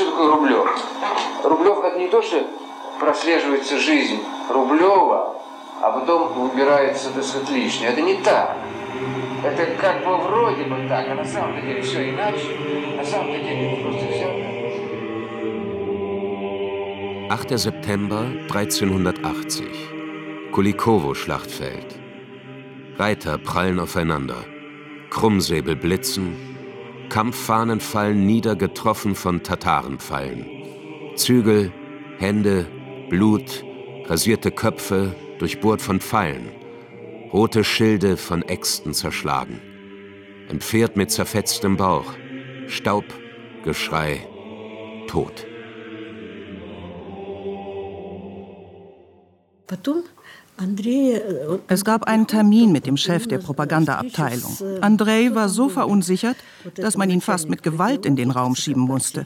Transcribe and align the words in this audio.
что 0.00 0.10
такое 0.10 0.30
Рублев? 0.30 0.66
Рублев 1.44 1.84
это 1.84 1.98
не 1.98 2.08
то, 2.08 2.22
что 2.22 2.42
прослеживается 2.98 3.78
жизнь 3.78 4.18
Рублева, 4.48 5.36
а 5.82 5.90
потом 5.92 6.48
выбирается, 6.48 7.10
так 7.10 7.22
сказать, 7.22 7.50
лишнее. 7.50 7.90
Это 7.90 8.00
не 8.00 8.14
так. 8.14 8.56
Это 9.44 9.66
как 9.80 10.04
бы 10.04 10.16
вроде 10.16 10.64
бы 10.64 10.88
так, 10.88 11.06
а 11.08 11.14
на 11.14 11.24
самом 11.24 11.60
деле 11.60 11.82
все 11.82 12.10
иначе. 12.10 12.56
На 12.96 13.04
самом 13.04 13.32
деле 13.32 13.78
просто 13.82 14.06
взял 14.06 14.30
8. 17.30 17.56
September 17.58 18.24
1380. 18.48 19.64
Kulikowo-Schlachtfeld. 20.52 21.94
Reiter 22.98 23.38
prallen 23.38 23.78
aufeinander. 23.78 24.44
Krummsäbel 25.10 25.76
blitzen. 25.76 26.59
Kampffahnen 27.10 27.80
fallen 27.80 28.24
nieder, 28.24 28.56
getroffen 28.56 29.14
von 29.14 29.42
Tatarenpfeilen. 29.42 30.46
Zügel, 31.16 31.72
Hände, 32.18 32.66
Blut, 33.10 33.64
rasierte 34.06 34.50
Köpfe, 34.50 35.14
durchbohrt 35.38 35.82
von 35.82 36.00
Pfeilen. 36.00 36.48
Rote 37.32 37.64
Schilde 37.64 38.16
von 38.16 38.42
Äxten 38.42 38.94
zerschlagen. 38.94 39.60
Ein 40.48 40.60
Pferd 40.60 40.96
mit 40.96 41.10
zerfetztem 41.10 41.76
Bauch. 41.76 42.14
Staub, 42.68 43.04
Geschrei, 43.64 44.26
Tod. 45.06 45.46
Es 51.67 51.83
gab 51.83 52.05
einen 52.05 52.27
Termin 52.27 52.71
mit 52.71 52.85
dem 52.85 52.95
Chef 52.95 53.27
der 53.27 53.39
Propagandaabteilung. 53.39 54.57
Andrei 54.81 55.35
war 55.35 55.49
so 55.49 55.67
verunsichert, 55.67 56.37
dass 56.75 56.95
man 56.95 57.09
ihn 57.09 57.21
fast 57.21 57.49
mit 57.49 57.61
Gewalt 57.61 58.05
in 58.05 58.15
den 58.15 58.31
Raum 58.31 58.55
schieben 58.55 58.83
musste. 58.83 59.25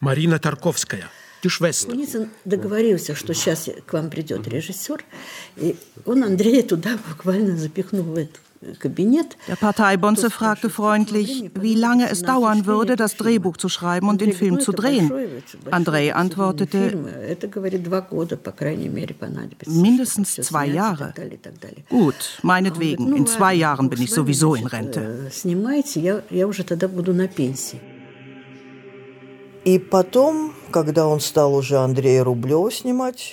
Marina 0.00 0.38
Tarkovskaya, 0.38 1.06
die 1.42 1.50
Schwester. 1.50 1.96
договорился, 2.44 3.14
что 3.14 3.32
сейчас 3.32 3.70
к 3.86 3.92
вам 3.94 4.10
придет 4.10 4.46
режиссер, 4.46 5.02
и 5.56 5.76
он 6.04 6.24
Андрея 6.24 6.62
туда 6.62 6.98
буквально 7.08 7.56
запихнул 7.56 8.02
в 8.02 8.16
этот 8.16 8.40
der 9.47 9.55
Parteibonze 9.55 10.29
fragte 10.29 10.69
freundlich, 10.69 11.51
wie 11.59 11.75
lange 11.75 12.09
es 12.09 12.21
dauern 12.21 12.65
würde, 12.65 12.95
das 12.95 13.17
Drehbuch 13.17 13.57
zu 13.57 13.69
schreiben 13.69 14.09
und 14.09 14.21
den 14.21 14.33
Film 14.33 14.59
zu 14.59 14.71
drehen. 14.71 15.11
Andrei 15.71 16.13
antwortete, 16.15 16.97
mindestens 19.67 20.35
zwei 20.35 20.67
Jahre. 20.67 21.13
Gut, 21.89 22.39
meinetwegen, 22.41 23.15
in 23.15 23.27
zwei 23.27 23.53
Jahren 23.53 23.89
bin 23.89 24.01
ich 24.01 24.11
sowieso 24.11 24.55
in 24.55 24.67
Rente. 24.67 25.31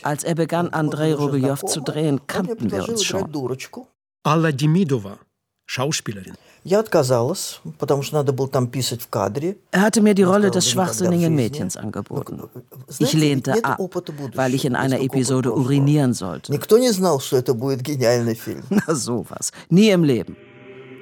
Als 0.02 0.24
er 0.24 0.34
begann, 0.34 0.68
Andrei 0.70 1.14
Rublev 1.14 1.62
zu 1.66 1.80
drehen, 1.80 2.20
kannten 2.26 2.70
wir 2.70 2.88
uns 2.88 3.04
schon. 3.04 3.30
Алла 4.23 4.51
Демидова, 4.51 5.19
Schauspielerin. 5.65 6.33
Er 9.71 9.81
hatte 9.81 10.01
mir 10.01 10.13
die 10.13 10.23
Rolle 10.23 10.51
des 10.51 10.69
schwachsinnigen 10.69 11.33
Mädchens 11.33 11.77
angeboten. 11.77 12.43
Ich 12.99 13.13
lehnte 13.13 13.63
ab, 13.63 13.79
weil 14.35 14.53
ich 14.53 14.65
in 14.65 14.75
einer 14.75 14.99
Episode 14.99 15.53
urinieren 15.53 16.13
sollte. 16.13 16.51
Na 18.69 18.95
sowas. 18.95 19.51
Nie 19.69 19.89
im 19.91 20.03
Leben. 20.03 20.35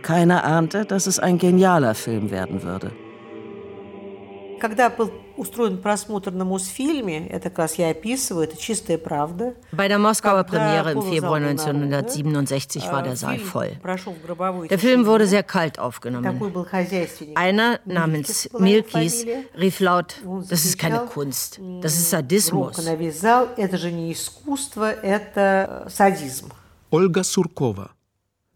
Keiner 0.03 0.43
ahnte, 0.43 0.85
dass 0.85 1.07
es 1.07 1.17
ein 1.17 1.39
genialer 1.39 1.95
Film 1.95 2.29
werden 2.29 2.61
würde. 2.61 2.91
Когда 4.59 4.89
был 4.89 5.09
Устроен 5.40 5.78
просмотр 5.78 6.30
на 6.30 6.44
Мосфильме, 6.44 7.26
это 7.28 7.48
как 7.48 7.58
раз 7.58 7.74
я 7.76 7.90
описываю, 7.90 8.44
это 8.44 8.56
чистая 8.56 8.98
правда. 8.98 9.54
Bei 9.72 9.88
der 9.88 9.98
Moskauer 9.98 10.44
Premiere 10.44 10.92
im 10.92 11.02
Februar 11.02 11.40
1967 11.40 12.86
war 12.92 13.02
der 13.02 13.16
Saal 13.16 13.38
voll. 13.38 13.72
Der 14.68 14.78
Film 14.78 15.06
wurde 15.06 15.26
sehr 15.26 15.42
kalt 15.42 15.78
aufgenommen. 15.78 16.40
Einer 17.34 17.80
namens 17.84 18.48
Milkis 18.58 19.24
rief 19.58 19.80
laut, 19.80 20.16
das 20.48 20.64
ist 20.64 20.78
keine 20.78 21.00
Kunst, 21.06 21.58
das 21.80 21.94
ist 21.94 22.10
Sadismus. 22.10 22.76
Это 23.56 23.76
же 23.78 23.90
не 23.90 24.12
искусство, 24.12 24.92
это 24.92 25.86
садизм. 25.88 26.52
Ольга 26.90 27.22
Суркова, 27.22 27.90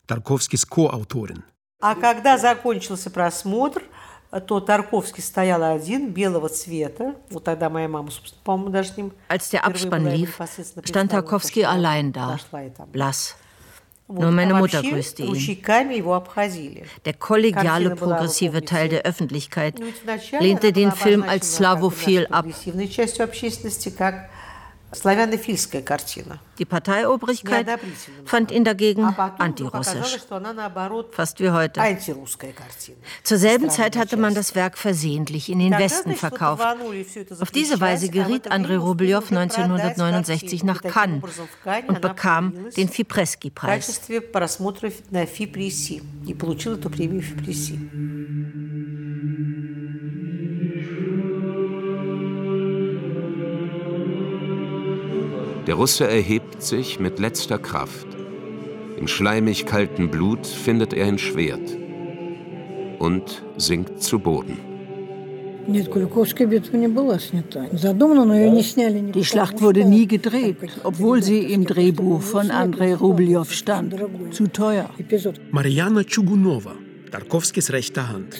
Тарковскис 0.06 0.64
co-autorin. 0.66 1.42
А 1.80 1.94
когда 1.96 2.38
закончился 2.38 3.10
просмотр, 3.10 3.82
то 4.45 4.59
Тарковский 4.59 5.23
стоял 5.23 5.63
один, 5.63 6.11
белого 6.11 6.49
цвета. 6.49 7.15
Вот 7.31 7.43
тогда 7.43 7.69
моя 7.69 7.87
мама, 7.87 8.11
собственно, 8.11 8.41
по-моему, 8.43 8.69
даже 8.71 8.89
с 8.89 8.97
ним... 8.97 9.11
Als 9.27 9.49
der 9.49 9.65
Abspann 9.65 10.05
lief, 10.05 10.39
stand 10.83 11.11
Tarkovsky 11.11 11.63
allein 11.63 12.11
da, 12.11 12.37
blass. 12.91 13.35
Nur 14.11 14.31
meine 14.31 14.55
Mutter 14.55 14.81
grüßte 14.81 15.23
ihn. 15.23 15.61
Der 17.05 17.13
kollegiale, 17.13 17.95
progressive 17.95 18.65
Teil 18.65 18.89
der 18.89 19.03
Öffentlichkeit 19.03 19.75
lehnte 20.39 20.73
den 20.73 20.91
Film 20.91 21.23
als 21.23 21.55
slavophil 21.55 22.25
ab. 22.31 22.45
Die 26.58 26.64
Parteiobrigkeit 26.64 27.66
fand 28.24 28.50
ihn 28.50 28.64
dagegen 28.64 29.04
antirussisch, 29.04 30.18
fast 31.10 31.40
wie 31.40 31.50
heute. 31.50 31.80
Zur 33.22 33.38
selben 33.38 33.70
Zeit 33.70 33.96
hatte 33.96 34.16
man 34.16 34.34
das 34.34 34.54
Werk 34.54 34.78
versehentlich 34.78 35.50
in 35.50 35.58
den 35.58 35.72
Westen 35.72 36.14
verkauft. 36.14 36.64
Auf 37.40 37.50
diese 37.50 37.80
Weise 37.80 38.08
geriet 38.08 38.50
Andrei 38.50 38.76
Rublev 38.76 39.30
1969 39.30 40.64
nach 40.64 40.82
Cannes 40.82 41.22
und 41.86 42.00
bekam 42.00 42.70
den 42.76 42.88
Fipresky-Preis. 42.88 44.00
Der 55.66 55.76
Russe 55.76 56.06
erhebt 56.06 56.62
sich 56.62 57.00
mit 57.00 57.18
letzter 57.18 57.58
Kraft. 57.58 58.06
Im 58.98 59.08
schleimig 59.08 59.64
kalten 59.64 60.10
Blut 60.10 60.46
findet 60.46 60.92
er 60.92 61.06
ein 61.06 61.16
Schwert 61.18 61.74
und 62.98 63.42
sinkt 63.56 64.02
zu 64.02 64.18
Boden. 64.18 64.58
Die 65.66 65.82
Schlacht 69.24 69.62
wurde 69.62 69.84
nie 69.86 70.06
gedreht, 70.06 70.56
obwohl 70.82 71.22
sie 71.22 71.38
im 71.38 71.64
Drehbuch 71.64 72.20
von 72.20 72.50
Andrei 72.50 72.94
Rublev 72.94 73.50
stand. 73.50 73.96
Zu 74.30 74.46
teuer. 74.48 74.90
Mariana 75.50 76.04
Tschugunova, 76.04 76.74
Tarkovskis 77.10 77.72
rechte 77.72 78.06
Hand. 78.06 78.36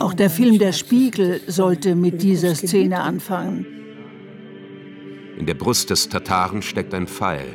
Auch 0.00 0.14
der 0.14 0.30
Film 0.30 0.58
Der 0.58 0.72
Spiegel 0.72 1.40
sollte 1.46 1.94
mit 1.94 2.22
dieser 2.22 2.56
Szene 2.56 3.00
anfangen. 3.00 3.83
In 5.36 5.46
der 5.46 5.54
Brust 5.54 5.90
des 5.90 6.08
Tataren 6.08 6.62
steckt 6.62 6.94
ein 6.94 7.06
Pfeil. 7.06 7.46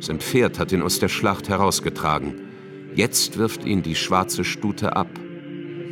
Sein 0.00 0.20
Pferd 0.20 0.58
hat 0.58 0.72
ihn 0.72 0.82
aus 0.82 0.98
der 0.98 1.08
Schlacht 1.08 1.48
herausgetragen. 1.48 2.34
Jetzt 2.94 3.38
wirft 3.38 3.64
ihn 3.64 3.82
die 3.82 3.94
schwarze 3.94 4.44
Stute 4.44 4.96
ab, 4.96 5.08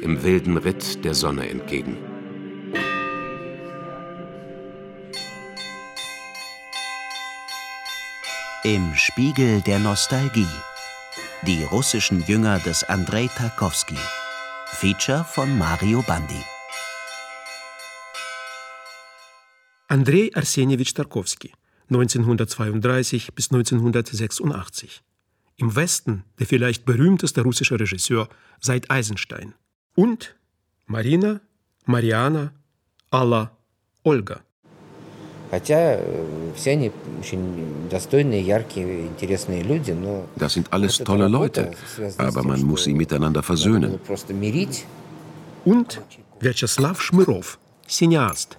im 0.00 0.22
wilden 0.22 0.56
Ritt 0.56 1.04
der 1.04 1.14
Sonne 1.14 1.48
entgegen. 1.48 1.96
Im 8.64 8.94
Spiegel 8.94 9.62
der 9.62 9.78
Nostalgie. 9.78 10.46
Die 11.46 11.64
russischen 11.64 12.22
Jünger 12.26 12.58
des 12.58 12.84
Andrei 12.84 13.30
Tarkovsky. 13.34 13.96
Feature 14.66 15.24
von 15.24 15.56
Mario 15.56 16.02
Bandi. 16.02 16.44
Andrei 19.90 20.30
Arsenjewitsch 20.34 20.94
Tarkovsky, 20.94 21.50
1932 21.88 23.34
bis 23.34 23.50
1986. 23.50 25.02
Im 25.56 25.74
Westen 25.74 26.22
der 26.38 26.46
vielleicht 26.46 26.84
berühmteste 26.84 27.42
russische 27.42 27.80
Regisseur 27.80 28.28
seit 28.60 28.88
Eisenstein. 28.88 29.54
Und 29.96 30.36
Marina, 30.86 31.40
Mariana, 31.86 32.52
Alla, 33.10 33.50
Olga. 34.04 34.42
Das 35.50 35.66
sind 40.52 40.72
alles 40.72 40.98
tolle 40.98 41.26
Leute, 41.26 41.70
aber 42.16 42.44
man 42.44 42.62
muss 42.62 42.84
sie 42.84 42.94
miteinander 42.94 43.42
versöhnen. 43.42 43.98
Und 45.64 46.00
Vyacheslav 46.38 47.02
Schmirov, 47.02 47.58
Cineast. 47.88 48.56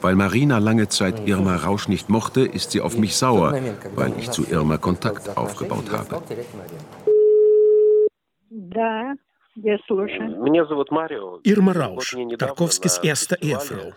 Weil 0.00 0.14
Marina 0.14 0.58
lange 0.58 0.88
Zeit 0.88 1.26
Irma 1.26 1.56
Rausch 1.56 1.88
nicht 1.88 2.08
mochte, 2.08 2.42
ist 2.42 2.70
sie 2.70 2.80
auf 2.80 2.96
mich 2.96 3.16
sauer, 3.16 3.52
weil 3.94 4.12
ich 4.18 4.30
zu 4.30 4.46
Irma 4.48 4.78
Kontakt 4.78 5.36
aufgebaut 5.36 5.90
habe. 5.90 6.22
Irma 11.42 11.72
Rausch, 11.72 12.16
Tarkovskis 12.38 12.98
erste 12.98 13.36
Ehefrau. 13.40 13.92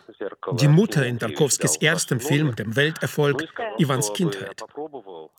Die 0.53 0.67
Mutter 0.67 1.05
in 1.05 1.19
Tarkovskis 1.19 1.75
erstem 1.77 2.19
Film, 2.19 2.55
dem 2.55 2.75
Welterfolg 2.75 3.47
Ivans 3.77 4.11
Kindheit. 4.13 4.63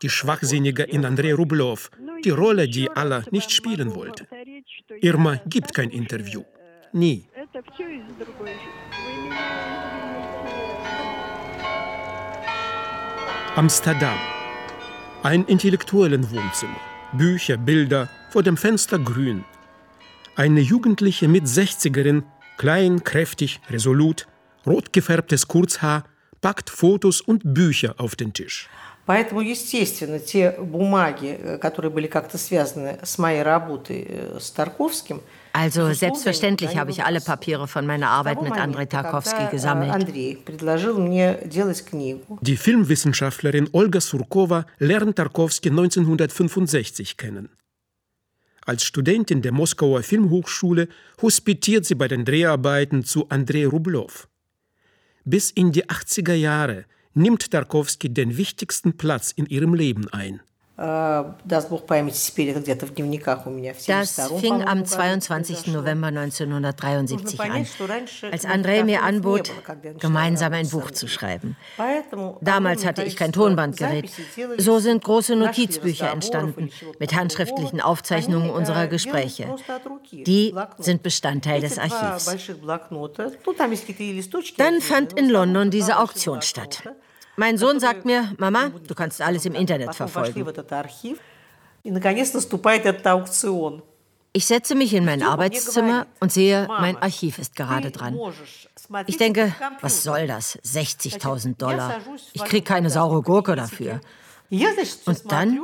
Die 0.03 0.09
Schwachsinnige 0.09 0.85
in 0.85 1.05
Andrei 1.05 1.35
Rublev, 1.35 1.91
die 2.25 2.31
Rolle, 2.31 2.69
die 2.69 2.89
Allah 2.91 3.25
nicht 3.33 3.51
spielen 3.51 3.97
wollte. 3.97 4.29
Irma 5.01 5.41
gibt 5.47 5.75
kein 5.75 5.91
Interview. 5.91 6.45
Nie 6.93 7.25
Amsterdam. 13.56 14.18
Ein 15.22 15.46
intellektuellen 15.46 16.24
Wohnzimmer. 16.32 16.80
Bücher, 17.14 17.58
Bilder, 17.58 18.10
vor 18.32 18.42
dem 18.42 18.58
Fenster 18.58 18.98
grün. 18.98 19.44
Eine 20.36 20.62
Jugendliche 20.62 21.28
mit 21.28 21.44
60erin, 21.44 22.24
klein, 22.58 23.04
kräftig, 23.04 23.60
resolut, 23.70 24.28
rot 24.66 24.92
gefärbtes 24.92 25.48
Kurzhaar, 25.48 26.06
packt 26.42 26.72
Fotos 26.72 27.22
und 27.22 27.54
Bücher 27.54 27.94
auf 28.00 28.16
den 28.16 28.34
Tisch. 28.34 28.68
Поэтому, 29.06 29.42
естественно, 29.42 30.20
те 30.20 30.52
бумаги, 30.60 31.60
которые 31.62 31.92
были 31.92 32.08
как-то 32.08 32.38
связаны 32.40 33.00
с 33.04 33.20
моей 33.20 33.44
работой 33.44 34.08
с 34.40 34.50
Тарковским, 34.52 35.22
also 35.53 35.93
selbstverständlich 35.93 36.77
habe 36.77 36.91
ich 36.91 37.05
alle 37.05 37.21
Papiere 37.21 37.69
von 37.69 37.87
meiner 37.87 38.09
Arbeit 38.09 38.43
mit 38.43 38.53
Andrei 38.53 38.87
Tarkovsky 38.87 39.51
gesammelt. 39.51 40.09
Die 42.41 42.57
Filmwissenschaftlerin 42.57 43.69
Olga 43.73 44.01
Surkova 44.01 44.67
lernt 44.79 45.17
Tarkovsky 45.17 45.71
1965 45.71 47.17
kennen. 47.17 47.51
Als 48.65 48.85
Studentin 48.85 49.43
der 49.43 49.53
Moskauer 49.53 50.03
Filmhochschule 50.03 50.89
hospitiert 51.21 51.85
sie 51.85 51.97
bei 51.97 52.09
den 52.09 52.25
Dreharbeiten 52.25 53.05
zu 53.05 53.29
Andrei 53.29 53.67
Rublev. 53.67 54.29
Bis 55.25 55.51
in 55.51 55.73
die 55.73 55.87
80er 55.87 56.35
Jahre 56.35 56.85
nimmt 57.15 57.51
Tarkovsky 57.51 58.09
den 58.09 58.37
wichtigsten 58.37 58.97
Platz 58.97 59.33
in 59.33 59.47
ihrem 59.47 59.75
Leben 59.75 60.09
ein. 60.09 60.41
Das 60.77 61.67
fing 64.41 64.63
am 64.67 64.85
22. 64.87 65.67
November 65.67 66.07
1973 66.07 67.41
an, 67.41 67.67
als 68.31 68.47
Andrei 68.47 68.83
mir 68.83 69.03
anbot, 69.03 69.53
gemeinsam 70.01 70.55
ein 70.55 70.67
Buch 70.71 70.91
zu 70.91 71.09
schreiben. 71.09 71.57
Damals 72.41 72.87
hatte 72.87 73.03
ich 73.03 73.17
kein 73.17 73.33
Tonbandgerät. 73.33 74.11
So 74.57 74.79
sind 74.79 75.05
große 75.05 75.37
Notizbücher 75.37 76.11
entstanden 76.11 76.71
mit 76.99 77.15
handschriftlichen 77.15 77.83
Aufzeichnungen 77.83 78.49
unserer 78.49 78.87
Gespräche. 78.87 79.55
Die 80.11 80.55
sind 80.79 81.03
Bestandteil 81.03 81.61
des 81.61 81.79
Archivs. 81.79 82.35
Dann 84.57 84.81
fand 84.81 85.13
in 85.13 85.29
London 85.29 85.71
diese 85.71 85.99
Auktion 85.99 86.41
statt. 86.41 86.83
Mein 87.37 87.59
Sohn 87.59 87.81
sagt 87.81 88.05
mir, 88.05 88.33
Mama, 88.39 88.71
du 88.87 88.95
kannst 88.95 89.21
alles 89.21 89.45
im 89.47 89.55
Internet 89.55 89.93
verfolgen. 89.95 90.47
Ich 94.35 94.47
setze 94.47 94.75
mich 94.75 94.95
in 94.95 95.05
mein 95.05 95.23
Arbeitszimmer 95.23 96.07
und 96.21 96.33
sehe, 96.33 96.67
mein 96.69 96.97
Archiv 96.97 97.39
ist 97.39 97.55
gerade 97.55 97.91
dran. 97.91 98.19
Ich 99.07 99.19
denke, 99.19 99.55
was 99.81 100.03
soll 100.03 100.27
das? 100.27 100.59
60.000 100.61 101.57
Dollar. 101.57 102.01
Ich 102.33 102.43
kriege 102.45 102.65
keine 102.65 102.89
saure 102.89 103.21
Gurke 103.23 103.57
dafür. 103.57 104.01
Und 104.51 105.33
dann 105.33 105.61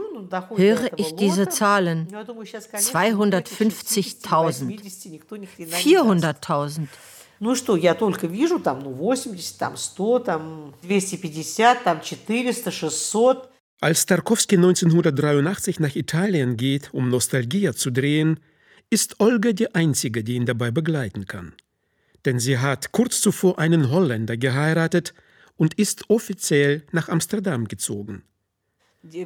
höre 0.56 0.99
ich 0.99 1.14
diese 1.14 1.49
Zahlen. 1.49 2.09
250.000, 2.09 4.81
400.000. 5.71 6.88
Ну 7.39 7.56
что, 7.56 7.75
я 7.75 7.94
только 7.94 8.27
вижу 8.27 8.60
там, 8.60 8.80
ну, 8.83 8.94
80, 9.12 9.57
там, 9.57 9.75
100, 9.75 10.19
там, 10.19 10.74
250, 10.81 11.83
там, 11.83 12.01
400, 12.01 12.74
600. 12.74 13.50
Als 13.81 14.06
Tarkovsky 14.06 14.56
1983 14.56 15.80
nach 15.81 15.95
Italien 15.95 16.56
geht, 16.56 16.94
um 16.94 17.10
Nostalgia 17.10 17.74
zu 17.74 17.92
drehen, 17.92 18.39
ist 18.89 19.19
Olga 19.19 19.51
die 19.51 19.75
Einzige, 19.75 20.24
die 20.24 20.36
ihn 20.36 20.45
dabei 20.45 20.71
begleiten 20.71 21.25
kann. 21.25 21.54
Denn 22.24 22.39
sie 22.39 22.60
hat 22.60 22.94
kurz 22.94 23.19
zuvor 23.19 23.60
einen 23.60 23.92
Holländer 23.92 24.38
geheiratet 24.38 25.13
und 25.57 25.74
ist 25.74 26.10
offiziell 26.10 26.83
nach 26.92 27.10
Amsterdam 27.10 27.68
gezogen. 27.68 28.24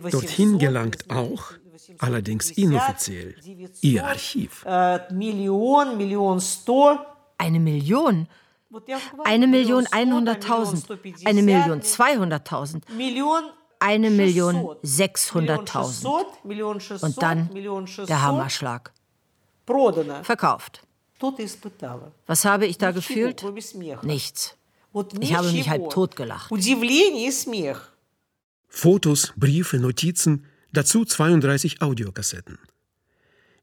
Dorthin 0.10 0.58
gelangt 0.58 1.10
auch, 1.10 1.52
allerdings 2.00 2.50
inoffiziell, 2.50 3.36
ihr 3.82 4.06
Archiv. 4.06 4.66
Million, 5.12 5.98
Million 5.98 6.40
100 6.40 7.11
eine 7.39 7.61
Million? 7.61 8.29
Eine 9.25 9.47
Million 9.47 9.87
einhunderttausend, 9.91 10.87
eine 11.27 11.43
Million 11.43 11.83
zweihunderttausend, 11.83 12.87
eine 13.79 14.11
Million 14.11 14.77
sechshunderttausend. 14.83 16.09
Und 17.03 17.23
dann 17.23 17.51
der 18.09 18.23
Hammerschlag. 18.23 18.93
Verkauft. 20.23 20.83
Was 22.27 22.45
habe 22.45 22.67
ich 22.67 22.79
da 22.79 22.91
gefühlt? 22.91 23.45
Nichts. 24.03 24.57
Ich 25.21 25.35
habe 25.35 25.53
mich 25.53 25.69
halb 25.69 25.91
totgelacht. 25.91 26.51
Fotos, 28.69 29.33
Briefe, 29.37 29.79
Notizen, 29.79 30.47
dazu 30.73 31.05
32 31.05 31.83
Audiokassetten. 31.83 32.59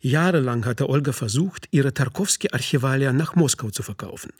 Jahrelang 0.01 0.65
hatte 0.65 0.87
Olga 0.87 1.11
versucht, 1.11 1.67
ihre 1.71 1.93
Tarkovsky-Archivalia 1.93 3.11
nach 3.11 3.35
Moskau 3.35 3.69
zu 3.69 3.83
verkaufen. 3.83 4.31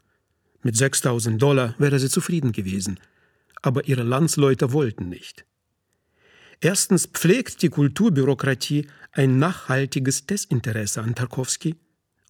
Mit 0.63 0.77
6000 0.77 1.41
Dollar 1.41 1.75
wäre 1.77 2.00
sie 2.00 2.09
zufrieden 2.09 2.51
gewesen, 2.53 3.00
aber 3.61 3.85
ihre 3.85 4.03
Landsleute 4.03 4.71
wollten 4.71 5.09
nicht. 5.09 5.45
Erstens 6.61 7.07
pflegt 7.07 7.61
die 7.61 7.69
Kulturbürokratie 7.69 8.88
ein 9.11 9.38
nachhaltiges 9.39 10.25
Desinteresse 10.25 11.01
an 11.01 11.15
Tarkovsky 11.15 11.75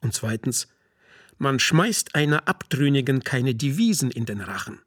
und 0.02 0.14
zweitens, 0.14 0.68
man 1.38 1.60
schmeißt 1.60 2.16
einer 2.16 2.48
Abtrünnigen 2.48 3.24
keine 3.24 3.56
Devisen 3.56 4.12
in 4.12 4.26
den 4.26 4.42
Rachen. 4.42 4.80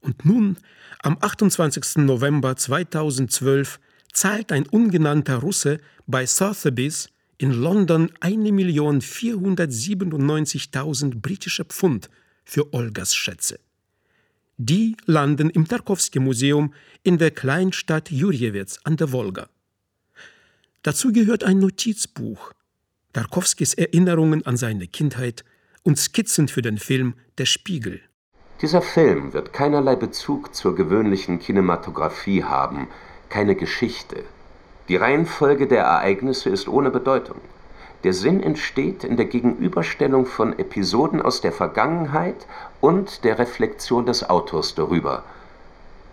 Und 0.00 0.24
nun, 0.24 0.56
am 1.00 1.18
28. 1.20 1.96
November 1.96 2.56
2012, 2.56 3.78
zahlt 4.12 4.52
ein 4.52 4.66
ungenannter 4.66 5.36
Russe 5.36 5.80
bei 6.06 6.26
Sotheby's 6.26 7.08
in 7.38 7.52
London 7.52 8.10
1.497.000 8.20 11.20
britische 11.20 11.64
Pfund 11.64 12.10
für 12.44 12.72
Olgas 12.72 13.14
Schätze. 13.14 13.58
Die 14.56 14.96
landen 15.06 15.50
im 15.50 15.66
Tarkowski-Museum 15.66 16.72
in 17.02 17.18
der 17.18 17.32
Kleinstadt 17.32 18.10
Jurjewitz 18.10 18.78
an 18.84 18.96
der 18.96 19.10
Wolga. 19.10 19.48
Dazu 20.82 21.12
gehört 21.12 21.42
ein 21.42 21.58
Notizbuch, 21.58 22.52
Tarkowskis 23.12 23.74
Erinnerungen 23.74 24.46
an 24.46 24.56
seine 24.56 24.86
Kindheit 24.86 25.44
und 25.82 25.98
Skizzen 25.98 26.46
für 26.46 26.62
den 26.62 26.78
Film 26.78 27.14
Der 27.38 27.46
Spiegel. 27.46 28.00
Dieser 28.62 28.82
Film 28.82 29.32
wird 29.32 29.52
keinerlei 29.52 29.96
Bezug 29.96 30.54
zur 30.54 30.76
gewöhnlichen 30.76 31.40
Kinematografie 31.40 32.44
haben, 32.44 32.86
keine 33.28 33.56
Geschichte, 33.56 34.22
die 34.88 34.96
Reihenfolge 34.96 35.66
der 35.66 35.84
Ereignisse 35.84 36.50
ist 36.50 36.68
ohne 36.68 36.90
Bedeutung. 36.90 37.36
Der 38.04 38.12
Sinn 38.12 38.42
entsteht 38.42 39.02
in 39.02 39.16
der 39.16 39.24
Gegenüberstellung 39.24 40.26
von 40.26 40.58
Episoden 40.58 41.22
aus 41.22 41.40
der 41.40 41.52
Vergangenheit 41.52 42.46
und 42.82 43.24
der 43.24 43.38
Reflexion 43.38 44.04
des 44.04 44.28
Autors 44.28 44.74
darüber. 44.74 45.22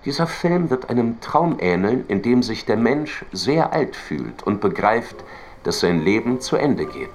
Dieser 0.06 0.26
Film 0.26 0.70
wird 0.70 0.90
einem 0.90 1.20
Traum 1.20 1.58
ähneln, 1.60 2.06
in 2.08 2.22
dem 2.22 2.44
sich 2.44 2.66
der 2.66 2.78
Mensch 2.78 3.26
sehr 3.34 3.74
alt 3.74 3.98
fühlt 3.98 4.42
und 4.44 4.62
begreift, 4.62 5.18
dass 5.64 5.82
sein 5.82 6.02
Leben 6.02 6.40
zu 6.40 6.56
Ende 6.56 6.86
geht. 6.86 7.10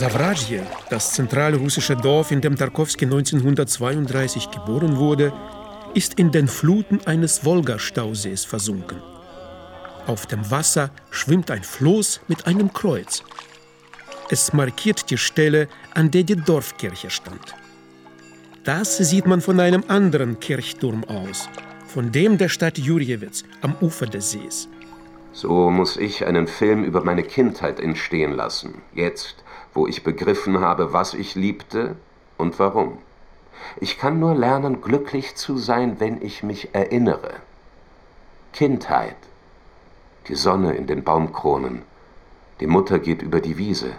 Savrazje, 0.00 0.62
das 0.88 1.12
zentralrussische 1.12 1.94
Dorf, 1.94 2.30
in 2.30 2.40
dem 2.40 2.56
Tarkowski 2.56 3.04
1932 3.04 4.50
geboren 4.50 4.96
wurde, 4.96 5.30
ist 5.92 6.14
in 6.14 6.32
den 6.32 6.48
Fluten 6.48 7.00
eines 7.04 7.44
Wolga-Stausees 7.44 8.46
versunken. 8.46 9.02
Auf 10.06 10.24
dem 10.24 10.50
Wasser 10.50 10.90
schwimmt 11.10 11.50
ein 11.50 11.62
Floß 11.62 12.22
mit 12.28 12.46
einem 12.46 12.72
Kreuz. 12.72 13.22
Es 14.30 14.54
markiert 14.54 15.10
die 15.10 15.18
Stelle, 15.18 15.68
an 15.92 16.10
der 16.10 16.22
die 16.22 16.36
Dorfkirche 16.36 17.10
stand. 17.10 17.54
Das 18.64 18.96
sieht 18.96 19.26
man 19.26 19.42
von 19.42 19.60
einem 19.60 19.84
anderen 19.88 20.40
Kirchturm 20.40 21.04
aus, 21.04 21.46
von 21.86 22.10
dem 22.10 22.38
der 22.38 22.48
Stadt 22.48 22.78
Jurjewitz 22.78 23.44
am 23.60 23.76
Ufer 23.82 24.06
des 24.06 24.30
Sees. 24.30 24.66
So 25.32 25.70
muss 25.70 25.96
ich 25.96 26.26
einen 26.26 26.48
Film 26.48 26.82
über 26.84 27.04
meine 27.04 27.22
Kindheit 27.22 27.78
entstehen 27.80 28.32
lassen. 28.32 28.82
Jetzt, 28.94 29.44
wo 29.72 29.86
ich 29.86 30.02
begriffen 30.02 30.60
habe, 30.60 30.92
was 30.92 31.14
ich 31.14 31.34
liebte 31.34 31.96
und 32.36 32.58
warum. 32.58 32.98
Ich 33.80 33.98
kann 33.98 34.18
nur 34.18 34.34
lernen, 34.34 34.80
glücklich 34.80 35.36
zu 35.36 35.56
sein, 35.56 36.00
wenn 36.00 36.20
ich 36.20 36.42
mich 36.42 36.74
erinnere. 36.74 37.34
Kindheit. 38.52 39.16
Die 40.28 40.34
Sonne 40.34 40.74
in 40.74 40.86
den 40.86 41.04
Baumkronen. 41.04 41.82
Die 42.58 42.66
Mutter 42.66 42.98
geht 42.98 43.22
über 43.22 43.40
die 43.40 43.56
Wiese. 43.58 43.92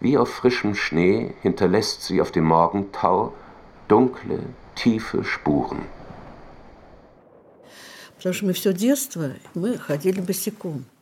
Wie 0.00 0.18
auf 0.18 0.28
frischem 0.28 0.74
Schnee 0.74 1.32
hinterlässt 1.42 2.02
sie 2.02 2.20
auf 2.20 2.32
dem 2.32 2.44
Morgentau 2.44 3.32
dunkle, 3.88 4.40
tiefe 4.74 5.24
Spuren. 5.24 5.86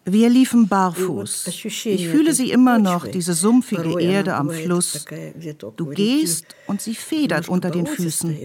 Wir 0.07 0.29
liefen 0.29 0.69
barfuß. 0.69 1.47
Ich 1.47 2.09
fühle 2.09 2.35
sie 2.35 2.51
immer 2.51 2.79
noch, 2.79 3.07
diese 3.07 3.33
sumpfige 3.33 4.01
Erde 4.01 4.35
am 4.35 4.51
Fluss. 4.51 5.07
Du 5.77 5.87
gehst 5.87 6.47
und 6.67 6.83
sie 6.83 6.95
federt 6.95 7.49
unter 7.49 7.71
den 7.71 7.87
Füßen. 7.87 8.37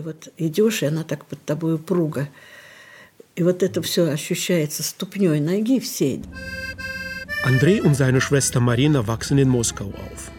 Andrei 7.44 7.82
und 7.82 7.96
seine 7.96 8.22
Schwester 8.22 8.60
Marina 8.60 9.08
wachsen 9.08 9.38
in 9.38 9.50
Moskau 9.50 9.86
auf. 9.86 10.32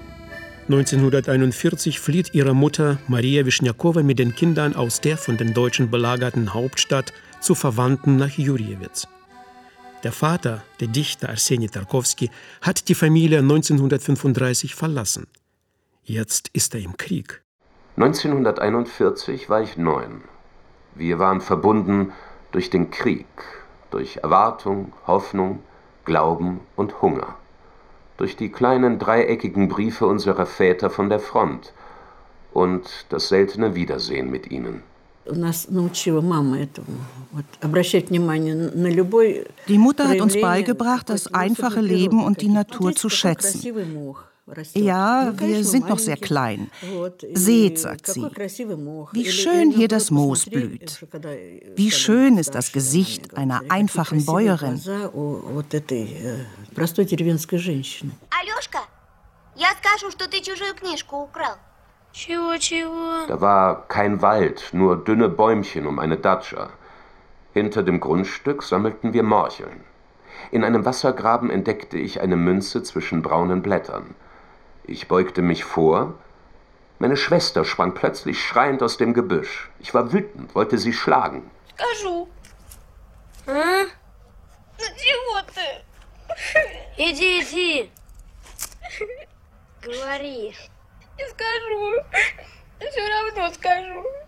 1941 0.69 1.99
flieht 1.99 2.35
ihre 2.35 2.55
Mutter 2.55 2.99
Maria 3.09 3.45
Wischniakowa 3.45 4.03
mit 4.03 4.19
den 4.19 4.35
Kindern 4.35 4.77
aus 4.77 5.01
der 5.01 5.17
von 5.17 5.37
den 5.37 5.53
Deutschen 5.53 5.91
belagerten 5.91 6.55
Hauptstadt 6.55 7.13
zu 7.41 7.55
Verwandten 7.55 8.17
nach 8.17 8.31
Jurjewitz. 8.31 9.09
Der 10.03 10.13
Vater, 10.13 10.63
der 10.81 10.89
Dichter 10.89 11.29
Arseni 11.29 11.69
Tarkowski, 11.69 12.31
hat 12.63 12.89
die 12.89 12.95
Familie 12.95 13.41
1935 13.41 14.75
verlassen. 14.75 15.27
Jetzt 16.05 16.49
ist 16.55 16.75
er 16.75 16.81
im 16.81 16.97
Krieg. 16.97 17.43
1941 17.97 19.51
war 19.51 19.61
ich 19.61 19.77
neun. 19.77 20.23
Wir 20.95 21.19
waren 21.19 21.41
verbunden 21.41 22.13
durch 22.53 22.71
den 22.71 22.91
Krieg, 22.91 23.27
durch 23.91 24.17
Erwartung, 24.19 24.93
Hoffnung, 25.07 25.63
Glauben 26.05 26.61
und 26.77 27.03
Hunger, 27.03 27.37
durch 28.17 28.37
die 28.37 28.51
kleinen 28.51 28.99
dreieckigen 28.99 29.69
Briefe 29.69 30.07
unserer 30.07 30.47
Väter 30.47 30.89
von 30.89 31.11
der 31.11 31.21
Front 31.21 31.75
und 32.53 33.07
das 33.11 33.29
seltene 33.29 33.75
Wiedersehen 33.75 34.31
mit 34.31 34.51
ihnen. 34.51 34.83
Die 39.68 39.78
Mutter 39.78 40.08
hat 40.08 40.22
uns 40.22 40.40
beigebracht, 40.40 41.10
das 41.10 41.34
einfache 41.34 41.82
Leben 41.82 42.24
und 42.24 42.42
die 42.42 42.50
Natur 42.50 42.96
zu 42.96 43.10
schätzen. 43.10 43.76
Ja, 44.76 45.34
wir 45.40 45.64
sind 45.64 45.90
noch 45.90 45.98
sehr 45.98 46.18
klein. 46.18 46.70
Seht, 47.34 47.80
sagt 47.80 48.06
sie, 48.06 48.22
wie 48.22 49.26
schön 49.26 49.72
hier 49.72 49.88
das 49.88 50.12
Moos 50.12 50.46
blüht. 50.46 51.04
Wie 51.76 51.90
schön 51.90 52.38
ist 52.38 52.54
das 52.54 52.72
Gesicht 52.72 53.36
einer 53.36 53.64
einfachen 53.70 54.24
Bäuerin. 54.24 54.80
Алешка, 58.30 58.82
я 59.56 59.70
скажу, 59.82 60.12
что 60.12 60.28
ты 60.30 60.42
чужую 60.42 60.76
книжку 60.76 61.24
украл. 61.24 61.58
Чего, 62.14 62.58
чего? 62.58 63.28
Da 63.28 63.42
war 63.42 63.88
kein 63.88 64.22
Wald, 64.22 64.70
nur 64.72 65.04
dünne 65.04 65.28
Bäumchen 65.28 65.86
um 65.86 66.00
eine 66.00 66.18
Datscha. 66.18 66.70
Hinter 67.54 67.84
dem 67.84 68.00
Grundstück 68.00 68.64
sammelten 68.64 69.14
wir 69.14 69.24
Morcheln. 69.24 69.84
In 70.52 70.64
einem 70.64 70.86
Wassergraben 70.86 71.50
entdeckte 71.50 71.98
ich 71.98 72.22
eine 72.22 72.38
Münze 72.38 72.84
zwischen 72.84 73.22
braunen 73.22 73.62
Blättern. 73.62 74.16
Ich 74.84 75.08
beugte 75.08 75.42
mich 75.42 75.64
vor. 75.64 76.14
Meine 77.00 77.18
Schwester 77.18 77.66
sprang 77.66 77.94
plötzlich 77.94 78.42
schreiend 78.42 78.82
aus 78.82 78.98
dem 78.98 79.14
Gebüsch. 79.14 79.70
Ich 79.80 79.94
war 79.94 80.14
wütend, 80.14 80.56
wollte 80.56 80.78
sie 80.78 80.94
schlagen. 80.94 81.50
Скажу. 81.76 82.28
А? 83.48 83.86
Ну 84.78 84.86
чего 91.20 91.32
ты? 91.38 92.26
Иди, 92.80 92.88
иди. 92.88 93.62
Говори. 93.62 94.26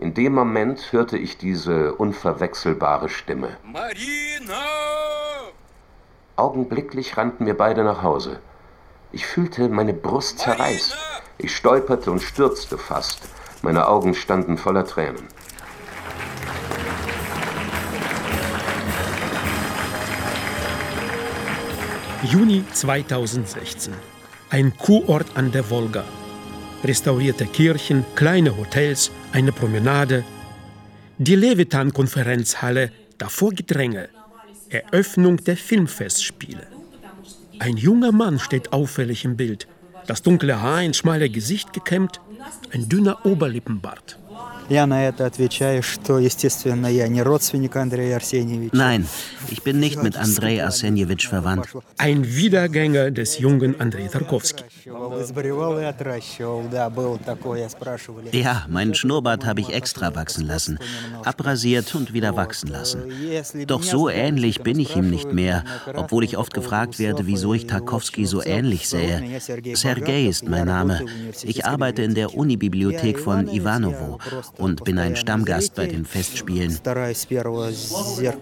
In 0.00 0.14
dem 0.14 0.32
Moment 0.32 0.92
hörte 0.92 1.18
ich 1.18 1.36
diese 1.36 1.92
unverwechselbare 1.94 3.10
Stimme. 3.10 3.58
Marina! 3.62 4.64
Augenblicklich 6.36 7.18
rannten 7.18 7.44
wir 7.44 7.54
beide 7.54 7.84
nach 7.84 8.02
Hause. 8.02 8.40
Ich 9.12 9.26
fühlte 9.26 9.68
meine 9.68 9.92
Brust 9.92 10.38
zerreißt. 10.38 10.96
Ich 11.36 11.54
stolperte 11.54 12.10
und 12.10 12.22
stürzte 12.22 12.78
fast. 12.78 13.28
Meine 13.60 13.88
Augen 13.88 14.14
standen 14.14 14.56
voller 14.56 14.86
Tränen. 14.86 15.28
Juni 22.22 22.64
2016. 22.72 23.92
Ein 24.48 24.74
Kurort 24.78 25.26
an 25.36 25.52
der 25.52 25.68
Wolga 25.68 26.04
restaurierte 26.87 27.45
Kirchen, 27.45 28.05
kleine 28.15 28.57
Hotels, 28.57 29.11
eine 29.31 29.51
Promenade. 29.51 30.23
Die 31.17 31.35
Levitan-Konferenzhalle, 31.35 32.91
davor 33.17 33.51
Gedränge. 33.51 34.09
Eröffnung 34.69 35.37
der 35.37 35.57
Filmfestspiele. 35.57 36.67
Ein 37.59 37.77
junger 37.77 38.11
Mann 38.11 38.39
steht 38.39 38.73
auffällig 38.73 39.23
im 39.25 39.37
Bild. 39.37 39.67
Das 40.07 40.21
dunkle 40.21 40.61
Haar 40.61 40.83
ins 40.83 40.97
schmale 40.97 41.29
Gesicht 41.29 41.73
gekämmt, 41.73 42.19
ein 42.71 42.89
dünner 42.89 43.25
Oberlippenbart. 43.25 44.19
Я 44.70 44.86
на 44.86 45.04
это 45.08 45.26
отвечаю, 45.26 45.82
что, 45.82 46.20
естественно, 46.20 46.86
я 46.86 47.08
не 47.08 47.22
родственник 47.24 47.74
Андрея 47.74 48.14
Арсеньевича. 48.14 48.76
Nein, 48.76 49.04
ich 49.48 49.64
bin 49.64 49.80
nicht 49.80 50.00
mit 50.00 50.16
Andrei 50.16 50.64
Arsenjewitsch 50.64 51.26
verwandt. 51.26 51.66
Ein 51.98 52.24
Wiedergänger 52.24 53.10
des 53.10 53.40
jungen 53.40 53.80
Andrei 53.80 54.06
Tarkovsky. 54.06 54.62
Ja, 58.32 58.66
meinen 58.68 58.94
Schnurrbart 58.94 59.44
habe 59.44 59.60
ich 59.60 59.72
extra 59.72 60.14
wachsen 60.14 60.46
lassen, 60.46 60.78
abrasiert 61.24 61.92
und 61.96 62.12
wieder 62.12 62.36
wachsen 62.36 62.68
lassen. 62.68 63.12
Doch 63.66 63.82
so 63.82 64.08
ähnlich 64.08 64.62
bin 64.62 64.78
ich 64.78 64.94
ihm 64.94 65.10
nicht 65.10 65.32
mehr, 65.32 65.64
obwohl 65.96 66.22
ich 66.22 66.36
oft 66.36 66.54
gefragt 66.54 67.00
werde, 67.00 67.26
wieso 67.26 67.54
ich 67.54 67.66
Tarkovsky 67.66 68.24
so 68.24 68.40
ähnlich 68.40 68.88
sähe. 68.88 69.40
Sergei 69.74 70.26
ist 70.26 70.48
mein 70.48 70.66
Name. 70.66 71.04
Ich 71.42 71.66
arbeite 71.66 72.02
in 72.02 72.14
der 72.14 72.36
Unibibliothek 72.36 73.18
von 73.18 73.48
Ivanovo 73.48 74.20
und 74.58 74.84
bin 74.84 74.98
ein 74.98 75.16
Stammgast 75.16 75.74
bei 75.74 75.86
den 75.86 76.04
Festspielen. 76.04 76.78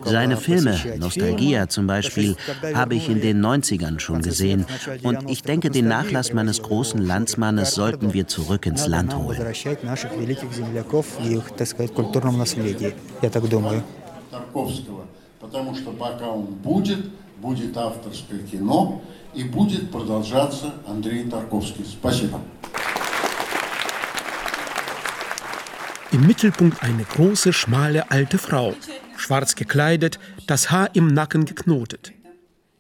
Seine 0.05 0.37
Filme, 0.37 0.79
Nostalgia 0.99 1.69
zum 1.69 1.87
Beispiel, 1.87 2.37
habe 2.75 2.95
ich 2.95 3.09
in 3.09 3.21
den 3.21 3.45
90ern 3.45 3.99
schon 3.99 4.23
gesehen 4.23 4.67
und 5.03 5.31
ich 5.31 5.43
denke, 5.43 5.71
den 5.71 5.89
Nachlass 5.89 6.33
meines 6.33 6.63
großen 6.63 7.01
Landsmannes 7.01 7.73
sollten 7.73 8.13
wir 8.15 8.27
zurück 8.27 8.67
ins 8.67 8.87
Land 8.87 9.15
holen. 9.17 9.41
Потому 15.41 15.75
что 15.75 15.93
пока 15.93 16.27
он 16.29 16.47
будет, 16.47 17.11
будет 17.41 17.77
авторское 17.77 18.41
кино 18.41 19.01
и 19.35 19.45
будет 19.45 19.91
продолжаться 19.91 20.75
Андрей 20.87 21.31
Тарковский. 21.31 21.85
Спасибо. 21.85 22.41
Im 26.13 26.27
Mittelpunkt 26.27 26.83
eine 26.83 27.05
große, 27.05 27.53
schmale 27.53 28.11
alte 28.11 28.39
Frau, 28.39 28.75
schwarz 29.17 29.55
gekleidet, 29.55 30.19
das 30.47 30.71
Haar 30.71 30.95
im 30.95 31.09
Nacken 31.09 31.45
geknotet. 31.45 32.13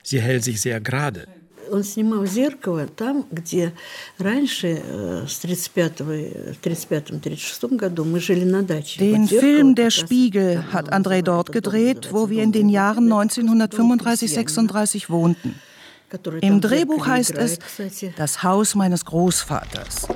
Sie 0.03 0.21
hält 0.21 0.45
sich 0.45 0.61
sehr 0.61 0.81
gerade. 0.81 1.27
Он 1.71 1.85
снимал 1.85 2.27
«Зеркало» 2.27 2.87
там, 2.87 3.27
где 3.31 3.73
раньше, 4.19 4.83
с 5.27 5.45
35-36 5.45 7.77
году, 7.77 8.05
мы 8.05 8.21
жили 8.21 8.45
на 8.45 8.62
даче. 8.62 8.99
Den 8.99 9.29
Film 9.29 9.75
Der 9.75 9.91
Spiegel 9.91 10.73
hat 10.73 10.91
Andrei 10.91 11.21
dort 11.21 11.53
gedreht, 11.53 12.09
wo 12.11 12.31
wir 12.31 12.43
in 12.43 12.53
den 12.53 12.71
Jahren 12.71 13.12
1935-36 13.12 15.11
wohnten. 15.11 15.57
Im 16.41 16.62
Drehbuch 16.62 17.07
heißt 17.07 17.37
es 17.37 17.59
Das 18.17 18.43
Haus 18.43 18.75
meines 18.75 19.05
Großvaters. 19.05 20.09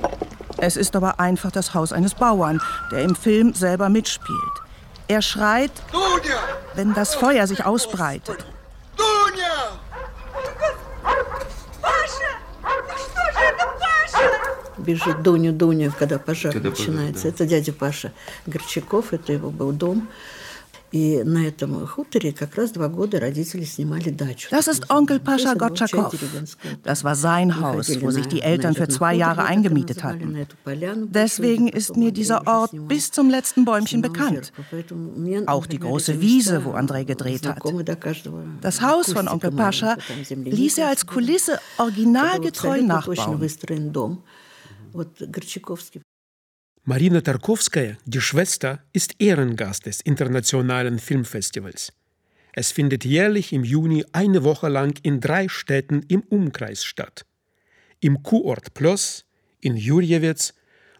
Es 0.57 0.77
ist 0.77 0.95
aber 0.95 1.19
einfach 1.19 1.51
das 1.51 1.73
Haus 1.73 1.91
eines 1.91 2.13
Bauern, 2.13 2.61
der 2.91 3.01
im 3.01 3.15
Film 3.15 3.53
selber 3.53 3.89
mitspielt. 3.89 4.39
Er 5.07 5.21
schreit, 5.21 5.71
wenn 6.75 6.93
das 6.93 7.15
Feuer 7.15 7.47
sich 7.47 7.65
ausbreitet. 7.65 8.45
бежит 14.83 15.23
Дуню 15.23 15.53
Дуню, 15.53 15.93
когда 15.97 16.19
пожар 16.19 16.53
начинается. 16.55 17.27
Это 17.27 17.45
дядя 17.45 17.73
Паша 17.73 18.11
Горчаков, 18.45 19.13
это 19.13 19.33
его 19.33 19.49
был 19.49 19.71
дом. 19.71 20.09
Das 24.50 24.68
ist 24.68 24.90
Onkel 24.90 25.20
Pascha 25.20 25.54
Gotschakow. 25.54 26.14
Das 26.82 27.04
war 27.04 27.14
sein 27.14 27.60
Haus, 27.60 28.00
wo 28.00 28.10
sich 28.10 28.26
die 28.26 28.40
Eltern 28.40 28.74
für 28.74 28.88
zwei 28.88 29.14
Jahre 29.14 29.44
eingemietet 29.44 30.02
hatten. 30.02 30.46
Deswegen 31.08 31.68
ist 31.68 31.96
mir 31.96 32.12
dieser 32.12 32.46
Ort 32.46 32.70
bis 32.88 33.10
zum 33.10 33.28
letzten 33.28 33.64
Bäumchen 33.64 34.00
bekannt. 34.00 34.52
Auch 35.46 35.66
die 35.66 35.78
große 35.78 36.20
Wiese, 36.20 36.64
wo 36.64 36.72
Andrei 36.72 37.04
gedreht 37.04 37.46
hat. 37.46 37.60
Das 38.60 38.80
Haus 38.80 39.12
von 39.12 39.28
Onkel 39.28 39.50
Pascha 39.52 39.96
ließ 40.28 40.78
er 40.78 40.88
als 40.88 41.06
Kulisse 41.06 41.60
originalgetreu 41.76 42.82
nachbauen. 42.82 43.40
Marina 46.87 47.21
Tarkowskaja, 47.21 47.95
die 48.05 48.19
Schwester, 48.19 48.83
ist 48.91 49.15
Ehrengast 49.19 49.85
des 49.85 50.01
Internationalen 50.01 50.99
Filmfestivals. 50.99 51.93
Es 52.51 52.73
findet 52.73 53.05
jährlich 53.05 53.53
im 53.53 53.63
Juni 53.63 54.03
eine 54.11 54.43
Woche 54.43 54.67
lang 54.67 54.99
in 55.01 55.21
drei 55.21 55.47
Städten 55.47 56.03
im 56.09 56.21
Umkreis 56.23 56.83
statt. 56.83 57.25
Im 58.01 58.21
Kurort 58.21 58.73
Plos, 58.73 59.23
in 59.61 59.77
Jurjewitz 59.77 60.53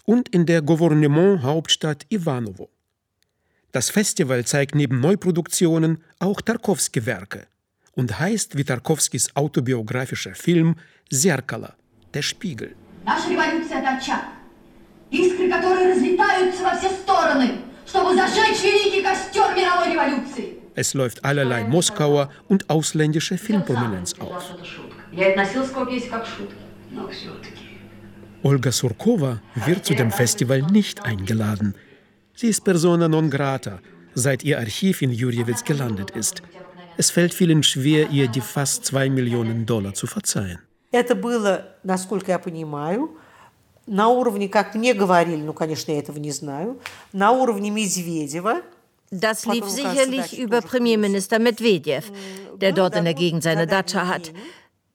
und 0.05 0.29
in 0.29 0.45
der 0.45 0.61
Gouvernement-Hauptstadt 0.61 2.05
Ivanovo. 2.09 2.69
Das 3.73 3.89
Festival 3.89 4.45
zeigt 4.45 4.75
neben 4.75 5.01
Neuproduktionen 5.01 6.01
auch 6.19 6.39
Tarkowski-Werke 6.39 7.47
und 7.91 8.19
heißt 8.19 8.57
wie 8.57 8.63
Tarkowskis 8.63 9.35
autobiografischer 9.35 10.33
Film 10.33 10.75
Zerkala, 11.11 11.75
der 12.13 12.21
Spiegel. 12.21 12.75
Наша 13.05 13.27
революция 13.29 13.81
искры 15.11 15.49
которые 15.49 15.93
разлетаются 15.93 16.63
во 16.63 16.75
все 16.77 16.89
стороны, 16.89 17.59
чтобы 17.85 18.15
зажечь 18.15 18.63
великий 18.63 19.01
костер 19.01 19.55
мировой 19.55 19.91
революции. 19.93 20.59
Es 20.75 20.95
läuft 20.95 21.23
allerlei 21.23 21.63
Moskauer 21.65 22.29
und 22.47 22.67
ausländische 22.69 23.37
Filmprominenz 23.37 24.15
auf. 24.19 24.43
Olga 28.41 28.71
Surkova 28.71 29.41
wird 29.53 29.85
zu 29.85 29.93
dem 29.93 30.11
Festival 30.11 30.63
nicht 30.63 31.05
eingeladen. 31.05 31.75
Sie 32.35 32.47
ist 32.47 32.65
persona 32.65 33.07
non 33.07 33.29
grata, 33.29 33.79
seit 34.15 34.43
ihr 34.43 34.57
Archiv 34.57 35.03
in 35.03 35.11
Jurjewitz 35.11 35.63
gelandet 35.63 36.09
ist. 36.11 36.41
Es 36.97 37.11
fällt 37.11 37.33
vielen 37.33 37.61
schwer, 37.63 38.09
ihr 38.09 38.27
die 38.27 38.41
fast 38.41 38.85
zwei 38.85 39.09
Millionen 39.09 39.65
Dollar 39.65 39.93
zu 39.93 40.07
verzeihen. 40.07 40.59
Это 40.91 41.15
было, 41.15 41.75
насколько 41.83 42.31
я 42.31 42.37
понимаю, 42.37 43.17
на 43.87 44.09
уровне, 44.09 44.47
как 44.47 44.75
мне 44.75 44.93
говорили, 44.93 45.41
ну, 45.41 45.53
конечно, 45.53 45.91
я 45.91 45.99
этого 45.99 46.17
не 46.17 46.31
знаю, 46.31 46.79
на 47.11 47.31
уровне 47.31 47.69
Медведева. 47.69 48.61
Das 49.11 49.45
lief 49.45 49.69
sicherlich 49.69 50.39
über 50.39 50.61
Premierminister 50.61 51.37
Medvedev, 51.37 52.11
der 52.55 52.71
dort 52.71 52.95
in 52.95 53.03
der 53.03 53.13
Gegend 53.13 53.43
seine 53.43 53.67
Datscha 53.67 54.07
hat. 54.07 54.31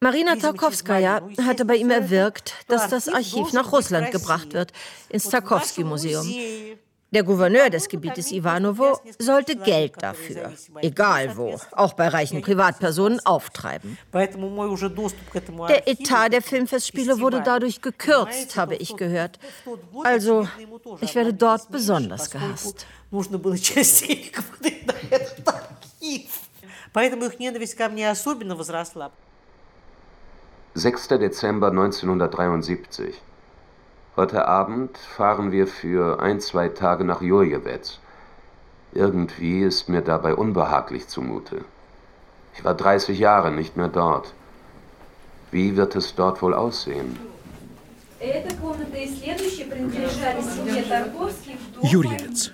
Marina 0.00 0.34
Tarkowskaja 0.34 1.22
hatte 1.44 1.64
bei 1.64 1.76
ihm 1.76 1.90
erwirkt, 1.90 2.54
dass 2.66 2.88
das 2.88 3.08
Archiv 3.08 3.52
nach 3.52 3.72
Russland 3.72 4.10
gebracht 4.10 4.54
wird, 4.54 4.72
ins 5.08 5.28
Tarkowski-Museum. 5.28 6.26
Der 7.12 7.22
Gouverneur 7.22 7.70
des 7.70 7.88
Gebietes 7.88 8.30
Ivanovo 8.32 9.00
sollte 9.18 9.56
Geld 9.56 9.94
dafür, 10.02 10.52
egal 10.82 11.38
wo, 11.38 11.58
auch 11.72 11.94
bei 11.94 12.08
reichen 12.08 12.42
Privatpersonen, 12.42 13.18
auftreiben. 13.24 13.96
Der 14.12 15.88
Etat 15.88 16.28
der 16.28 16.42
Filmfestspiele 16.42 17.18
wurde 17.18 17.40
dadurch 17.42 17.80
gekürzt, 17.80 18.56
habe 18.56 18.76
ich 18.76 18.94
gehört. 18.94 19.38
Also, 20.04 20.46
ich 21.00 21.14
werde 21.14 21.32
dort 21.32 21.70
besonders 21.70 22.30
gehasst. 22.30 22.86
Поэтому 26.92 27.26
их 27.26 27.38
ненависть 27.38 27.76
ко 27.76 27.88
мне 27.88 28.10
особенно 28.10 28.56
возросла. 28.56 29.12
6. 30.74 31.08
Dezember 31.08 31.68
1973. 31.68 33.14
Heute 34.15 34.47
Abend 34.47 34.95
fahren 34.95 35.51
wir 35.51 35.65
für 35.65 36.21
ein, 36.21 36.39
zwei 36.39 36.69
Tage 36.69 37.03
nach 37.03 37.23
Jurjewetz. 37.23 37.97
Irgendwie 38.93 39.61
ist 39.61 39.89
mir 39.89 40.01
dabei 40.01 40.35
unbehaglich 40.35 41.07
zumute. 41.07 41.65
Ich 42.55 42.63
war 42.63 42.75
30 42.75 43.17
Jahre 43.17 43.51
nicht 43.51 43.75
mehr 43.75 43.87
dort. 43.87 44.31
Wie 45.49 45.75
wird 45.75 45.95
es 45.95 46.13
dort 46.13 46.43
wohl 46.43 46.53
aussehen? 46.53 47.17
Jurjewitz. 51.81 52.51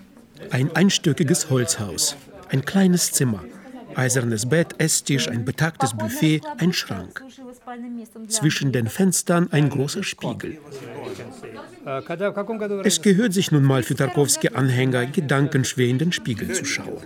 Ein 0.51 0.73
einstöckiges 0.73 1.49
Holzhaus. 1.49 2.15
Ein 2.47 2.63
kleines 2.63 3.12
Zimmer. 3.12 3.43
Eisernes 3.99 4.45
Bett, 4.47 4.75
Esstisch, 4.77 5.27
ein 5.27 5.43
betagtes 5.43 5.93
Buffet, 5.93 6.39
ein 6.57 6.71
Schrank. 6.71 7.21
Zwischen 8.29 8.71
den 8.71 8.88
Fenstern 8.88 9.49
ein 9.51 9.69
großer 9.69 10.03
Spiegel. 10.03 10.57
Es 12.85 13.01
gehört 13.01 13.33
sich 13.33 13.51
nun 13.51 13.63
mal 13.63 13.83
für 13.83 13.95
Tarkowski-Anhänger, 13.95 15.07
gedankenschwer 15.07 15.88
in 15.88 15.97
den 15.97 16.12
Spiegel 16.13 16.53
zu 16.53 16.63
schauen. 16.63 17.01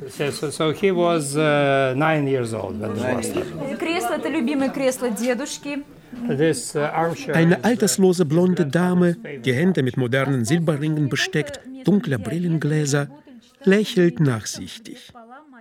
Eine 7.34 7.64
alterslose 7.64 8.26
blonde 8.26 8.66
Dame, 8.68 9.18
die 9.44 9.54
Hände 9.54 9.82
mit 9.82 9.98
modernen 9.98 10.46
Silberringen 10.46 11.10
besteckt, 11.10 11.60
dunkle 11.86 12.20
Brillengläser, 12.20 13.08
lächelt 13.64 14.20
nachsichtig. 14.20 15.12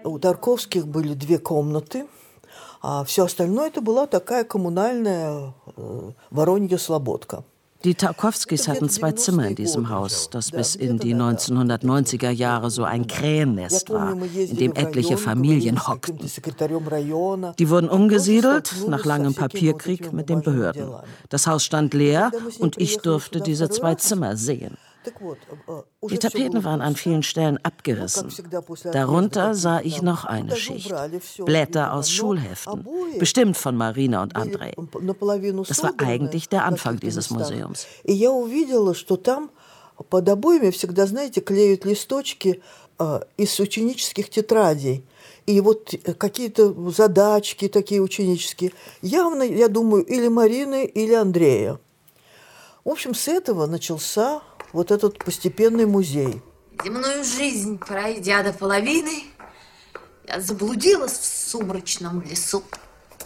У 0.04 0.20
Тарковских 0.20 0.88
были 0.88 1.14
две 1.14 1.38
комнаты, 1.40 2.06
а 2.82 3.04
все 3.04 3.26
остальное 3.26 3.68
это 3.68 3.82
была 3.82 4.08
такая 4.08 4.44
коммунальная 4.44 5.54
Воронья 6.30 6.78
Слободка. 6.78 7.44
Die 7.84 7.94
Tarkowskis 7.94 8.68
hatten 8.68 8.90
zwei 8.90 9.12
Zimmer 9.12 9.48
in 9.48 9.56
diesem 9.56 9.90
Haus, 9.90 10.32
das 10.32 10.50
bis 10.50 10.76
in 10.76 10.98
die 10.98 11.14
1990er 11.14 12.32
Jahre 12.32 12.72
so 12.72 12.84
ein 12.84 13.06
Krähennest 13.06 13.92
war, 13.92 14.14
in 14.14 14.58
dem 14.58 14.74
etliche 14.74 15.16
Familien 15.16 15.88
hockten. 15.88 16.18
Die 17.60 17.70
wurden 17.70 17.88
umgesiedelt, 17.88 18.74
nach 18.88 19.06
langem 19.06 19.36
Papierkrieg, 19.36 20.12
mit 20.12 20.28
den 20.28 20.42
Behörden. 20.42 20.90
Das 21.30 21.46
Haus 21.46 21.64
stand 21.64 21.94
leer 21.94 22.32
und 22.58 22.80
ich 22.80 22.98
durfte 22.98 23.42
diese 23.42 23.70
zwei 23.70 23.94
Zimmer 23.94 24.36
sehen. 24.36 24.78
Die 26.10 26.18
Tapeten 26.18 26.64
waren 26.66 26.82
an 26.82 26.96
vielen 26.96 27.24
Stellen 27.24 27.58
abgerissen. 27.64 28.30
Darunter 28.92 29.56
sah 29.56 29.80
ich 29.80 30.02
noch 30.02 30.26
eine 30.26 30.56
Schicht. 30.56 30.94
Blätter 31.46 31.94
aus 31.94 32.12
Schulheften, 32.12 32.86
bestimmt 33.18 33.56
von 33.56 33.78
Marina 33.78 34.22
und 34.24 34.36
Andrei. 34.36 34.74
Das 35.68 35.84
war 35.84 35.94
eigentlich 35.98 36.50
der 36.50 36.66
Anfang 36.66 37.00
dieses 37.00 37.30
Museums. 37.30 37.88
Под 40.10 40.30
обоями 40.30 40.70
всегда, 40.70 41.08
знаете, 41.08 41.42
клеют 41.42 41.84
листочки 41.84 42.62
э, 43.00 43.20
из 43.38 43.60
ученических 43.60 44.30
тетрадей. 44.30 45.04
И 45.48 45.60
вот 45.60 45.92
какие-то 46.20 46.92
задачки 46.92 47.68
такие 47.68 48.02
ученические. 48.02 48.74
Явно, 49.02 49.42
я 49.42 49.70
думаю, 49.70 50.04
или 50.04 50.28
Марины, 50.28 50.86
или 50.86 51.14
Андрея. 51.14 51.80
В 52.84 52.90
общем, 52.90 53.16
с 53.16 53.28
этого 53.28 53.66
начался 53.66 54.42
вот 54.73 54.91
этот 54.91 55.19
постепенный 55.19 55.87
музей. 55.87 56.43
Земную 56.83 57.25
жизнь, 57.25 57.79
пройдя 57.79 58.43
до 58.43 58.53
половины, 58.53 59.25
я 60.27 60.41
заблудилась 60.41 61.13
в 61.13 61.25
сумрачном 61.25 62.23
лесу. 62.23 62.63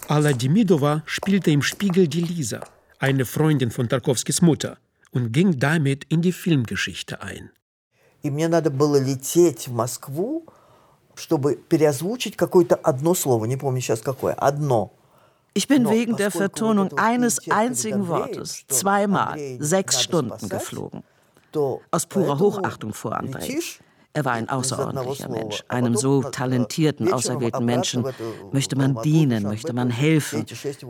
Alla 0.09 0.33
Demidova 0.33 1.03
spielte 1.07 1.51
im 1.51 1.63
Spiegel 1.63 2.07
die 2.07 2.21
Lisa, 2.21 2.61
eine 2.99 3.25
Freundin 3.25 3.71
von 3.71 3.89
Tarkovskis 3.89 4.41
Mutter, 4.41 4.79
und 5.11 5.33
ging 5.33 5.59
damit 5.59 6.05
in 6.09 6.23
die 6.23 6.33
Filmgeschichte 6.33 7.21
ein. 7.23 7.51
И 8.23 8.31
мне 8.31 8.49
надо 8.49 8.71
было 8.71 8.97
лететь 8.97 9.69
в 9.69 9.73
Москву, 9.73 10.47
чтобы 11.15 11.57
переозвучить 11.57 12.37
какое-то 12.37 12.75
одно 12.77 13.15
слово, 13.15 13.45
не 13.47 13.57
помню 13.57 13.81
сейчас 13.81 14.01
какое, 14.01 14.35
одно– 14.35 14.93
ich 15.57 15.69
bin 15.69 15.89
wegen 15.89 16.17
der 16.17 16.31
Vertonung 16.31 16.99
eines 16.99 17.51
einzigen 17.51 18.09
Wortes 18.09 18.67
zweimal 18.69 19.39
sechs 19.59 20.03
Stunden 20.03 20.51
geflogen. 20.51 21.03
Aus 21.92 22.06
purer 22.06 22.40
Hochachtung 22.40 22.94
vor 22.94 23.18
Andrei. 23.18 23.60
Er 24.14 24.26
war 24.26 24.34
ein 24.34 24.50
außerordentlicher 24.50 25.30
Mensch. 25.30 25.64
Einem 25.70 25.96
so 25.96 26.22
talentierten, 26.22 27.14
auserwählten 27.14 27.64
Menschen 27.64 28.06
möchte 28.52 28.76
man 28.76 29.02
dienen, 29.04 29.44
möchte 29.44 29.72
man 29.72 29.90
helfen. 29.90 30.46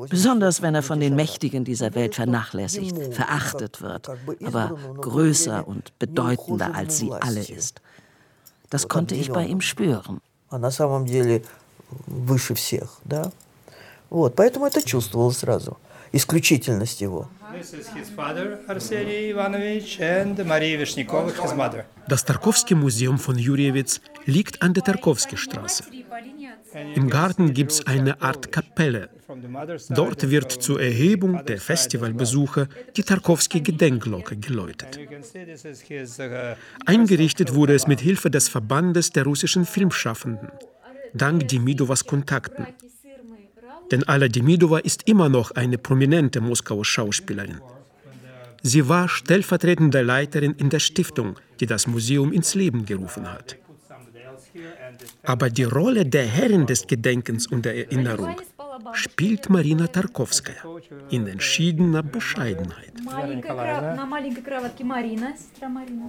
Besonders 0.09 0.63
wenn 0.63 0.73
er 0.73 0.81
von 0.81 0.99
den 0.99 1.15
Mächtigen 1.15 1.63
dieser 1.63 1.93
Welt 1.93 2.15
vernachlässigt, 2.15 3.13
verachtet 3.13 3.81
wird, 3.81 4.09
aber 4.43 4.75
größer 4.99 5.67
und 5.67 5.97
bedeutender 5.99 6.73
als 6.73 6.97
sie 6.97 7.11
alle 7.11 7.41
ist. 7.41 7.81
Das 8.71 8.87
konnte 8.87 9.13
ich 9.15 9.31
bei 9.31 9.45
ihm 9.45 9.61
spüren. 9.61 10.19
выше 12.07 12.55
всех, 12.55 12.99
да? 13.03 13.31
Вот, 14.09 14.35
поэтому 14.35 14.65
это 14.65 14.81
чувствовалось 14.81 15.37
сразу, 15.37 15.77
исключительность 16.11 17.01
его. 17.01 17.27
Das 22.08 22.24
Tarkowski-Museum 22.24 23.18
von 23.18 23.38
Jurjewitz 23.38 24.00
liegt 24.24 24.62
an 24.62 24.74
der 24.74 24.82
Tarkowski-Straße. 24.84 25.84
Im 26.94 27.08
Garten 27.08 27.54
gibt 27.54 27.72
es 27.72 27.86
eine 27.86 28.20
Art 28.20 28.52
Kapelle. 28.52 29.10
Dort 29.90 30.30
wird 30.30 30.52
zur 30.52 30.80
Erhebung 30.80 31.44
der 31.46 31.58
Festivalbesucher 31.58 32.68
die 32.96 33.02
Tarkowski-Gedenkglocke 33.02 34.36
geläutet. 34.36 34.98
Eingerichtet 36.84 37.54
wurde 37.54 37.74
es 37.74 37.86
mit 37.86 38.00
Hilfe 38.00 38.30
des 38.30 38.48
Verbandes 38.48 39.10
der 39.10 39.24
russischen 39.24 39.64
Filmschaffenden, 39.64 40.50
dank 41.14 41.48
Demidovas 41.48 42.04
Kontakten. 42.04 42.66
Denn 43.91 44.03
Alla 44.03 44.27
Demidova 44.27 44.79
ist 44.79 45.07
immer 45.07 45.29
noch 45.29 45.51
eine 45.51 45.77
prominente 45.77 46.41
Moskauer 46.41 46.85
Schauspielerin. 46.85 47.59
Sie 48.63 48.87
war 48.87 49.09
stellvertretende 49.09 50.01
Leiterin 50.01 50.53
in 50.57 50.69
der 50.69 50.79
Stiftung, 50.79 51.37
die 51.59 51.65
das 51.65 51.87
Museum 51.87 52.31
ins 52.31 52.53
Leben 52.53 52.85
gerufen 52.85 53.31
hat. 53.31 53.57
Aber 55.23 55.49
die 55.49 55.63
Rolle 55.63 56.05
der 56.05 56.25
Herrin 56.25 56.65
des 56.65 56.85
Gedenkens 56.85 57.47
und 57.47 57.65
der 57.65 57.75
Erinnerung 57.75 58.35
spielt 58.93 59.49
Marina 59.49 59.87
Tarkowskaja 59.87 60.63
in 61.09 61.27
entschiedener 61.27 62.03
Bescheidenheit. 62.03 62.93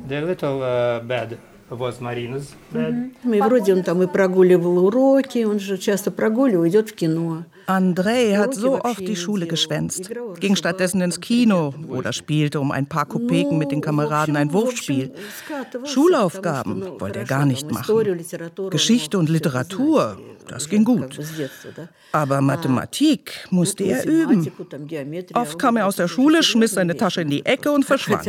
The 0.09 0.21
little 0.21 0.61
uh, 0.61 1.01
bed 1.07 1.38
was 1.71 2.01
Marina's 2.01 2.55
bed. 2.73 3.11
И 3.25 3.41
вроде 3.41 3.75
он 3.75 3.83
там 3.83 4.03
и 4.03 4.07
прогуливал 4.07 4.87
уроки, 4.87 5.45
он 5.45 5.59
же 5.59 5.79
часто 5.79 6.11
прогуливал, 6.11 6.67
идет 6.67 6.91
в 6.91 6.95
кино. 6.95 7.45
Andrei 7.67 8.37
hat 8.37 8.55
so 8.55 8.81
oft 8.83 9.01
die 9.01 9.17
Schule 9.17 9.47
geschwänzt, 9.47 10.11
ging 10.41 10.57
stattdessen 10.57 11.01
ins 11.01 11.21
Kino 11.21 11.75
oder 11.88 12.12
spielte 12.12 12.61
um 12.61 12.71
ein 12.71 12.87
paar 12.87 13.07
Kopeken 13.07 13.59
mit 13.59 13.71
den 13.71 13.81
Kameraden 13.81 14.37
ein 14.37 14.53
Wurfspiel. 14.53 15.12
Schulaufgaben 15.85 17.01
wollte 17.01 17.21
er 17.21 17.25
gar 17.25 17.47
nicht 17.47 17.71
machen. 17.71 18.19
Geschichte 18.71 19.19
und 19.19 19.29
Literatur, 19.29 20.19
das 20.49 20.69
ging 20.69 20.85
gut. 20.85 21.19
Aber 22.12 22.41
Mathematik 22.41 23.47
musste 23.51 23.85
er 23.85 24.05
üben. 24.07 24.51
Oft 25.35 25.59
kam 25.59 25.77
er 25.77 25.87
aus 25.87 25.97
der 25.97 26.09
Schule, 26.09 26.43
schmiss 26.43 26.73
seine 26.73 26.97
Tasche 26.97 27.23
in 27.23 27.31
die 27.31 27.45
Ecke 27.47 27.71
und 27.71 27.85
verschwand. 27.85 28.27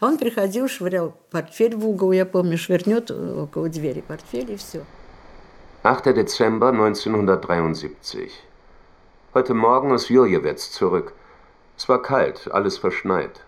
Он 0.00 0.18
приходил, 0.18 0.68
швырял 0.68 1.14
портфель 1.30 1.76
в 1.76 1.86
угол, 1.86 2.12
я 2.12 2.26
помню, 2.26 2.58
швырнет 2.58 3.10
около 3.10 3.68
двери 3.68 4.00
портфель 4.00 4.52
и 4.52 4.56
все. 4.56 4.84
8. 5.89 6.15
Dezember 6.15 6.67
1973. 6.67 8.43
Heute 9.33 9.55
Morgen 9.55 9.91
aus 9.91 10.07
Jurjewetz 10.09 10.69
zurück. 10.69 11.13
Es 11.79 11.89
war 11.89 11.99
kalt, 11.99 12.47
alles 12.51 12.77
verschneit. 12.77 13.43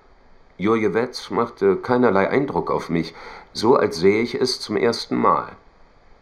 Jurjewetz 0.58 1.30
machte 1.30 1.76
keinerlei 1.76 2.28
Eindruck 2.32 2.72
auf 2.72 2.90
mich, 2.90 3.14
so 3.54 3.76
als 3.76 3.98
sähe 3.98 4.24
ich 4.24 4.34
es 4.34 4.60
zum 4.60 4.76
ersten 4.76 5.18
Mal. 5.18 5.52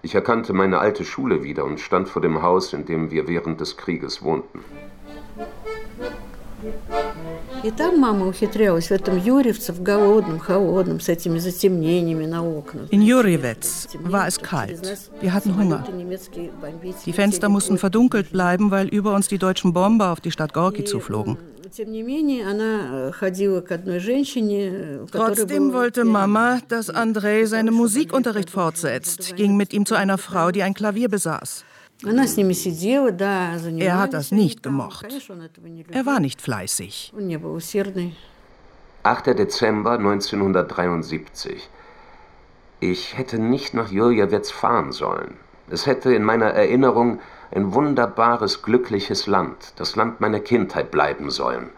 Ich 0.01 0.13
erkannte 0.13 0.51
meine 0.51 0.79
alte 0.79 1.05
Schule 1.05 1.41
wieder 1.41 1.63
und 1.63 1.79
stand 1.79 2.09
vor 2.09 2.21
dem 2.21 2.41
Haus, 2.41 2.73
in 2.73 2.83
dem 2.83 3.11
wir 3.11 3.29
während 3.29 3.61
des 3.61 3.77
Krieges 3.77 4.21
wohnten. 4.21 4.59
И 7.62 7.70
там 7.70 7.98
мама 7.98 8.26
ухитрялась 8.26 8.88
в 8.88 8.90
этом 8.90 9.16
Юрьевце, 9.18 9.72
в 9.72 9.82
голодном, 9.82 10.38
холодном, 10.38 11.00
с 11.00 11.08
этими 11.08 11.38
затемнениями 11.38 12.26
на 12.26 12.44
окнах. 12.44 12.90
In 12.90 13.02
Jurjewetz 13.02 13.88
war 14.04 14.26
es 14.26 14.38
kalt. 14.38 15.10
Wir 15.20 15.32
hatten 15.32 15.56
Hunger. 15.56 15.84
Die 17.06 17.12
Fenster 17.12 17.48
mussten 17.48 17.78
verdunkelt 17.78 18.30
bleiben, 18.30 18.70
weil 18.70 18.88
über 18.88 19.14
uns 19.14 19.28
die 19.28 19.38
deutschen 19.38 19.72
Bomber 19.72 20.10
auf 20.12 20.20
die 20.20 20.30
Stadt 20.30 20.52
Gorki 20.52 20.84
zuflogen. 20.84 21.38
Trotzdem 25.10 25.72
wollte 25.72 26.04
Mama, 26.04 26.60
dass 26.68 26.90
Andrei 26.90 27.46
seinen 27.46 27.74
Musikunterricht 27.74 28.50
fortsetzt, 28.50 29.34
ging 29.36 29.56
mit 29.56 29.72
ihm 29.72 29.86
zu 29.86 29.94
einer 29.94 30.18
Frau, 30.18 30.50
die 30.50 30.62
ein 30.62 30.74
Klavier 30.74 31.08
besaß. 31.08 31.64
Er 33.77 33.99
hat 33.99 34.13
das 34.13 34.31
nicht 34.31 34.63
gemocht. 34.63 35.05
Er 35.91 36.05
war 36.05 36.19
nicht 36.21 36.41
fleißig. 36.41 37.13
8. 39.03 39.27
Dezember 39.27 39.91
1973. 39.91 41.69
Ich 42.79 43.17
hätte 43.17 43.37
nicht 43.37 43.73
nach 43.73 43.91
Juljewetz 43.91 44.49
fahren 44.49 44.93
sollen. 44.93 45.35
Es 45.69 45.87
hätte 45.87 46.13
in 46.13 46.23
meiner 46.23 46.51
Erinnerung 46.51 47.19
ein 47.51 47.73
wunderbares, 47.73 48.61
glückliches 48.61 49.27
Land, 49.27 49.73
das 49.75 49.97
Land 49.97 50.21
meiner 50.21 50.39
Kindheit 50.39 50.91
bleiben 50.91 51.29
sollen. 51.29 51.69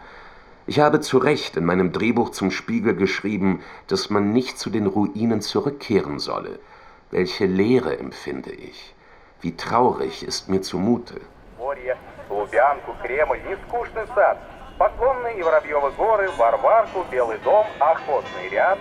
Ich 0.68 0.78
habe 0.78 1.00
zu 1.00 1.18
Recht 1.18 1.56
in 1.56 1.64
meinem 1.64 1.90
Drehbuch 1.90 2.30
zum 2.30 2.52
Spiegel 2.52 2.94
geschrieben, 2.94 3.60
dass 3.88 4.08
man 4.08 4.32
nicht 4.32 4.56
zu 4.56 4.70
den 4.70 4.86
Ruinen 4.86 5.40
zurückkehren 5.40 6.20
solle. 6.20 6.60
Welche 7.10 7.46
Leere 7.46 7.98
empfinde 7.98 8.52
ich. 8.52 8.94
Wie 9.41 9.55
traurig 9.55 10.23
ist 10.23 10.49
mir 10.49 10.61
zumute. 10.61 11.21
Лубянку, 12.29 12.95
Кремль, 13.01 13.39
нескучный 13.47 14.07
сад, 14.13 14.37
Поклонные 14.77 15.39
и 15.39 15.43
Воробьевы 15.43 15.91
горы, 15.91 16.29
Варварку, 16.37 17.05
Белый 17.11 17.39
дом, 17.39 17.65
Охотный 17.79 18.49
ряд. 18.49 18.77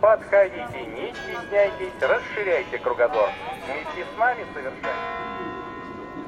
Подходите, 0.00 0.86
не 0.94 1.12
стесняйтесь, 1.12 1.92
расширяйте 2.00 2.78
кругозор. 2.78 3.30
Вместе 3.66 4.04
с 4.04 4.18
нами 4.18 4.44
совершайте. 4.54 5.26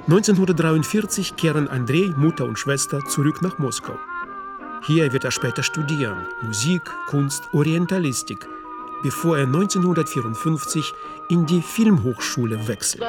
1943 0.07 1.37
kehren 1.37 1.69
Andrei, 1.69 2.11
Mutter 2.17 2.45
und 2.45 2.59
Schwester 2.59 3.05
zurück 3.07 3.43
nach 3.43 3.59
Moskau. 3.59 3.95
Hier 4.87 5.13
wird 5.13 5.25
er 5.25 5.31
später 5.31 5.63
studieren, 5.63 6.27
Musik, 6.41 6.83
Kunst, 7.11 7.43
Orientalistik, 7.53 8.47
bevor 9.04 9.38
er 9.38 9.46
1954 9.46 10.94
in 11.30 11.46
die 11.46 11.62
Filmhochschule 11.62 12.68
wechselt. 12.68 13.04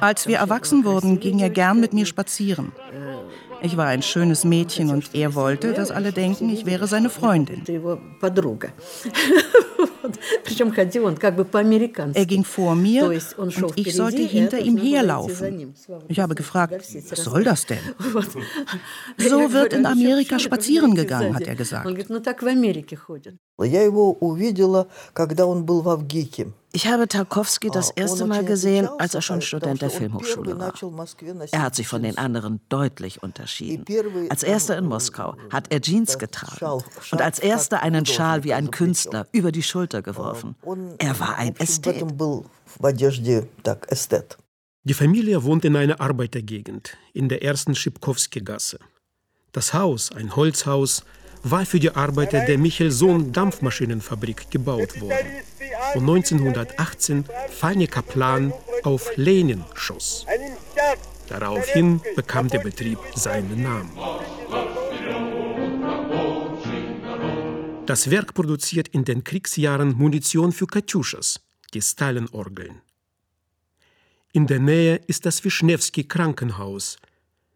Als 0.00 0.26
wir 0.26 0.38
erwachsen 0.38 0.84
wurden, 0.84 1.20
ging 1.20 1.38
er 1.38 1.50
gern 1.50 1.80
mit 1.80 1.92
mir 1.92 2.06
spazieren. 2.06 2.72
Ich 3.60 3.76
war 3.76 3.86
ein 3.86 4.02
schönes 4.02 4.44
Mädchen 4.44 4.90
und 4.90 5.14
er 5.14 5.34
wollte, 5.34 5.72
dass 5.72 5.92
alle 5.92 6.12
denken, 6.12 6.50
ich 6.50 6.66
wäre 6.66 6.88
seine 6.88 7.10
Freundin. 7.10 7.62
Er 12.13 12.25
ging 12.25 12.43
vor 12.43 12.75
mir 12.75 13.05
und 13.37 13.63
ich 13.75 13.95
sollte 13.95 14.21
hinter 14.21 14.59
ihm 14.59 14.77
herlaufen. 14.77 15.73
Ich 16.07 16.19
habe 16.19 16.35
gefragt, 16.35 16.73
was 17.09 17.23
soll 17.23 17.43
das 17.43 17.65
denn? 17.65 17.79
So 19.17 19.51
wird 19.51 19.73
in 19.73 19.85
Amerika 19.85 20.39
spazieren 20.39 20.95
gegangen, 20.95 21.35
hat 21.35 21.43
er 21.43 21.55
gesagt. 21.55 21.87
Я 23.59 23.81
его 23.81 24.13
увидела, 24.13 24.87
когда 25.13 25.47
он 25.47 25.65
был 25.65 25.81
в 25.81 25.89
Авгике. 25.89 26.53
Ich 26.74 26.86
habe 26.86 27.06
Tarkowski 27.06 27.68
das 27.70 27.90
erste 27.90 28.24
Mal 28.24 28.44
gesehen, 28.44 28.88
als 28.98 29.14
er 29.14 29.20
schon 29.20 29.42
Student 29.42 29.82
der 29.82 29.90
Filmhochschule 29.90 30.58
war. 30.58 30.72
Er 31.50 31.62
hat 31.62 31.74
sich 31.74 31.86
von 31.86 32.02
den 32.02 32.16
anderen 32.16 32.60
deutlich 32.70 33.22
unterschieden. 33.22 33.84
Als 34.30 34.42
erster 34.42 34.78
in 34.78 34.86
Moskau 34.86 35.36
hat 35.50 35.70
er 35.70 35.82
Jeans 35.82 36.18
getragen 36.18 36.82
und 37.10 37.20
als 37.20 37.38
erster 37.38 37.82
einen 37.82 38.06
Schal 38.06 38.44
wie 38.44 38.54
ein 38.54 38.70
Künstler 38.70 39.26
über 39.32 39.52
die 39.52 39.62
Schulter 39.62 40.00
geworfen. 40.00 40.56
Er 40.98 41.20
war 41.20 41.36
ein 41.36 41.54
Ästhet. 41.56 42.04
Die 44.84 44.94
Familie 44.94 45.44
wohnt 45.44 45.64
in 45.64 45.76
einer 45.76 46.00
Arbeitergegend, 46.00 46.96
in 47.12 47.28
der 47.28 47.44
ersten 47.44 47.74
Schipkowski-Gasse. 47.74 48.78
Das 49.52 49.74
Haus, 49.74 50.10
ein 50.10 50.34
Holzhaus, 50.34 51.04
war 51.42 51.66
für 51.66 51.80
die 51.80 51.90
Arbeiter 51.90 52.44
der 52.44 52.58
Michelson 52.58 53.32
Dampfmaschinenfabrik 53.32 54.50
gebaut 54.50 55.00
worden 55.00 55.26
und 55.94 56.02
1918 56.02 57.24
Fanny 57.50 57.86
Kaplan 57.86 58.52
auf 58.82 59.10
Lenin 59.16 59.64
schoss. 59.74 60.26
Daraufhin 61.28 62.00
bekam 62.14 62.48
der 62.48 62.60
Betrieb 62.60 62.98
seinen 63.14 63.62
Namen. 63.62 63.90
Das 67.86 68.10
Werk 68.10 68.34
produziert 68.34 68.88
in 68.88 69.04
den 69.04 69.24
Kriegsjahren 69.24 69.92
Munition 69.92 70.52
für 70.52 70.66
Katjuschas, 70.66 71.40
die 71.74 71.82
Stalinorgeln. 71.82 72.80
In 74.32 74.46
der 74.46 74.60
Nähe 74.60 75.00
ist 75.08 75.26
das 75.26 75.44
Wischnewski 75.44 76.04
Krankenhaus, 76.04 76.98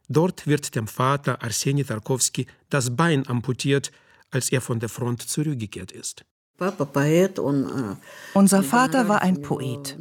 Dort 0.08 0.46
wird 0.46 0.74
dem 0.76 0.86
Vater 0.86 1.42
Arseni 1.42 1.84
Tarkowski 1.84 2.46
das 2.70 2.96
Bein 2.96 3.26
amputiert, 3.26 3.90
als 4.30 4.50
er 4.50 4.60
von 4.60 4.80
der 4.80 4.88
Front 4.88 5.22
zurückgekehrt 5.22 5.92
ist. 5.92 6.24
Unser 8.34 8.62
Vater 8.62 9.08
war 9.08 9.20
ein 9.20 9.42
Poet. 9.42 9.98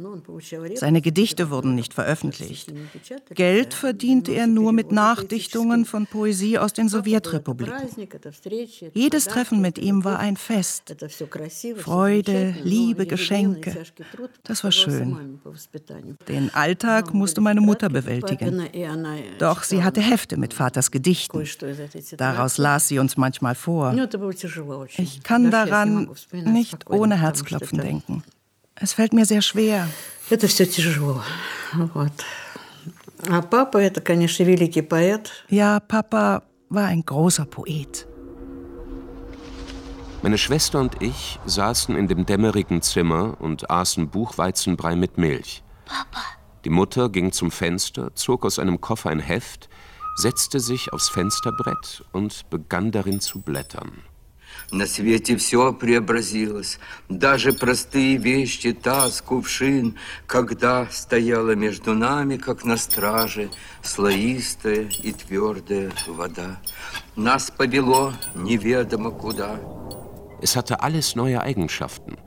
Seine 0.74 1.02
Gedichte 1.02 1.50
wurden 1.50 1.74
nicht 1.74 1.92
veröffentlicht. 1.92 2.72
Geld 3.34 3.74
verdiente 3.74 4.32
er 4.32 4.46
nur 4.46 4.72
mit 4.72 4.90
Nachdichtungen 4.90 5.84
von 5.84 6.06
Poesie 6.06 6.58
aus 6.58 6.72
den 6.72 6.88
Sowjetrepubliken. 6.88 8.08
Jedes 8.94 9.26
Treffen 9.26 9.60
mit 9.60 9.78
ihm 9.78 10.04
war 10.04 10.18
ein 10.18 10.36
Fest. 10.36 10.96
Freude, 11.76 12.54
Liebe, 12.62 13.06
Geschenke. 13.06 13.84
Das 14.42 14.64
war 14.64 14.72
schön. 14.72 15.38
Den 16.26 16.54
Alltag 16.54 17.12
musste 17.12 17.42
meine 17.42 17.60
Mutter 17.60 17.90
bewältigen. 17.90 18.62
Doch 19.38 19.62
sie 19.62 19.84
hatte 19.84 20.00
Hefte 20.00 20.38
mit 20.38 20.54
Vaters 20.54 20.90
Gedichten. 20.90 21.44
Daraus 22.16 22.56
las 22.56 22.88
sie 22.88 22.98
uns 22.98 23.18
manchmal 23.18 23.54
vor. 23.54 23.94
Ich 24.96 25.22
kann 25.22 25.50
daran 25.50 26.08
nicht 26.46 26.88
ohne 26.88 27.20
Herzklopfen 27.20 27.78
denken. 27.78 28.22
Es 28.74 28.92
fällt 28.92 29.12
mir 29.12 29.26
sehr 29.26 29.42
schwer. 29.42 29.88
Ja, 35.48 35.80
Papa 35.80 36.42
war 36.68 36.86
ein 36.86 37.04
großer 37.04 37.46
Poet. 37.46 38.06
Meine 40.22 40.38
Schwester 40.38 40.80
und 40.80 41.02
ich 41.02 41.38
saßen 41.46 41.96
in 41.96 42.08
dem 42.08 42.26
dämmerigen 42.26 42.82
Zimmer 42.82 43.36
und 43.40 43.70
aßen 43.70 44.08
Buchweizenbrei 44.08 44.96
mit 44.96 45.18
Milch. 45.18 45.62
Papa. 45.84 46.24
Die 46.64 46.70
Mutter 46.70 47.08
ging 47.08 47.30
zum 47.32 47.50
Fenster, 47.50 48.14
zog 48.14 48.44
aus 48.44 48.58
einem 48.58 48.80
Koffer 48.80 49.10
ein 49.10 49.20
Heft, 49.20 49.68
setzte 50.16 50.58
sich 50.58 50.92
aufs 50.92 51.08
Fensterbrett 51.08 52.04
und 52.12 52.50
begann 52.50 52.90
darin 52.90 53.20
zu 53.20 53.40
blättern. 53.40 54.02
На 54.71 54.85
свете 54.87 55.35
все 55.35 55.73
преобразилось, 55.73 56.79
даже 57.09 57.51
простые 57.51 58.17
вещи, 58.17 58.71
таз, 58.71 59.21
кувшин, 59.21 59.97
когда 60.27 60.87
стояла 60.89 61.55
между 61.55 61.93
нами, 61.93 62.37
как 62.37 62.63
на 62.63 62.77
страже, 62.77 63.49
слоистая 63.83 64.89
и 65.03 65.11
твердая 65.11 65.91
вода. 66.07 66.61
Нас 67.15 67.51
повело 67.51 68.13
неведомо 68.33 69.11
куда. 69.11 69.59
Es 70.41 70.55
hatte 70.55 70.81
alles 70.81 71.15
neue 71.15 71.41
Eigenschaften. 71.41 72.17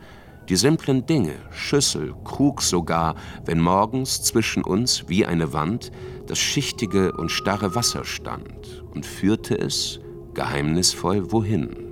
Die 0.49 0.57
simplen 0.57 1.07
Dinge, 1.07 1.37
Schüssel, 1.51 2.15
Krug 2.23 2.61
sogar, 2.61 3.15
wenn 3.47 3.61
morgens 3.61 4.23
zwischen 4.23 4.63
uns 4.63 5.09
wie 5.09 5.25
eine 5.25 5.55
Wand 5.55 5.91
das 6.27 6.39
schichtige 6.39 7.13
und 7.13 7.31
starre 7.31 7.75
Wasser 7.75 8.05
stand 8.05 8.85
und 8.93 9.07
führte 9.07 9.57
es, 9.57 10.01
geheimnisvoll, 10.35 11.33
wohin. 11.33 11.88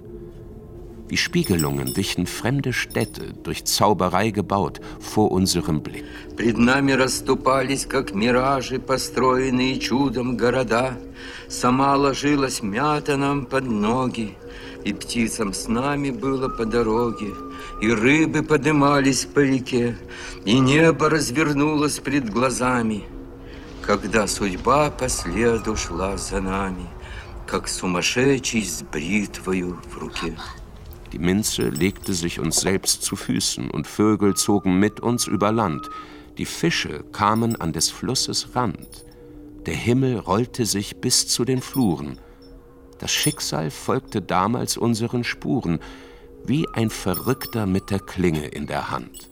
Wie 1.09 1.15
Spiegelungen 1.15 1.95
wichen 1.95 2.27
fremde 2.27 2.73
Städte, 2.73 3.33
durch 3.43 3.63
Zauberei 3.63 4.31
gebaut, 4.31 4.81
vor 4.99 5.31
unserem 5.31 5.81
Blick. 5.81 6.03
Пред 6.35 6.57
нами 6.57 6.91
расступались, 6.91 7.85
как 7.85 8.13
миражи, 8.13 8.77
построенные 8.79 9.79
чудом 9.79 10.35
города. 10.35 10.97
Сама 11.47 11.95
ложилась 11.95 12.61
мята 12.61 13.15
нам 13.15 13.45
под 13.45 13.65
ноги, 13.67 14.35
и 14.83 14.91
птицам 14.93 15.53
с 15.53 15.69
нами 15.69 16.11
было 16.11 16.49
по 16.49 16.65
дороге. 16.65 17.33
И 17.81 17.89
рыбы 17.89 18.43
подымались 18.43 19.25
по 19.25 19.39
реке, 19.39 19.95
и 20.43 20.59
небо 20.59 21.09
развернулось 21.09 21.99
пред 21.99 22.29
глазами, 22.29 23.05
когда 23.81 24.27
судьба 24.27 24.91
по 24.91 25.07
следу 25.07 25.77
шла 25.77 26.17
за 26.17 26.41
нами, 26.41 26.87
как 27.45 27.69
сумасшедший 27.69 28.63
с 28.63 28.81
бритвою 28.81 29.79
в 29.89 29.97
руке. 29.97 30.35
Die 31.13 31.19
Minze 31.19 31.69
legte 31.69 32.13
sich 32.13 32.39
uns 32.39 32.59
selbst 32.59 33.01
zu 33.01 33.15
Füßen, 33.15 33.71
und 33.71 33.87
Vögel 33.87 34.35
zogen 34.35 34.79
mit 34.79 34.99
uns 34.99 35.27
über 35.27 35.51
Land. 35.51 35.87
Die 36.37 36.45
Fische 36.45 37.03
kamen 37.11 37.55
an 37.55 37.73
des 37.73 37.89
Flusses 37.89 38.55
Rand. 38.55 39.05
Der 39.65 39.75
Himmel 39.75 40.19
rollte 40.19 40.65
sich 40.65 40.97
bis 40.97 41.27
zu 41.27 41.45
den 41.45 41.61
Fluren. 41.61 42.19
Das 42.99 43.11
Schicksal 43.11 43.71
folgte 43.71 44.21
damals 44.21 44.77
unseren 44.77 45.23
Spuren, 45.23 45.79
wie 46.45 46.67
ein 46.73 46.89
Verrückter 46.89 47.65
mit 47.65 47.89
der 47.89 47.99
Klinge 47.99 48.47
in 48.47 48.67
der 48.67 48.91
Hand. 48.91 49.29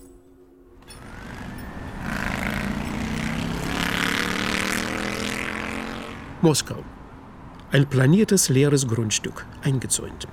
Moskau. 6.42 6.84
Ein 7.72 7.90
planiertes 7.90 8.50
leeres 8.50 8.88
Grundstück, 8.88 9.46
eingezäunt. 9.64 10.28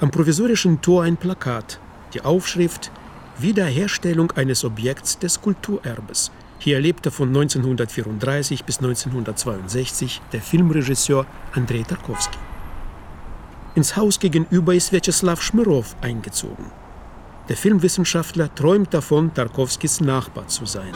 Am 0.00 0.12
provisorischen 0.12 0.80
Tor 0.80 1.02
ein 1.02 1.16
Plakat, 1.16 1.80
die 2.14 2.20
Aufschrift 2.20 2.92
Wiederherstellung 3.36 4.30
eines 4.30 4.64
Objekts 4.64 5.18
des 5.18 5.40
Kulturerbes. 5.40 6.30
Hier 6.60 6.78
lebte 6.78 7.10
von 7.10 7.28
1934 7.28 8.64
bis 8.64 8.78
1962 8.78 10.20
der 10.32 10.40
Filmregisseur 10.40 11.26
Andrei 11.52 11.82
Tarkovsky. 11.82 12.38
Ins 13.74 13.96
Haus 13.96 14.20
gegenüber 14.20 14.72
ist 14.72 14.92
Vyacheslav 14.92 15.42
Schmirow 15.42 15.96
eingezogen. 16.00 16.66
Der 17.48 17.56
Filmwissenschaftler 17.56 18.54
träumt 18.54 18.94
davon, 18.94 19.34
Tarkovskis 19.34 20.00
Nachbar 20.00 20.46
zu 20.46 20.64
sein. 20.64 20.92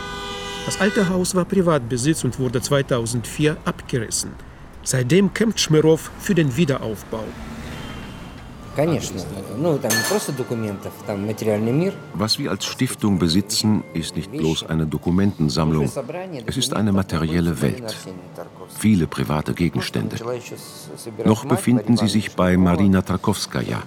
Das 0.64 0.80
alte 0.80 1.08
Haus 1.08 1.34
war 1.34 1.44
Privatbesitz 1.44 2.22
und 2.22 2.38
wurde 2.38 2.60
2004 2.60 3.56
abgerissen. 3.64 4.30
Seitdem 4.84 5.34
kämpft 5.34 5.58
Schmirow 5.58 6.08
für 6.20 6.36
den 6.36 6.56
Wiederaufbau. 6.56 7.24
Was 12.14 12.38
wir 12.38 12.50
als 12.50 12.64
Stiftung 12.64 13.18
besitzen, 13.18 13.84
ist 13.92 14.16
nicht 14.16 14.32
bloß 14.32 14.64
eine 14.64 14.86
Dokumentensammlung, 14.86 15.90
es 16.46 16.56
ist 16.56 16.74
eine 16.74 16.92
materielle 16.92 17.60
Welt. 17.60 17.94
Viele 18.78 19.06
private 19.06 19.52
Gegenstände. 19.52 20.16
Noch 21.24 21.44
befinden 21.44 21.98
sie 21.98 22.08
sich 22.08 22.34
bei 22.34 22.56
Marina 22.56 23.02
Tarkovskaja. 23.02 23.82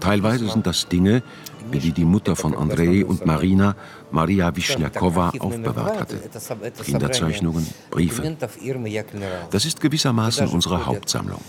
Teilweise 0.00 0.48
sind 0.48 0.66
das 0.66 0.88
Dinge, 0.88 1.22
die 1.70 1.92
die 1.92 2.04
Mutter 2.06 2.36
von 2.36 2.56
Andrei 2.56 3.04
und 3.04 3.26
Marina, 3.26 3.76
Maria 4.10 4.54
Wischniakowa, 4.56 5.32
aufbewahrt 5.38 6.00
hatte. 6.00 6.22
Kinderzeichnungen, 6.82 7.66
Briefe. 7.90 8.36
Das 9.50 9.64
ist 9.66 9.80
gewissermaßen 9.80 10.48
unsere 10.48 10.86
Hauptsammlung. 10.86 11.40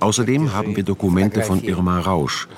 Außerdem 0.00 0.52
haben 0.52 0.76
wir 0.76 0.82
Dokumente 0.82 1.42
von 1.42 1.62
Irma 1.62 2.00
Rausch, 2.00 2.48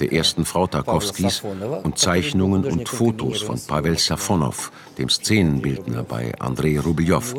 der 0.00 0.12
ersten 0.12 0.44
Frau 0.44 0.66
Tarkovskis, 0.66 1.42
und 1.82 1.98
Zeichnungen 1.98 2.64
und 2.64 2.88
Fotos 2.88 3.42
von 3.42 3.60
Pavel 3.60 3.98
Safonov, 3.98 4.72
dem 4.98 5.08
Szenenbildner 5.08 6.02
bei 6.02 6.32
Andrei 6.38 6.78
Rublev. 6.78 7.34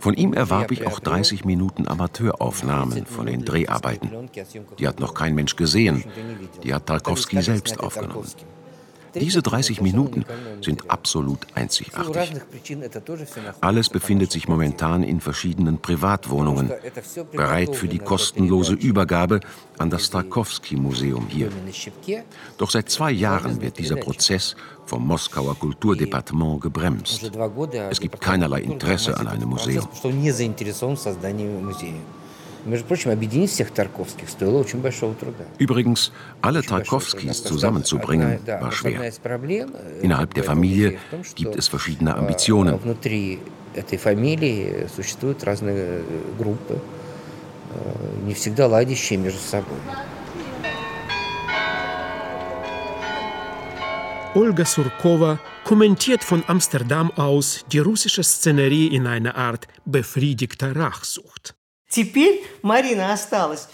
Von 0.00 0.14
ihm 0.14 0.32
erwarb 0.32 0.70
ich 0.70 0.86
auch 0.86 1.00
30 1.00 1.44
Minuten 1.44 1.88
Amateuraufnahmen 1.88 3.04
von 3.06 3.26
den 3.26 3.44
Dreharbeiten. 3.44 4.30
Die 4.78 4.86
hat 4.86 5.00
noch 5.00 5.14
kein 5.14 5.34
Mensch 5.34 5.56
gesehen. 5.56 6.04
Die 6.62 6.72
hat 6.72 6.86
Tarkovsky 6.86 7.42
selbst 7.42 7.80
aufgenommen. 7.80 8.24
Diese 9.20 9.42
30 9.42 9.80
Minuten 9.80 10.24
sind 10.62 10.90
absolut 10.90 11.40
einzigartig. 11.54 12.42
Alles 13.60 13.88
befindet 13.88 14.32
sich 14.32 14.48
momentan 14.48 15.02
in 15.02 15.20
verschiedenen 15.20 15.78
Privatwohnungen, 15.78 16.72
bereit 17.32 17.74
für 17.76 17.88
die 17.88 17.98
kostenlose 17.98 18.74
Übergabe 18.74 19.40
an 19.78 19.90
das 19.90 20.10
Tarkovsky-Museum 20.10 21.26
hier. 21.28 21.50
Doch 22.58 22.70
seit 22.70 22.90
zwei 22.90 23.10
Jahren 23.10 23.60
wird 23.60 23.78
dieser 23.78 23.96
Prozess 23.96 24.56
vom 24.86 25.06
Moskauer 25.06 25.54
Kulturdepartement 25.58 26.60
gebremst. 26.60 27.30
Es 27.90 28.00
gibt 28.00 28.20
keinerlei 28.20 28.60
Interesse 28.62 29.16
an 29.16 29.28
einem 29.28 29.50
Museum. 29.50 29.86
Übrigens, 35.58 36.12
alle 36.42 36.62
Tarkovskis 36.62 37.44
zusammenzubringen, 37.44 38.38
war 38.46 38.72
schwer. 38.72 39.12
Innerhalb 40.02 40.34
der 40.34 40.44
Familie 40.44 40.98
gibt 41.34 41.56
es 41.56 41.68
verschiedene 41.68 42.14
Ambitionen. 42.14 42.78
Olga 54.34 54.64
Surkova 54.64 55.38
kommentiert 55.64 56.22
von 56.22 56.42
Amsterdam 56.46 57.10
aus 57.10 57.64
die 57.72 57.78
russische 57.78 58.22
Szenerie 58.22 58.86
in 58.86 59.06
einer 59.06 59.36
Art 59.36 59.66
befriedigter 59.84 60.76
Rachsucht. 60.76 61.57
Теперь 61.89 62.43
Марина 62.63 63.13
осталась 63.13 63.67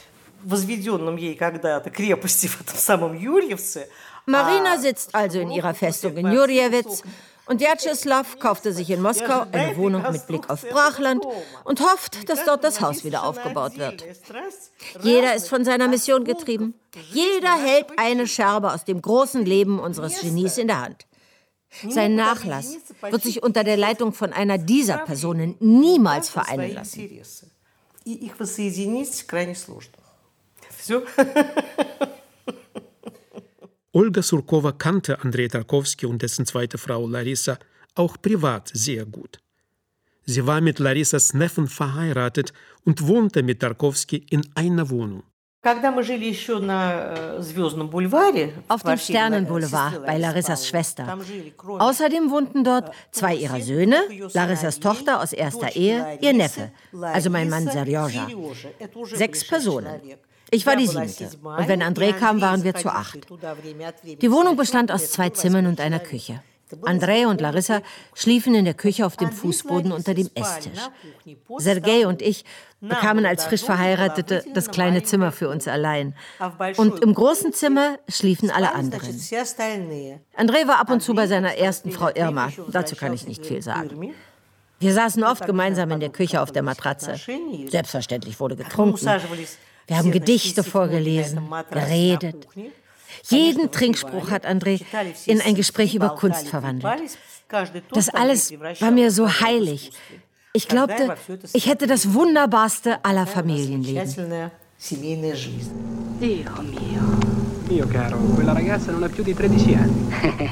в 0.44 0.50
возведенном 0.50 1.16
ей 1.16 1.36
когда-то 1.36 1.90
крепости 1.90 2.48
в 2.48 2.62
этом 2.62 2.78
самом 2.78 3.18
Юрьевце. 3.18 3.88
Marina 4.26 4.78
sitzt 4.78 5.16
also 5.16 5.40
in 5.40 5.50
ihrer 5.50 5.74
Festung 5.74 6.16
in 6.18 6.32
Jurjewitz 6.32 7.02
Und 7.50 7.62
Djatschislaw 7.62 8.26
kaufte 8.38 8.74
sich 8.74 8.92
in 8.92 9.02
Moskau 9.02 9.48
eine 9.52 9.76
Wohnung 9.76 10.04
mit 10.12 10.28
Blick 10.28 10.52
auf 10.52 10.62
Brachland 10.70 11.26
und 11.64 11.82
hofft, 11.82 12.30
dass 12.30 12.46
dort 12.46 12.64
das 12.64 12.80
Haus 12.80 13.04
wieder 13.04 13.24
aufgebaut 13.24 13.80
wird. 13.80 14.06
Jeder 15.02 15.34
ist 15.34 15.50
von 15.50 15.66
seiner 15.66 15.88
Mission 15.88 16.26
getrieben. 16.26 16.76
Jeder 17.12 17.56
hält 17.56 17.88
eine 17.98 18.28
Scherbe 18.28 18.72
aus 18.72 18.86
dem 18.86 19.02
großen 19.02 19.46
Leben 19.46 19.80
unseres 19.80 20.22
Genies 20.22 20.60
in 20.60 20.68
der 20.68 20.82
Hand. 20.82 21.08
Sein 21.90 22.14
Nachlass 22.14 22.78
wird 23.02 23.24
sich 23.24 23.42
unter 23.42 23.64
der 23.64 23.78
Leitung 23.78 24.14
von 24.14 24.32
einer 24.32 24.60
dieser 24.60 25.00
Personen 25.00 25.56
niemals 25.60 26.30
vereinen 26.30 26.76
lassen. 26.76 27.10
Olga 33.93 34.23
Surkova 34.23 34.73
kannte 34.73 35.21
Andrei 35.21 35.49
Tarkowski 35.49 36.07
und 36.07 36.21
dessen 36.21 36.47
zweite 36.47 36.79
Frau 36.79 37.07
Larissa 37.07 37.59
auch 37.95 38.21
privat 38.21 38.71
sehr 38.75 39.07
gut. 39.07 39.39
Sie 40.27 40.47
war 40.47 40.61
mit 40.61 40.79
Larissas 40.79 41.35
Neffen 41.35 41.69
verheiratet 41.69 42.53
und 42.85 43.07
wohnte 43.07 43.43
mit 43.43 43.61
Tarkowski 43.61 44.27
in 44.31 44.43
einer 44.55 44.91
Wohnung. 44.91 45.23
Э, 45.65 47.41
Auf 48.69 48.83
dem 48.83 48.99
Sternenboulevard 48.99 50.05
bei 50.05 50.19
Larissas 50.19 50.69
Schwester. 50.69 51.19
Außerdem 51.67 52.31
wohnten 52.31 52.65
dort 52.65 52.91
zwei 53.11 53.35
ihrer 53.35 53.61
Söhne, 53.61 53.97
Larissas 54.35 54.79
Tochter 54.79 55.23
aus 55.23 55.33
erster 55.33 55.75
Ehe, 55.75 56.19
ihr 56.21 56.35
Neffe, 56.35 56.71
also 57.01 57.31
mein 57.31 57.49
Mann 57.49 57.67
Serjoja. 57.67 58.29
Sechs 59.15 59.47
Personen. 59.47 60.01
Ich 60.51 60.67
war 60.67 60.77
die 60.77 60.87
siebte. 60.87 61.31
Und 61.43 61.69
wenn 61.69 61.83
André 61.83 62.13
kam, 62.13 62.43
waren 62.43 62.63
wir 62.63 62.75
zu 62.75 62.91
acht. 62.91 63.21
Die 64.21 64.31
Wohnung 64.31 64.57
bestand 64.57 64.93
aus 64.93 65.11
zwei 65.11 65.31
Zimmern 65.31 65.67
und 65.67 65.81
einer 65.81 65.99
Küche. 65.99 66.43
André 66.83 67.27
und 67.27 67.41
Larissa 67.41 67.83
schliefen 68.15 68.55
in 68.55 68.65
der 68.65 68.75
Küche 68.75 69.07
auf 69.07 69.17
dem 69.17 69.31
Fußboden 69.31 69.93
unter 69.93 70.15
dem 70.15 70.29
Esstisch. 70.35 70.79
Sergei 71.59 72.07
und 72.07 72.23
ich 72.23 72.45
bekamen 72.89 73.27
als 73.27 73.45
frisch 73.45 73.63
Verheiratete 73.63 74.45
das 74.55 74.71
kleine 74.71 75.03
Zimmer 75.03 75.33
für 75.33 75.49
uns 75.49 75.69
allein. 75.69 76.15
Und 76.77 77.01
im 77.01 77.15
großen 77.15 77.53
Zimmer 77.53 77.99
schliefen 78.09 78.51
alle 78.51 78.75
anderen. 78.75 79.15
André 80.37 80.67
war 80.67 80.81
ab 80.81 80.91
und 80.91 81.01
zu 81.01 81.15
bei 81.15 81.27
seiner 81.27 81.57
ersten 81.57 81.91
Frau 81.91 82.11
Irma. 82.15 82.51
Dazu 82.69 82.97
kann 82.97 83.13
ich 83.13 83.27
nicht 83.27 83.45
viel 83.47 83.63
sagen. 83.63 84.15
Wir 84.81 84.93
saßen 84.93 85.23
oft 85.25 85.47
gemeinsam 85.47 85.91
in 85.93 86.01
der 86.01 86.11
Küche 86.11 86.43
auf 86.43 86.53
der 86.53 86.63
Matratze. 86.63 87.17
Selbstverständlich 87.69 88.39
wurde 88.41 88.57
getrunken. 88.57 89.07
Wir 89.87 89.99
haben 89.99 90.11
Gedichte 90.11 90.63
vorgelesen, 90.63 91.49
geredet. 91.71 92.47
Jeden 93.29 93.71
Trinkspruch 93.71 94.31
hat 94.31 94.47
André 94.47 94.83
in 95.27 95.41
ein 95.41 95.55
Gespräch 95.55 95.95
über 95.95 96.11
Kunst 96.11 96.49
verwandelt. 96.49 97.17
Das 97.93 98.09
alles 98.09 98.53
war 98.81 98.91
mir 98.91 99.11
so 99.11 99.29
heilig. 99.41 99.93
Ich 100.57 100.69
glaubte, 100.69 101.17
ich 101.53 101.67
hätte 101.67 101.89
das 101.89 102.15
wunderbarste 102.15 103.05
aller 103.05 103.27
Familienleben. 103.27 104.01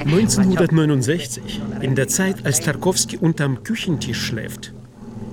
1969, 0.05 1.61
in 1.83 1.95
der 1.95 2.09
Zeit, 2.09 2.45
als 2.45 2.59
Tarkowski 2.59 3.17
unterm 3.19 3.63
Küchentisch 3.63 4.21
schläft, 4.21 4.73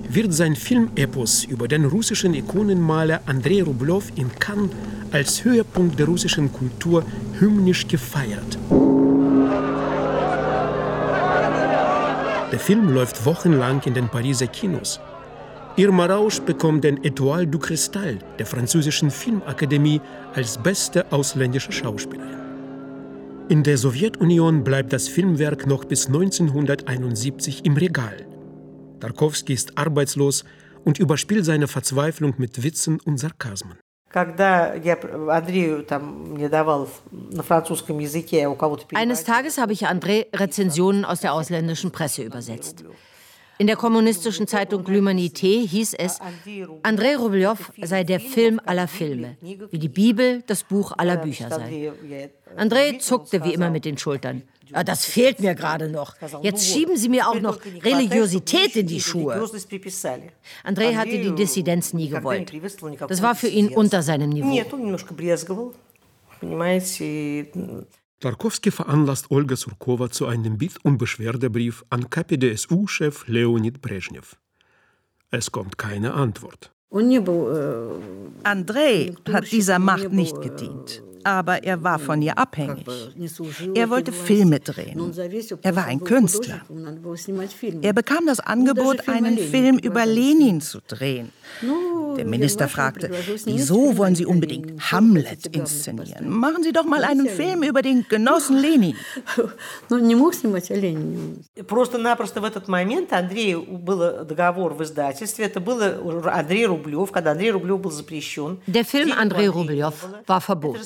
wird 0.08 0.32
sein 0.32 0.54
Filmepos 0.54 1.42
über 1.44 1.66
den 1.66 1.84
russischen 1.84 2.34
Ikonenmaler 2.34 3.22
Andrei 3.26 3.64
Rublew 3.64 4.02
in 4.14 4.30
Cannes 4.38 4.70
als 5.10 5.42
Höhepunkt 5.42 5.98
der 5.98 6.06
russischen 6.06 6.52
Kultur 6.52 7.04
hymnisch 7.40 7.88
gefeiert. 7.88 8.56
Der 12.52 12.58
Film 12.58 12.88
läuft 12.88 13.24
wochenlang 13.24 13.80
in 13.84 13.94
den 13.94 14.08
Pariser 14.08 14.48
Kinos. 14.48 15.00
Irma 15.76 16.06
Rausch 16.06 16.40
bekommt 16.40 16.82
den 16.82 17.04
Etoile 17.04 17.46
du 17.46 17.60
Cristal 17.60 18.18
der 18.38 18.46
französischen 18.46 19.10
Filmakademie 19.10 20.00
als 20.34 20.58
beste 20.58 21.10
ausländische 21.12 21.70
Schauspielerin. 21.70 22.40
In 23.48 23.62
der 23.62 23.78
Sowjetunion 23.78 24.64
bleibt 24.64 24.92
das 24.92 25.08
Filmwerk 25.08 25.66
noch 25.66 25.84
bis 25.84 26.06
1971 26.06 27.64
im 27.64 27.76
Regal. 27.76 28.26
Tarkowski 28.98 29.52
ist 29.52 29.78
arbeitslos 29.78 30.44
und 30.84 30.98
überspielt 30.98 31.44
seine 31.44 31.68
Verzweiflung 31.68 32.34
mit 32.38 32.62
Witzen 32.64 32.98
und 33.04 33.18
Sarkasmen. 33.18 33.78
Eines 38.94 39.24
Tages 39.24 39.58
habe 39.58 39.72
ich 39.72 39.86
André 39.86 40.26
Rezensionen 40.36 41.04
aus 41.04 41.20
der 41.20 41.32
ausländischen 41.32 41.92
Presse 41.92 42.22
übersetzt. 42.22 42.84
In 43.58 43.66
der 43.66 43.76
kommunistischen 43.76 44.46
Zeitung 44.48 44.84
L'Humanité 44.86 45.68
hieß 45.68 45.94
es, 45.94 46.18
Andrei 46.82 47.14
Rublew 47.14 47.54
sei 47.82 48.04
der 48.04 48.18
Film 48.18 48.60
aller 48.64 48.88
Filme, 48.88 49.36
wie 49.42 49.78
die 49.78 49.88
Bibel 49.88 50.42
das 50.46 50.64
Buch 50.64 50.92
aller 50.96 51.18
Bücher 51.18 51.50
sei. 51.50 51.92
Andrei 52.56 52.94
zuckte 52.94 53.44
wie 53.44 53.52
immer 53.52 53.70
mit 53.70 53.84
den 53.84 53.98
Schultern. 53.98 54.42
Ja, 54.72 54.84
das 54.84 55.04
fehlt 55.04 55.40
mir 55.40 55.54
gerade 55.54 55.88
noch. 55.88 56.14
Jetzt 56.42 56.66
schieben 56.66 56.96
Sie 56.96 57.08
mir 57.08 57.28
auch 57.28 57.40
noch 57.40 57.58
Religiosität 57.82 58.76
in 58.76 58.86
die 58.86 59.00
Schuhe. 59.00 59.48
Andrei 60.64 60.94
hatte 60.94 61.18
die 61.18 61.34
Dissidenz 61.34 61.92
nie 61.92 62.08
gewollt. 62.08 62.52
Das 63.08 63.22
war 63.22 63.34
für 63.34 63.48
ihn 63.48 63.68
unter 63.68 64.02
seinem 64.02 64.30
Niveau. 64.30 64.48
Tarkowski 68.20 68.70
veranlasst 68.70 69.30
Olga 69.30 69.56
Surkova 69.56 70.10
zu 70.10 70.26
einem 70.26 70.58
Bitt- 70.58 70.84
und 70.84 70.98
Beschwerdebrief 70.98 71.84
an 71.88 72.10
KPDSU-Chef 72.10 73.26
Leonid 73.26 73.80
Brezhnev. 73.80 74.36
Es 75.30 75.50
kommt 75.50 75.78
keine 75.78 76.12
Antwort. 76.12 76.70
Andrei 78.42 79.14
hat 79.32 79.52
dieser 79.52 79.78
Macht 79.78 80.12
nicht 80.12 80.40
gedient 80.42 81.02
aber 81.24 81.64
er 81.64 81.82
war 81.82 81.98
von 81.98 82.22
ihr 82.22 82.36
abhängig. 82.38 82.86
Er 83.74 83.90
wollte 83.90 84.12
Filme 84.12 84.60
drehen. 84.60 85.12
Er 85.62 85.76
war 85.76 85.84
ein 85.84 86.00
Künstler. 86.00 86.60
Er 87.82 87.92
bekam 87.92 88.26
das 88.26 88.40
Angebot, 88.40 89.08
einen 89.08 89.38
Film 89.38 89.78
über 89.78 90.06
Lenin 90.06 90.60
zu 90.60 90.80
drehen. 90.86 91.32
Der 92.17 92.25
Minister 92.25 92.67
fragte, 92.67 93.09
wieso 93.45 93.97
wollen 93.97 94.15
Sie 94.15 94.25
unbedingt 94.25 94.91
Hamlet 94.91 95.47
inszenieren? 95.47 96.29
Machen 96.29 96.63
Sie 96.63 96.73
doch 96.73 96.85
mal 96.85 97.03
einen 97.03 97.27
Film 97.27 97.63
über 97.63 97.81
den 97.81 98.05
Genossen 98.07 98.57
Lenin. 98.57 98.95
Просто-напросто 101.67 102.41
в 102.41 102.43
этот 102.43 102.67
момент 102.67 103.13
Андрею 103.13 103.63
был 103.63 104.25
договор 104.25 104.73
в 104.73 104.83
издательстве. 104.83 105.45
Это 105.45 105.59
был 105.59 105.81
Андрей 106.27 106.65
Рублев, 106.65 107.11
когда 107.11 107.31
Андрей 107.31 107.51
Рублев 107.51 107.79
был 107.79 107.91
запрещен. 107.91 108.59
Der 108.67 108.85
Film 108.85 109.11
Andrei 109.11 109.47
Rublev 109.47 109.93
war 110.27 110.41
verboten. 110.41 110.81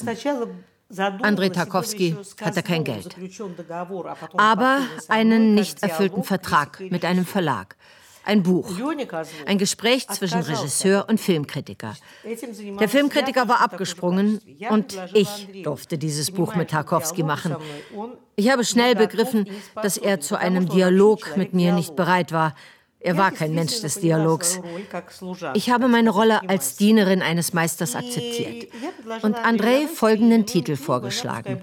Andrei 1.22 1.50
Tarkowski 1.50 2.16
hatte 2.42 2.64
kein 2.64 2.84
Geld, 2.84 3.16
aber 4.38 4.80
einen 5.08 5.54
nicht 5.54 5.84
erfüllten 5.84 6.24
Vertrag 6.24 6.80
mit 6.80 7.06
einem 7.06 7.26
Verlag. 7.26 7.76
Ein 8.25 8.43
Buch, 8.43 8.71
ein 9.47 9.59
Gespräch 9.59 10.09
zwischen 10.09 10.41
Regisseur 10.41 11.07
und 11.09 11.21
Filmkritiker. 11.21 11.95
Der 12.81 12.89
Filmkritiker 12.89 13.49
war 13.49 13.61
abgesprungen 13.61 14.41
und 14.71 14.99
ich 15.13 15.63
durfte 15.63 15.99
dieses 15.99 16.31
Buch 16.31 16.55
mit 16.55 16.71
Tarkowski 16.71 17.23
machen. 17.23 17.57
Ich 18.37 18.51
habe 18.51 18.65
schnell 18.65 18.95
begriffen, 18.95 19.47
dass 19.83 19.97
er 19.97 20.21
zu 20.21 20.37
einem 20.37 20.69
Dialog 20.69 21.37
mit 21.37 21.55
mir 21.55 21.73
nicht 21.73 21.97
bereit 21.97 22.33
war, 22.33 22.55
er 23.05 23.19
war 23.19 23.33
kein 23.33 23.55
Mensch 23.55 23.83
des 23.83 24.01
Dialogs. 24.01 24.61
Ich 25.53 25.69
habe 25.69 25.89
meine 25.89 26.09
Rolle 26.09 26.49
als 26.49 26.77
Dienerin 26.77 27.21
eines 27.21 27.53
Meisters 27.53 27.95
akzeptiert. 27.95 28.73
und 29.21 29.35
Andrei 29.37 29.87
folgenden 29.87 30.47
Titel 30.47 30.77
vorgeschlagen. 30.77 31.61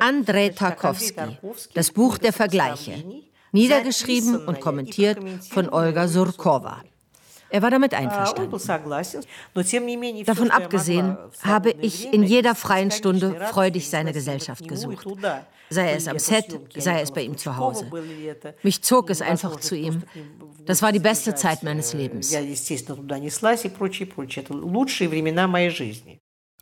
Andrei 0.00 0.48
Tarkovsky, 0.48 1.38
das 1.74 1.90
Buch 1.90 2.16
der 2.16 2.32
Vergleiche, 2.32 3.04
niedergeschrieben 3.52 4.44
und 4.46 4.60
kommentiert 4.60 5.18
von 5.50 5.68
Olga 5.68 6.08
Surkova. 6.08 6.82
Er 7.52 7.60
war 7.60 7.70
damit 7.70 7.92
einverstanden. 7.92 8.50
Davon 10.24 10.50
abgesehen 10.50 11.18
habe 11.42 11.70
ich 11.70 12.10
in 12.10 12.22
jeder 12.22 12.54
freien 12.54 12.90
Stunde 12.90 13.38
freudig 13.50 13.90
seine 13.90 14.14
Gesellschaft 14.14 14.66
gesucht. 14.66 15.06
Sei 15.68 15.92
es 15.92 16.08
am 16.08 16.18
Set, 16.18 16.58
sei 16.76 17.02
es 17.02 17.10
bei 17.10 17.22
ihm 17.22 17.36
zu 17.36 17.56
Hause. 17.56 17.90
Mich 18.62 18.82
zog 18.82 19.10
es 19.10 19.20
einfach 19.20 19.60
zu 19.60 19.76
ihm. 19.76 20.02
Das 20.64 20.80
war 20.80 20.92
die 20.92 20.98
beste 20.98 21.34
Zeit 21.34 21.62
meines 21.62 21.92
Lebens. 21.92 22.34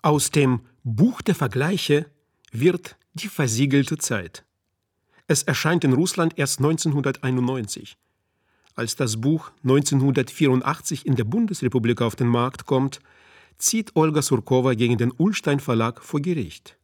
Aus 0.02 0.30
dem 0.30 0.60
Buch 0.82 1.22
der 1.22 1.34
Vergleiche 1.36 2.06
wird 2.50 2.96
die 3.14 3.28
versiegelte 3.28 3.96
Zeit. 3.98 4.44
Es 5.30 5.44
erscheint 5.44 5.84
in 5.84 5.92
Russland 5.92 6.36
erst 6.40 6.58
1991. 6.58 7.96
Als 8.74 8.96
das 8.96 9.20
Buch 9.20 9.52
1984 9.62 11.06
in 11.06 11.14
der 11.14 11.22
Bundesrepublik 11.22 12.02
auf 12.02 12.16
den 12.16 12.26
Markt 12.26 12.66
kommt, 12.66 12.98
zieht 13.56 13.94
Olga 13.94 14.22
Surkova 14.22 14.74
gegen 14.74 14.98
den 14.98 15.12
Ulstein 15.16 15.60
Verlag 15.60 16.02
vor 16.02 16.18
Gericht. 16.20 16.76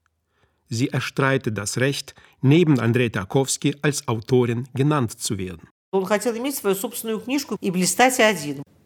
Sie 0.69 0.91
erstreite 0.91 1.51
das 1.51 1.79
Recht, 1.79 2.15
neben 2.41 2.79
Andrei 2.79 3.09
Tarkovsky 3.09 3.75
als 3.83 4.07
Autorin 4.07 4.69
genannt 4.75 5.19
zu 5.19 5.39
werden. 5.39 5.69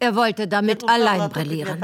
Er 0.02 0.16
wollte 0.16 0.48
damit 0.48 0.88
allein 0.88 1.28
brillieren. 1.28 1.78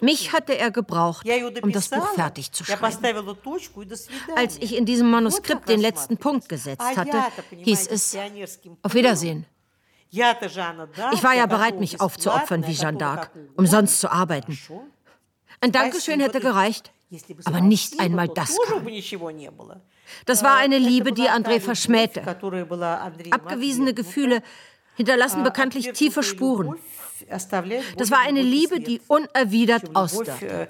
Mich 0.00 0.32
hatte 0.32 0.58
er 0.58 0.70
gebraucht, 0.70 1.26
um 1.62 1.72
das 1.72 1.88
Buch 1.88 2.06
fertig 2.14 2.52
zu 2.52 2.64
schreiben. 2.64 2.84
Als 4.36 4.58
ich 4.58 4.76
in 4.76 4.84
diesem 4.84 5.10
Manuskript 5.10 5.68
den 5.68 5.80
letzten 5.80 6.18
Punkt 6.18 6.48
gesetzt 6.48 6.82
hatte, 6.96 7.22
hieß 7.50 7.86
es 7.88 8.16
Auf 8.82 8.94
Wiedersehen. 8.94 9.46
Ich 10.10 10.20
war 10.22 11.34
ja 11.34 11.46
bereit, 11.46 11.80
mich 11.80 12.00
aufzuopfern 12.00 12.66
wie 12.66 12.72
Jeanne 12.72 12.98
d'Arc, 12.98 13.28
umsonst 13.56 14.00
zu 14.00 14.10
arbeiten. 14.10 14.58
Ein 15.60 15.72
Dankeschön 15.72 16.20
hätte 16.20 16.40
gereicht, 16.40 16.92
aber 17.44 17.60
nicht 17.60 17.98
einmal 18.00 18.28
das 18.28 18.56
kam. 18.66 18.84
Das 20.26 20.42
war 20.42 20.56
eine 20.56 20.78
Liebe, 20.78 21.12
die 21.12 21.28
André 21.28 21.60
verschmähte. 21.60 22.22
Abgewiesene 22.26 23.94
Gefühle 23.94 24.42
hinterlassen 24.96 25.44
bekanntlich 25.44 25.92
tiefe 25.92 26.22
Spuren. 26.22 26.76
Das 27.28 28.10
war 28.10 28.20
eine 28.20 28.42
Liebe, 28.42 28.80
die 28.80 29.00
unerwidert 29.08 29.94
ausdörrte. 29.94 30.68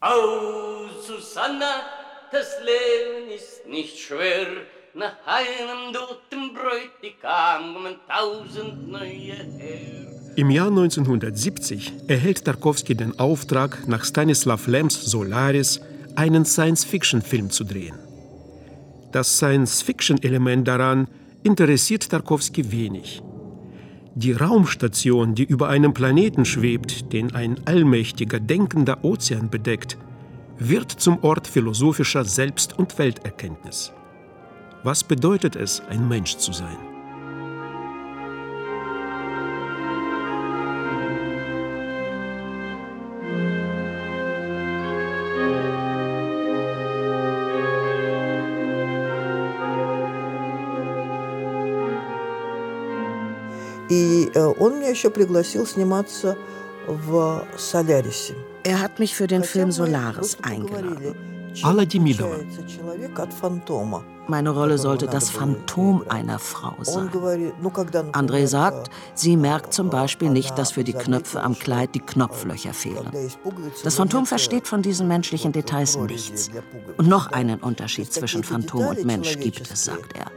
Oh, 0.00 0.88
Susanna, 1.06 1.82
das 2.30 2.48
Leben 2.60 3.30
ist 3.34 3.66
nicht 3.66 3.98
schwer. 3.98 4.46
Nach 4.94 5.16
einem 5.26 5.92
toten 5.92 6.54
Bräutigam 6.54 7.74
kommen 7.74 7.96
tausend 8.08 8.88
neue 8.88 9.34
her. 9.34 10.08
Im 10.36 10.50
Jahr 10.50 10.68
1970 10.68 11.92
erhält 12.06 12.44
Tarkovsky 12.44 12.94
den 12.94 13.18
Auftrag, 13.18 13.86
nach 13.88 14.04
Stanislav 14.04 14.66
Lems 14.66 14.94
Solaris 15.04 15.80
einen 16.18 16.44
Science-Fiction-Film 16.44 17.50
zu 17.50 17.62
drehen. 17.62 17.94
Das 19.12 19.36
Science-Fiction-Element 19.36 20.66
daran 20.66 21.06
interessiert 21.44 22.10
Tarkovsky 22.10 22.72
wenig. 22.72 23.22
Die 24.16 24.32
Raumstation, 24.32 25.36
die 25.36 25.44
über 25.44 25.68
einem 25.68 25.94
Planeten 25.94 26.44
schwebt, 26.44 27.12
den 27.12 27.36
ein 27.36 27.60
allmächtiger, 27.66 28.40
denkender 28.40 29.04
Ozean 29.04 29.48
bedeckt, 29.48 29.96
wird 30.58 30.90
zum 30.90 31.22
Ort 31.22 31.46
philosophischer 31.46 32.24
Selbst- 32.24 32.76
und 32.76 32.98
Welterkenntnis. 32.98 33.92
Was 34.82 35.04
bedeutet 35.04 35.54
es, 35.54 35.80
ein 35.88 36.08
Mensch 36.08 36.36
zu 36.36 36.52
sein? 36.52 36.87
И 54.27 54.29
он 54.35 54.79
меня 54.79 54.89
еще 54.89 55.09
пригласил 55.09 55.65
сниматься 55.65 56.37
в 56.87 57.45
«Солярисе». 57.57 58.35
Er 58.65 58.81
hat 58.81 58.99
mich 58.99 59.15
für 59.15 59.27
den 59.27 59.43
Film 59.43 59.71
Solaris 59.71 60.37
eingeladen. 60.41 61.15
Alla 61.61 61.85
Demidova. 61.85 62.37
Человек 62.67 63.19
от 63.19 63.33
фантома. 63.33 64.03
Meine 64.27 64.51
Rolle 64.51 64.77
sollte 64.77 65.07
das 65.07 65.29
Phantom 65.29 66.05
einer 66.07 66.39
Frau 66.39 66.75
sein. 66.81 67.09
André 68.13 68.47
sagt, 68.47 68.89
sie 69.15 69.35
merkt 69.35 69.73
zum 69.73 69.89
Beispiel 69.89 70.29
nicht, 70.29 70.57
dass 70.57 70.71
für 70.71 70.85
die 70.85 70.93
Knöpfe 70.93 71.41
am 71.41 71.59
Kleid 71.59 71.93
die 71.93 71.99
Knopflöcher 71.99 72.73
fehlen. 72.73 73.11
Das 73.83 73.95
Phantom 73.95 74.25
versteht 74.25 74.67
von 74.67 74.81
diesen 74.81 75.09
menschlichen 75.09 75.51
Details 75.51 75.97
nichts. 75.97 76.49
Und 76.97 77.09
noch 77.09 77.27
einen 77.33 77.59
Unterschied 77.59 78.13
zwischen 78.13 78.43
Phantom 78.43 78.87
und 78.87 79.03
Mensch 79.03 79.37
gibt 79.39 79.69
es, 79.69 79.85
sagt 79.85 80.15
er. 80.15 80.31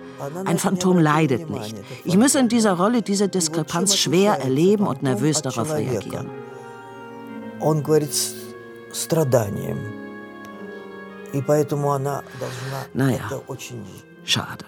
Ein 0.44 0.58
Phantom 0.58 0.98
leidet 0.98 1.48
nicht. 1.48 1.76
Ich 2.04 2.16
müsse 2.16 2.40
in 2.40 2.48
dieser 2.48 2.72
Rolle 2.72 3.02
diese 3.02 3.28
Diskrepanz 3.28 3.94
schwer 3.94 4.40
erleben 4.40 4.86
und 4.88 5.02
nervös 5.02 5.42
darauf 5.42 5.72
reagieren. 5.72 6.28
Он 7.60 7.82
говорит 7.82 8.12
страданием. 8.92 9.99
Naja, 12.93 13.29
schade. 14.23 14.65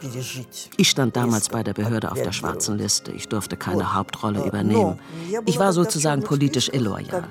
Ich 0.78 0.89
stand 0.89 1.16
damals 1.16 1.49
bei 1.49 1.64
der 1.64 1.74
Behörde 1.74 2.11
auf 2.11 2.22
der 2.22 2.32
schwarzen 2.32 2.78
Liste. 2.78 3.11
Ich 3.11 3.28
durfte 3.28 3.57
keine 3.57 3.93
Hauptrolle 3.93 4.45
übernehmen. 4.45 4.99
Ich 5.45 5.59
war 5.59 5.74
sozusagen 5.74 6.24
politisch 6.24 6.70
illoyal. 6.70 7.24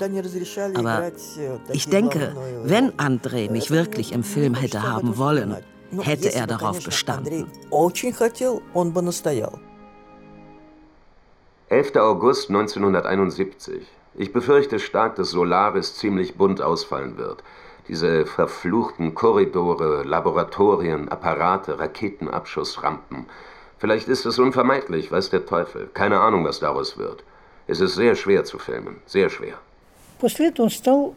Aber 0.75 1.07
э, 1.07 1.13
ich 1.73 1.89
denke, 1.89 2.35
wenn 2.65 2.93
André 2.93 3.51
mich 3.51 3.71
wirklich 3.71 4.13
im 4.13 4.23
Film 4.23 4.55
hätte 4.55 4.83
haben 4.83 5.17
wollen, 5.17 5.57
hätte 6.01 6.33
er 6.33 6.47
darauf 6.47 6.83
bestanden. 6.83 7.47
11. 11.69 11.97
August 11.97 12.51
1971. 12.51 13.87
Ich 14.15 14.33
befürchte 14.33 14.79
stark, 14.79 15.17
dass 15.17 15.31
Solaris 15.31 15.97
ziemlich 15.97 16.37
bunt 16.37 16.61
ausfallen 16.61 17.17
wird. 17.17 17.43
Diese 17.88 18.26
verfluchten 18.26 19.16
Korridore, 19.16 20.04
Laboratorien, 20.04 21.10
Apparate, 21.10 21.80
Raketenabschussrampen. 21.80 23.28
Vielleicht 23.78 24.08
ist 24.08 24.26
es 24.26 24.40
unvermeidlich, 24.40 25.12
weiß 25.12 25.30
der 25.30 25.46
Teufel. 25.46 25.90
Keine 25.94 26.20
Ahnung, 26.20 26.44
was 26.44 26.60
daraus 26.60 26.98
wird. 26.98 27.24
Es 27.68 27.80
ist 27.80 27.96
sehr 27.96 28.16
schwer 28.16 28.44
zu 28.44 28.58
filmen, 28.60 29.02
sehr 29.06 29.30
schwer. 29.30 29.58
После 30.20 30.48
этого 30.48 30.64
он 30.64 30.70
стал 30.70 31.16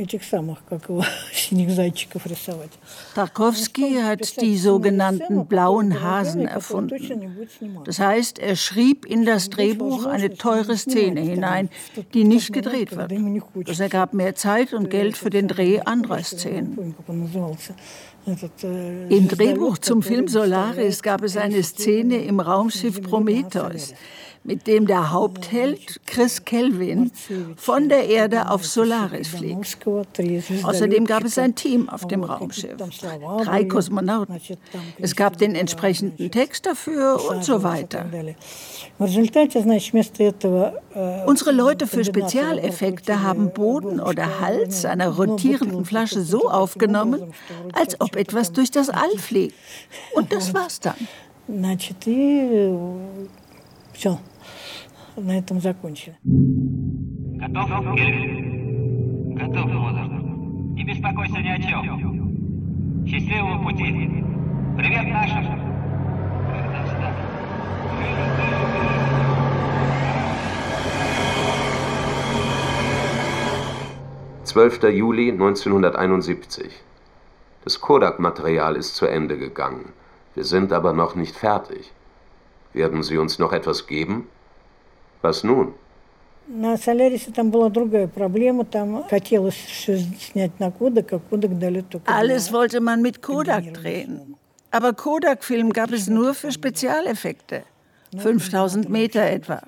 этих 0.00 0.24
самых, 0.24 0.58
как 0.68 0.88
его, 0.88 1.04
синих 1.32 1.70
зайчиков 1.70 2.26
рисовать. 2.26 2.70
Tarkovsky 3.14 4.00
hat 4.02 4.40
die 4.40 4.56
sogenannten 4.56 5.46
blauen 5.46 6.02
Hasen 6.02 6.46
erfunden. 6.46 7.48
Das 7.84 7.98
heißt, 7.98 8.38
er 8.38 8.56
schrieb 8.56 9.06
in 9.06 9.24
das 9.24 9.48
Drehbuch 9.50 10.06
eine 10.06 10.34
teure 10.34 10.76
Szene 10.76 11.20
hinein, 11.20 11.70
die 12.14 12.24
nicht 12.24 12.52
gedreht 12.52 12.96
wird. 12.96 13.12
Das 13.66 13.80
ergab 13.80 14.12
mehr 14.12 14.34
Zeit 14.34 14.72
und 14.72 14.90
Geld 14.90 15.16
für 15.16 15.30
den 15.30 15.48
Dreh 15.48 15.80
anderer 15.80 16.22
Szenen. 16.22 16.94
Im 19.08 19.28
Drehbuch 19.28 19.78
zum 19.78 20.02
Film 20.02 20.28
Solaris 20.28 21.02
gab 21.02 21.22
es 21.22 21.36
eine 21.36 21.62
Szene 21.62 22.16
im 22.18 22.40
Raumschiff 22.40 23.00
Prometheus 23.02 23.94
mit 24.46 24.66
dem 24.66 24.86
der 24.86 25.10
Hauptheld 25.10 26.00
Chris 26.06 26.44
Kelvin 26.44 27.10
von 27.56 27.88
der 27.88 28.08
Erde 28.08 28.50
auf 28.50 28.64
Solaris 28.64 29.28
fliegt. 29.28 29.78
Außerdem 30.62 31.04
gab 31.04 31.24
es 31.24 31.36
ein 31.38 31.54
Team 31.54 31.88
auf 31.88 32.06
dem 32.06 32.22
Raumschiff, 32.22 32.76
drei 33.42 33.64
Kosmonauten. 33.64 34.40
Es 34.98 35.16
gab 35.16 35.36
den 35.38 35.54
entsprechenden 35.54 36.30
Text 36.30 36.66
dafür 36.66 37.20
und 37.28 37.44
so 37.44 37.62
weiter. 37.62 38.06
Unsere 41.26 41.52
Leute 41.52 41.86
für 41.86 42.04
Spezialeffekte 42.04 43.22
haben 43.22 43.52
Boden 43.52 44.00
oder 44.00 44.40
Hals 44.40 44.84
einer 44.84 45.08
rotierenden 45.08 45.84
Flasche 45.84 46.22
so 46.22 46.48
aufgenommen, 46.48 47.32
als 47.72 48.00
ob 48.00 48.16
etwas 48.16 48.52
durch 48.52 48.70
das 48.70 48.88
All 48.90 49.18
fliegt. 49.18 49.54
Und 50.14 50.32
das 50.32 50.54
war's 50.54 50.80
dann. 50.80 50.94
Все 53.92 54.18
на 55.20 55.38
этом 55.38 55.60
закончили. 55.60 56.16
Готов, 56.22 57.68
Кельвин? 57.96 59.34
Готов, 59.34 59.66
Моцарт. 59.66 60.12
Не 60.76 60.84
беспокойся 60.84 61.38
ни 61.38 61.48
о 61.48 61.58
чем. 61.58 63.06
Счастливого 63.06 63.62
пути. 63.62 64.24
Привет 64.76 65.08
нашим. 65.08 65.44
Когда 66.52 66.84
встанет? 66.84 67.36
12. 74.56 74.84
Juli 74.84 75.32
1971. 75.32 76.72
Das 77.64 77.80
Kodak-Material 77.80 78.76
ist 78.76 78.94
zu 78.94 79.06
Ende 79.06 79.36
gegangen. 79.38 79.92
Wir 80.34 80.44
sind 80.44 80.72
aber 80.72 80.92
noch 80.92 81.14
nicht 81.14 81.36
fertig. 81.36 81.92
Werden 82.72 83.02
Sie 83.02 83.18
uns 83.18 83.38
noch 83.38 83.52
etwas 83.52 83.86
geben? 83.86 84.28
Was 85.22 85.44
nun? 85.44 85.74
На 86.48 86.76
Солярисе 86.76 87.32
там 87.32 87.50
была 87.50 87.68
другая 87.70 88.06
проблема. 88.06 88.64
Там 88.64 89.04
хотелось 89.10 89.54
все 89.54 89.98
снять 89.98 90.60
на 90.60 90.70
Kodak, 90.70 91.12
а 91.12 91.18
Kodak 91.18 91.58
дали 91.58 91.80
только... 91.80 92.12
Alles 92.12 92.52
wollte 92.52 92.80
man 92.80 93.02
mit 93.02 93.20
Kodak 93.20 93.74
drehen. 93.74 94.36
Aber 94.70 94.92
Kodak-Film 94.92 95.72
gab 95.72 95.90
es 95.90 96.06
nur 96.08 96.34
für 96.34 96.52
Spezialeffekte. 96.52 97.64
5000 98.16 98.88
Meter 98.88 99.22
etwa. 99.22 99.62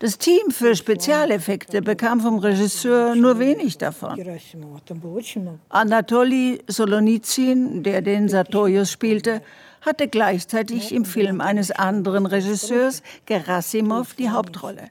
Das 0.00 0.16
Team 0.16 0.50
für 0.50 0.74
Spezialeffekte 0.74 1.82
bekam 1.82 2.20
vom 2.20 2.38
Regisseur 2.38 3.14
nur 3.14 3.38
wenig 3.38 3.76
davon. 3.76 4.18
Anatoly 5.68 6.60
Solonizin, 6.66 7.82
der 7.82 8.00
den 8.00 8.28
Sartorius 8.28 8.90
spielte, 8.90 9.42
hatte 9.85 10.07
gleichzeitig 10.07 10.93
im 10.93 11.05
Film 11.05 11.41
eines 11.41 11.71
anderen 11.71 12.25
Regisseurs, 12.25 13.03
Gerasimov, 13.25 14.13
die 14.13 14.29
Hauptrolle. 14.29 14.89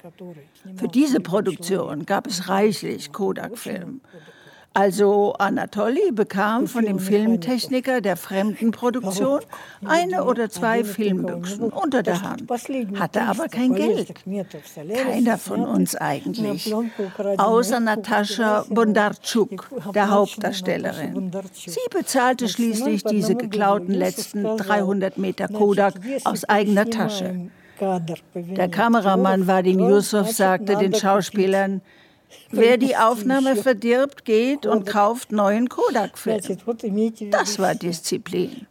Für 0.76 0.88
diese 0.88 1.20
Produktion 1.20 2.06
gab 2.06 2.26
es 2.26 2.48
reichlich 2.48 3.12
Kodak-Film. 3.12 4.00
Also 4.76 5.34
Anatoli 5.38 6.10
bekam 6.10 6.66
von 6.66 6.84
dem 6.84 6.98
Filmtechniker 6.98 8.00
der 8.00 8.16
Fremdenproduktion 8.16 9.38
eine 9.86 10.24
oder 10.24 10.50
zwei 10.50 10.82
Filmbüchsen 10.82 11.70
unter 11.70 12.02
der 12.02 12.22
Hand, 12.22 12.50
hatte 12.98 13.22
aber 13.22 13.46
kein 13.46 13.74
Geld. 13.76 14.12
Keiner 15.06 15.38
von 15.38 15.64
uns 15.64 15.94
eigentlich, 15.94 16.74
außer 17.36 17.78
Natascha 17.78 18.64
Bondarczuk, 18.68 19.70
der 19.94 20.10
Hauptdarstellerin. 20.10 21.30
Sie 21.52 21.78
bezahlte 21.96 22.48
schließlich 22.48 23.04
diese 23.04 23.36
geklauten 23.36 23.94
letzten 23.94 24.42
300 24.42 25.18
Meter 25.18 25.46
Kodak 25.46 25.94
aus 26.24 26.44
eigener 26.48 26.90
Tasche. 26.90 27.48
Der 28.34 28.68
Kameramann 28.68 29.46
Vadim 29.46 29.78
Yusuf 29.78 30.32
sagte 30.32 30.76
den 30.76 30.94
Schauspielern, 30.94 31.80
Wer 32.50 32.76
die 32.76 32.96
Aufnahme 32.96 33.56
verdirbt, 33.56 34.24
geht 34.24 34.66
und 34.66 34.86
kauft 34.86 35.32
neuen 35.32 35.68
Kodak-Film. 35.68 36.40
Das 37.30 37.58
war 37.58 37.74
Disziplin. 37.74 38.66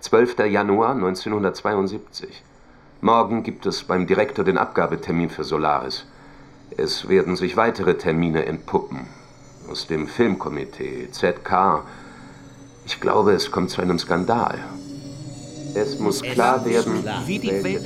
12. 0.00 0.38
Januar 0.50 0.94
1972. 0.94 2.42
Morgen 3.02 3.42
gibt 3.42 3.66
es 3.66 3.82
beim 3.84 4.06
Direktor 4.06 4.44
den 4.44 4.58
Abgabetermin 4.58 5.30
für 5.30 5.44
Solaris. 5.44 6.06
Es 6.76 7.08
werden 7.08 7.36
sich 7.36 7.56
weitere 7.56 7.96
Termine 7.96 8.46
entpuppen. 8.46 9.06
Aus 9.70 9.86
dem 9.86 10.06
Filmkomitee, 10.06 11.08
ZK. 11.10 11.84
Ich 12.86 13.00
glaube, 13.00 13.32
es 13.32 13.50
kommt 13.50 13.70
zu 13.70 13.80
einem 13.82 13.98
Skandal. 13.98 14.58
Es 15.74 15.98
muss 15.98 16.20
klar 16.22 16.64
werden, 16.64 17.04
wie 17.26 17.38
die, 17.38 17.62
Welt, 17.62 17.82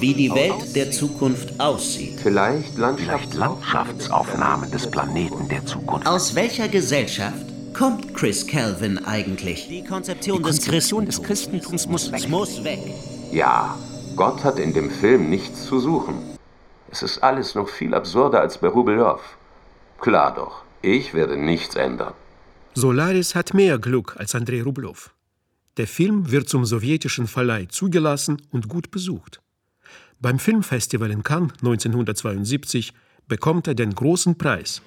wie 0.00 0.14
die 0.14 0.30
Welt 0.30 0.74
der 0.74 0.90
Zukunft 0.90 1.60
aussieht. 1.60 2.18
Vielleicht, 2.22 2.76
Landschafts 2.78 3.30
Vielleicht 3.30 3.34
Landschaftsaufnahmen 3.34 4.70
des 4.70 4.90
Planeten 4.90 5.48
der 5.48 5.64
Zukunft. 5.66 6.06
Aus 6.06 6.34
welcher 6.34 6.68
Gesellschaft 6.68 7.46
kommt 7.74 8.14
Chris 8.14 8.46
Calvin 8.46 9.04
eigentlich? 9.04 9.68
Die 9.68 9.84
Konzeption, 9.84 10.38
die 10.38 10.42
Konzeption 10.42 11.06
des, 11.06 11.22
Christentums, 11.22 11.60
des 11.60 11.86
Christentums 11.86 11.86
muss 11.86 12.12
weg. 12.12 12.28
Muss 12.28 12.64
weg. 12.64 12.80
Ja, 13.32 13.76
Gott 14.16 14.42
hat 14.44 14.58
in 14.58 14.72
dem 14.72 14.90
Film 14.90 15.28
nichts 15.28 15.66
zu 15.66 15.78
suchen. 15.78 16.14
Es 16.90 17.02
ist 17.02 17.22
alles 17.22 17.54
noch 17.54 17.68
viel 17.68 17.94
absurder 17.94 18.40
als 18.40 18.58
bei 18.58 18.68
Rubeljow. 18.68 19.20
Klar 20.00 20.34
doch, 20.34 20.62
ich 20.82 21.12
werde 21.12 21.36
nichts 21.36 21.74
ändern. 21.74 22.14
Solaris 22.74 23.34
hat 23.34 23.54
mehr 23.54 23.78
Glück 23.78 24.16
als 24.18 24.34
Andrei 24.34 24.62
Rublow. 24.62 25.10
Der 25.76 25.86
Film 25.86 26.30
wird 26.30 26.48
zum 26.48 26.64
sowjetischen 26.64 27.26
Verleih 27.26 27.66
zugelassen 27.68 28.40
und 28.50 28.68
gut 28.68 28.90
besucht. 28.90 29.42
Beim 30.18 30.38
Filmfestival 30.38 31.10
in 31.10 31.22
Cannes 31.22 31.52
1972 31.58 32.94
bekommt 33.28 33.68
er 33.68 33.74
den 33.74 33.94
großen 33.94 34.38
Preis. 34.38 34.80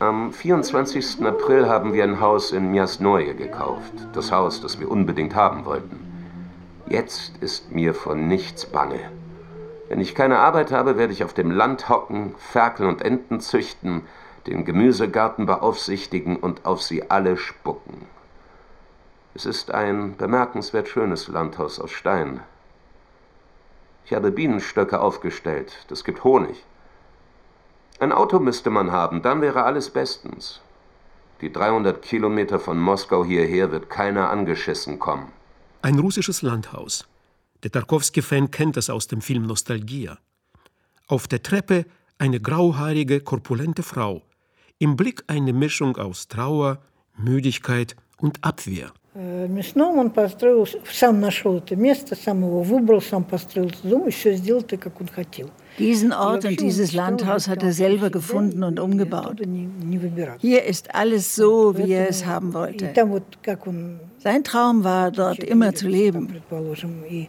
Am 0.00 0.32
24. 0.32 1.24
April 1.24 1.68
haben 1.68 1.92
wir 1.92 2.02
ein 2.02 2.18
Haus 2.18 2.50
in 2.50 2.72
Miasnoje 2.72 3.34
gekauft. 3.36 3.92
Das 4.12 4.32
Haus, 4.32 4.60
das 4.60 4.80
wir 4.80 4.90
unbedingt 4.90 5.36
haben 5.36 5.64
wollten. 5.64 6.09
Jetzt 6.90 7.34
ist 7.40 7.70
mir 7.70 7.94
von 7.94 8.26
nichts 8.26 8.66
bange. 8.66 8.98
Wenn 9.88 10.00
ich 10.00 10.16
keine 10.16 10.40
Arbeit 10.40 10.72
habe, 10.72 10.98
werde 10.98 11.12
ich 11.12 11.22
auf 11.22 11.32
dem 11.32 11.52
Land 11.52 11.88
hocken, 11.88 12.34
Ferkel 12.36 12.88
und 12.88 13.00
Enten 13.00 13.38
züchten, 13.38 14.02
den 14.48 14.64
Gemüsegarten 14.64 15.46
beaufsichtigen 15.46 16.36
und 16.36 16.66
auf 16.66 16.82
sie 16.82 17.08
alle 17.08 17.36
spucken. 17.36 18.08
Es 19.34 19.46
ist 19.46 19.70
ein 19.70 20.16
bemerkenswert 20.16 20.88
schönes 20.88 21.28
Landhaus 21.28 21.78
aus 21.78 21.92
Stein. 21.92 22.40
Ich 24.04 24.12
habe 24.12 24.32
Bienenstöcke 24.32 25.00
aufgestellt, 25.00 25.84
das 25.86 26.02
gibt 26.02 26.24
Honig. 26.24 26.64
Ein 28.00 28.10
Auto 28.10 28.40
müsste 28.40 28.70
man 28.70 28.90
haben, 28.90 29.22
dann 29.22 29.42
wäre 29.42 29.62
alles 29.62 29.90
bestens. 29.90 30.60
Die 31.40 31.52
300 31.52 32.02
Kilometer 32.02 32.58
von 32.58 32.80
Moskau 32.80 33.24
hierher 33.24 33.70
wird 33.70 33.90
keiner 33.90 34.30
angeschissen 34.30 34.98
kommen. 34.98 35.30
Ein 35.81 35.99
russisches 35.99 36.41
Landhaus. 36.41 37.07
Der 37.63 37.71
Tarkovsky-Fan 37.71 38.51
kennt 38.51 38.77
es 38.77 38.89
aus 38.89 39.07
dem 39.07 39.21
Film 39.21 39.45
Nostalgia. 39.45 40.17
Auf 41.07 41.27
der 41.27 41.43
Treppe 41.43 41.85
eine 42.17 42.39
grauhaarige, 42.39 43.21
korpulente 43.21 43.83
Frau. 43.83 44.21
Im 44.79 44.95
Blick 44.95 45.23
eine 45.27 45.53
Mischung 45.53 45.97
aus 45.97 46.27
Trauer, 46.27 46.79
Müdigkeit 47.17 47.95
und 48.17 48.43
Abwehr. 48.43 48.91
Мясном 49.15 49.97
он 49.97 50.11
построил, 50.11 50.67
сам 50.91 51.21
нашел 51.21 51.59
это 51.59 51.77
место, 51.77 52.15
сам 52.15 52.41
его 52.41 52.61
выбрал, 52.63 53.01
сам 53.01 53.23
построил 53.23 53.71
дом, 53.83 54.09
и 54.09 54.11
все 54.11 54.35
сделал 54.35 54.61
так, 54.61 54.81
как 54.81 54.99
он 54.99 55.07
хотел. 55.07 55.49
Diesen 55.79 56.11
Ort 56.11 56.43
und 56.43 56.59
dieses 56.59 56.91
Landhaus 56.91 57.47
hat 57.47 57.63
er 57.63 57.71
selber 57.71 58.09
gefunden 58.09 58.63
und 58.63 58.77
umgebaut. 58.77 59.41
Hier 60.39 60.63
ist 60.63 60.93
alles 60.93 61.33
so, 61.33 61.77
wie 61.77 61.93
er 61.93 62.09
es 62.09 62.25
haben 62.25 62.53
wollte. 62.53 62.93
Sein 64.22 64.44
Traum 64.44 64.84
war, 64.84 65.10
dort 65.10 65.42
immer 65.42 65.74
zu 65.74 65.88
leben. 65.88 66.42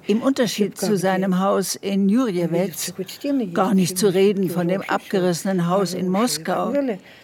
Im 0.08 0.22
Unterschied 0.22 0.78
zu 0.78 0.98
seinem 0.98 1.40
Haus 1.40 1.76
in 1.76 2.10
Jurjewetz, 2.10 2.94
gar 3.54 3.74
nicht 3.74 3.98
zu 3.98 4.14
reden 4.14 4.50
von 4.50 4.68
dem 4.68 4.82
abgerissenen 4.82 5.70
Haus 5.70 5.94
in 5.94 6.10
Moskau, 6.10 6.74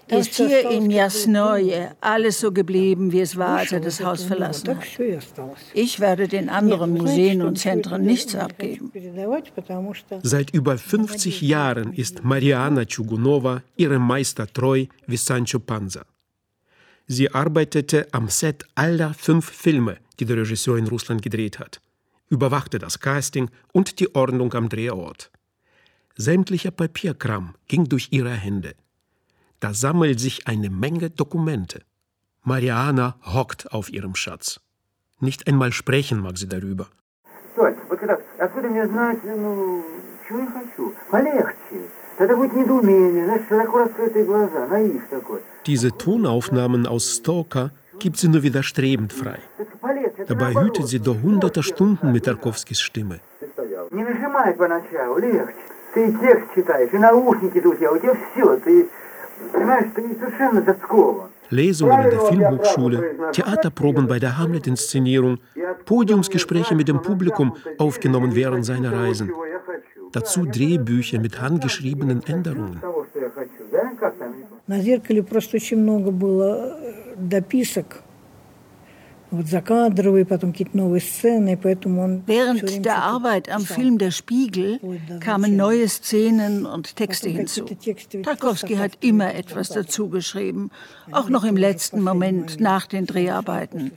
ist 0.08 0.36
hier 0.36 0.70
in 0.70 0.90
Jasnoje 0.90 1.92
alles 2.00 2.40
so 2.40 2.54
geblieben, 2.54 3.12
wie 3.12 3.20
es 3.20 3.36
war, 3.36 3.58
als 3.58 3.74
er 3.74 3.82
das 3.82 4.02
Haus 4.02 4.24
verlassen 4.24 4.78
hat. 4.78 4.86
Ich 5.74 6.00
werde 6.00 6.30
den 6.30 6.48
anderen 6.48 6.94
Museen 6.94 7.42
und 7.42 7.60
Zentren 7.60 8.04
nichts 8.04 8.36
abgeben. 8.36 8.92
Seit 10.24 10.52
über 10.52 10.78
50 10.78 11.42
Jahren 11.42 11.92
ist 11.92 12.24
Mariana 12.24 12.86
Tschugunova 12.86 13.64
ihrem 13.76 14.02
Meister 14.02 14.48
treu 14.48 14.86
wie 15.08 15.18
Sancho 15.18 15.60
Panza. 15.60 16.06
Sie 17.08 17.34
arbeitete 17.34 18.08
am 18.12 18.28
Set 18.28 18.66
aller 18.76 19.14
fünf 19.14 19.50
Filme, 19.50 19.98
die 20.20 20.26
der 20.26 20.38
Regisseur 20.38 20.78
in 20.78 20.88
Russland 20.88 21.22
gedreht 21.22 21.58
hat, 21.58 21.80
überwachte 22.30 22.80
das 22.80 23.00
Casting 23.00 23.50
und 23.72 24.02
die 24.02 24.14
Ordnung 24.14 24.54
am 24.54 24.68
Drehort. 24.68 25.32
Sämtlicher 26.18 26.72
Papierkram 26.72 27.56
ging 27.68 27.86
durch 27.86 28.10
ihre 28.12 28.32
Hände. 28.32 28.76
Da 29.62 29.74
sammelt 29.74 30.20
sich 30.20 30.48
eine 30.48 30.70
Menge 30.70 31.10
Dokumente. 31.10 31.82
Mariana 32.44 33.16
hockt 33.24 33.72
auf 33.72 33.90
ihrem 33.90 34.16
Schatz. 34.16 34.60
Nicht 35.20 35.48
einmal 35.48 35.72
sprechen 35.72 36.20
mag 36.20 36.38
sie 36.38 36.50
darüber. 36.50 36.88
Diese 45.66 45.92
Tonaufnahmen 45.92 46.88
aus 46.88 47.18
Stalker 47.18 47.72
gibt 48.00 48.18
sie 48.18 48.28
nur 48.28 48.42
widerstrebend 48.44 49.14
frei. 49.14 49.40
Dabei 50.28 50.54
hütet 50.54 50.88
sie 50.88 51.00
doch 51.00 51.22
hunderte 51.22 51.62
Stunden 51.62 52.12
mit 52.12 52.26
Tarkovskis 52.26 52.80
Stimme. 52.82 53.20
Lesungen 61.50 62.10
der 62.10 62.20
Filmhochschule, 62.20 63.16
Theaterproben 63.32 64.08
bei 64.08 64.20
der 64.20 64.38
Hamlet-Inszenierung, 64.38 65.38
Podiumsgespräche 65.86 66.76
mit 66.76 66.88
dem 66.88 67.02
Publikum 67.02 67.56
aufgenommen 67.78 68.36
während 68.36 68.66
seiner 68.66 68.92
Reisen. 68.92 69.32
Dazu 70.17 70.45
Drehbücher 70.45 71.19
mit 71.21 71.41
handgeschriebenen 71.41 72.23
Änderungen. 72.25 72.81
На 74.67 74.81
зеркале 74.81 75.23
просто 75.23 75.57
очень 75.57 75.79
много 75.79 76.11
было 76.11 76.79
дописок 77.17 78.03
Während 79.35 79.65
der 82.85 83.03
Arbeit 83.03 83.49
am 83.51 83.63
Film 83.63 83.97
Der 83.97 84.11
Spiegel 84.11 84.79
kamen 85.21 85.57
neue 85.57 85.89
Szenen 85.89 86.67
und 86.67 86.97
Texte 86.97 87.31
hinzu. 87.31 87.65
Tarkovsky 88.23 88.75
hat 88.75 88.99
immer 89.01 89.35
etwas 89.35 89.71
dazu 89.71 90.11
geschrieben, 90.11 90.71
auch 91.13 91.31
noch 91.31 91.45
im 91.45 91.57
letzten 91.57 92.03
Moment 92.03 92.61
nach 92.61 92.87
den 92.87 93.07
Dreharbeiten. 93.07 93.93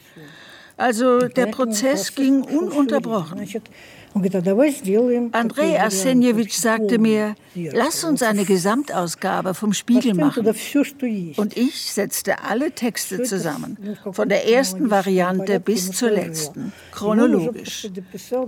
Also 0.77 1.27
der 1.27 1.47
Prozess 1.47 2.15
ging 2.15 2.41
ununterbrochen. 2.43 3.45
Andrei 5.31 5.77
Arsenjewitsch 5.77 6.53
sagte 6.53 6.99
mir, 6.99 7.35
lass 7.53 8.05
uns 8.05 8.23
eine 8.23 8.45
Gesamtausgabe 8.45 9.53
vom 9.53 9.73
Spiegel 9.73 10.13
machen. 10.13 10.47
Und 11.35 11.57
ich 11.57 11.91
setzte 11.91 12.43
alle 12.43 12.71
Texte 12.71 13.23
zusammen, 13.23 13.77
von 14.11 14.29
der 14.29 14.47
ersten 14.47 14.89
Variante 14.89 15.59
bis 15.59 15.91
zur 15.91 16.11
letzten, 16.11 16.71
chronologisch. 16.91 17.89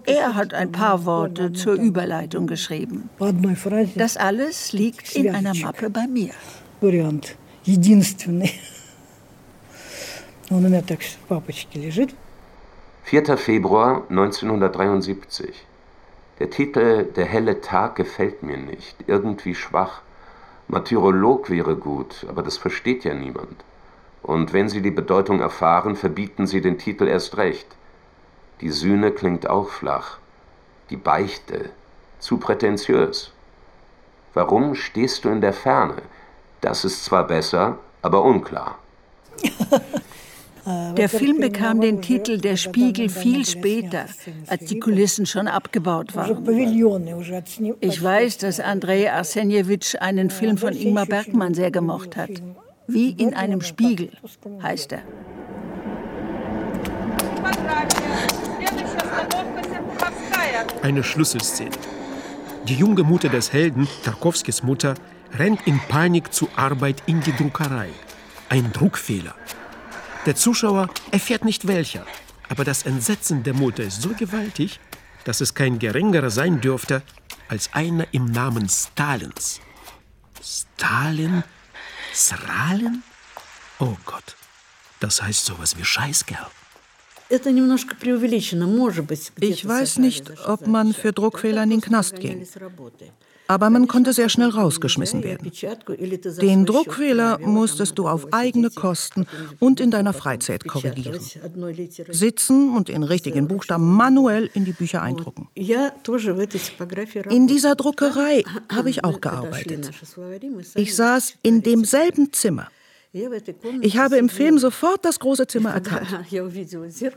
Er 0.06 0.36
hat 0.36 0.54
ein 0.54 0.72
paar 0.72 1.04
Worte 1.04 1.52
zur 1.52 1.74
Überleitung 1.74 2.48
geschrieben. 2.48 3.10
Das 3.96 4.16
alles 4.16 4.72
liegt 4.72 5.16
in 5.18 5.36
einer 5.36 5.54
Mappe 5.54 5.90
bei 5.90 6.08
mir. 6.08 6.32
единственный. 7.68 8.54
Он 10.50 10.66
у 10.66 10.70
меня 10.70 10.82
так 10.82 11.02
в 11.02 11.18
папочке 11.28 11.80
лежит. 11.80 12.16
4. 13.05 13.37
Februar 13.37 14.05
1973. 14.09 15.67
Der 16.39 16.49
Titel 16.49 17.05
Der 17.05 17.27
helle 17.27 17.61
Tag 17.61 17.97
gefällt 17.97 18.43
mir 18.43 18.57
nicht, 18.57 18.97
irgendwie 19.07 19.55
schwach. 19.55 20.01
Martyrolog 20.69 21.51
wäre 21.51 21.77
gut, 21.77 22.25
aber 22.29 22.43
das 22.43 22.57
versteht 22.57 23.05
ja 23.05 23.13
niemand. 23.13 23.65
Und 24.23 24.55
wenn 24.55 24.71
Sie 24.71 24.81
die 24.81 24.91
Bedeutung 24.91 25.41
erfahren, 25.41 25.95
verbieten 25.95 26.47
Sie 26.47 26.63
den 26.63 26.79
Titel 26.79 27.07
erst 27.07 27.37
recht. 27.37 27.67
Die 28.63 28.71
Sühne 28.71 29.11
klingt 29.11 29.51
auch 29.51 29.69
flach. 29.69 30.19
Die 30.89 30.97
Beichte, 30.97 31.71
zu 32.19 32.39
prätentiös. 32.39 33.33
Warum 34.33 34.75
stehst 34.75 35.25
du 35.25 35.29
in 35.29 35.43
der 35.43 35.53
Ferne? 35.53 36.01
Das 36.63 36.85
ist 36.85 37.05
zwar 37.05 37.27
besser, 37.27 37.79
aber 38.01 38.23
unklar. 38.23 38.79
Der 40.65 41.09
Film 41.09 41.41
bekam 41.41 41.81
den 41.81 42.03
Titel 42.03 42.39
Der 42.39 42.57
Spiegel 42.57 43.09
viel 43.09 43.45
später, 43.45 44.07
als 44.47 44.65
die 44.67 44.79
Kulissen 44.79 45.27
schon 45.27 45.49
abgebaut 45.49 46.15
waren. 46.15 46.47
Ich 47.81 48.03
weiß, 48.03 48.39
dass 48.39 48.61
Andrei 48.61 49.13
Arsenjewitsch 49.13 49.97
einen 49.97 50.31
Film 50.31 50.57
von 50.59 50.75
Ingmar 50.75 51.07
Bergmann 51.07 51.55
sehr 51.55 51.71
gemocht 51.71 52.17
hat. 52.17 52.31
Wie 52.87 53.11
in 53.11 53.35
einem 53.35 53.61
Spiegel 53.61 54.11
heißt 54.63 54.93
er. 54.93 55.03
Eine 60.83 61.03
Schlüsselszene. 61.03 61.71
Die 62.69 62.75
junge 62.75 63.03
Mutter 63.03 63.29
des 63.29 63.53
Helden, 63.53 63.89
Tarkowskis 64.05 64.63
Mutter, 64.63 64.95
rennt 65.37 65.67
in 65.67 65.81
Panik 65.89 66.33
zur 66.33 66.49
Arbeit 66.55 67.03
in 67.07 67.21
die 67.21 67.35
Druckerei. 67.35 67.89
Ein 68.49 68.73
Druckfehler. 68.73 69.35
Der 70.25 70.37
Zuschauer 70.37 70.89
erfährt 71.11 71.45
nicht 71.45 71.67
welcher, 71.67 72.07
aber 72.49 72.65
das 72.65 72.85
Entsetzen 72.85 73.43
der 73.43 73.55
Mutter 73.55 73.83
ist 73.83 74.03
so 74.03 74.11
gewaltig, 74.11 74.79
dass 75.25 75.41
es 75.41 75.55
kein 75.55 75.81
geringerer 75.81 76.31
sein 76.31 76.61
dürfte 76.61 77.03
als 77.49 77.73
einer 77.73 78.07
im 78.13 78.27
Namen 78.27 78.69
Stalins. 78.69 79.61
Stalin? 80.41 81.43
Sralin? 82.15 83.03
Oh 83.81 83.97
Gott, 84.05 84.37
das 85.01 85.21
heißt 85.21 85.45
sowas 85.45 85.77
wie 85.77 85.85
Scheißkerl. 85.85 86.47
Ich 87.29 87.45
weiß 89.67 89.99
nicht, 89.99 90.31
ob 90.47 90.69
man 90.69 90.93
für 90.93 91.13
Druckfehler 91.13 91.65
in 91.65 91.71
den 91.71 91.81
Knast 91.81 92.21
ging. 92.21 92.47
Aber 93.53 93.69
man 93.69 93.87
konnte 93.87 94.15
sehr 94.15 94.31
schnell 94.31 94.49
rausgeschmissen 94.49 95.23
werden. 95.23 95.53
Den 96.41 96.65
Druckfehler 96.65 97.39
musstest 97.39 97.99
du 97.99 98.09
auf 98.09 98.33
eigene 98.33 98.71
Kosten 98.71 99.27
und 99.61 99.79
in 99.79 99.91
deiner 99.91 100.15
Freizeit 100.15 100.67
korrigieren. 100.67 101.21
Sitzen 102.09 102.75
und 102.75 102.89
in 102.89 103.03
richtigen 103.03 103.49
Buchstaben 103.49 103.95
manuell 103.95 104.49
in 104.55 104.65
die 104.65 104.73
Bücher 104.73 105.03
eindrucken. 105.03 105.49
In 107.29 107.47
dieser 107.47 107.75
Druckerei 107.75 108.43
habe 108.71 108.89
ich 108.89 109.05
auch 109.05 109.21
gearbeitet. 109.21 109.91
Ich 110.75 110.97
saß 110.97 111.35
in 111.43 111.63
demselben 111.63 112.33
Zimmer. 112.33 112.69
Ich 113.83 113.99
habe 113.99 114.17
im 114.17 114.31
Film 114.31 114.59
sofort 114.59 115.05
das 115.05 115.19
große 115.19 115.47
Zimmer 115.47 115.71
erkannt. 115.75 116.09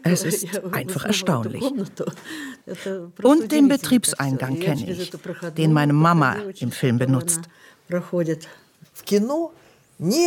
Es 0.03 0.23
ist 0.23 0.45
einfach 0.71 1.05
erstaunlich. 1.05 1.63
Und 3.23 3.51
den 3.51 3.67
Betriebseingang 3.69 4.59
kenne 4.59 4.89
ich, 4.89 5.11
den 5.57 5.71
meine 5.71 5.93
Mama 5.93 6.35
im 6.59 6.71
Film 6.71 6.97
benutzt. 6.97 7.41
Ich 9.97 10.17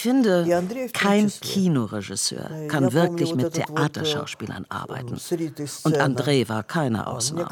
finde, 0.00 0.64
kein 0.92 1.28
Kinoregisseur 1.28 2.50
kann 2.68 2.92
wirklich 2.92 3.34
mit 3.34 3.52
Theaterschauspielern 3.52 4.66
arbeiten. 4.68 5.16
Und 5.84 5.98
André 6.00 6.48
war 6.48 6.62
keine 6.64 7.06
Ausnahme. 7.06 7.48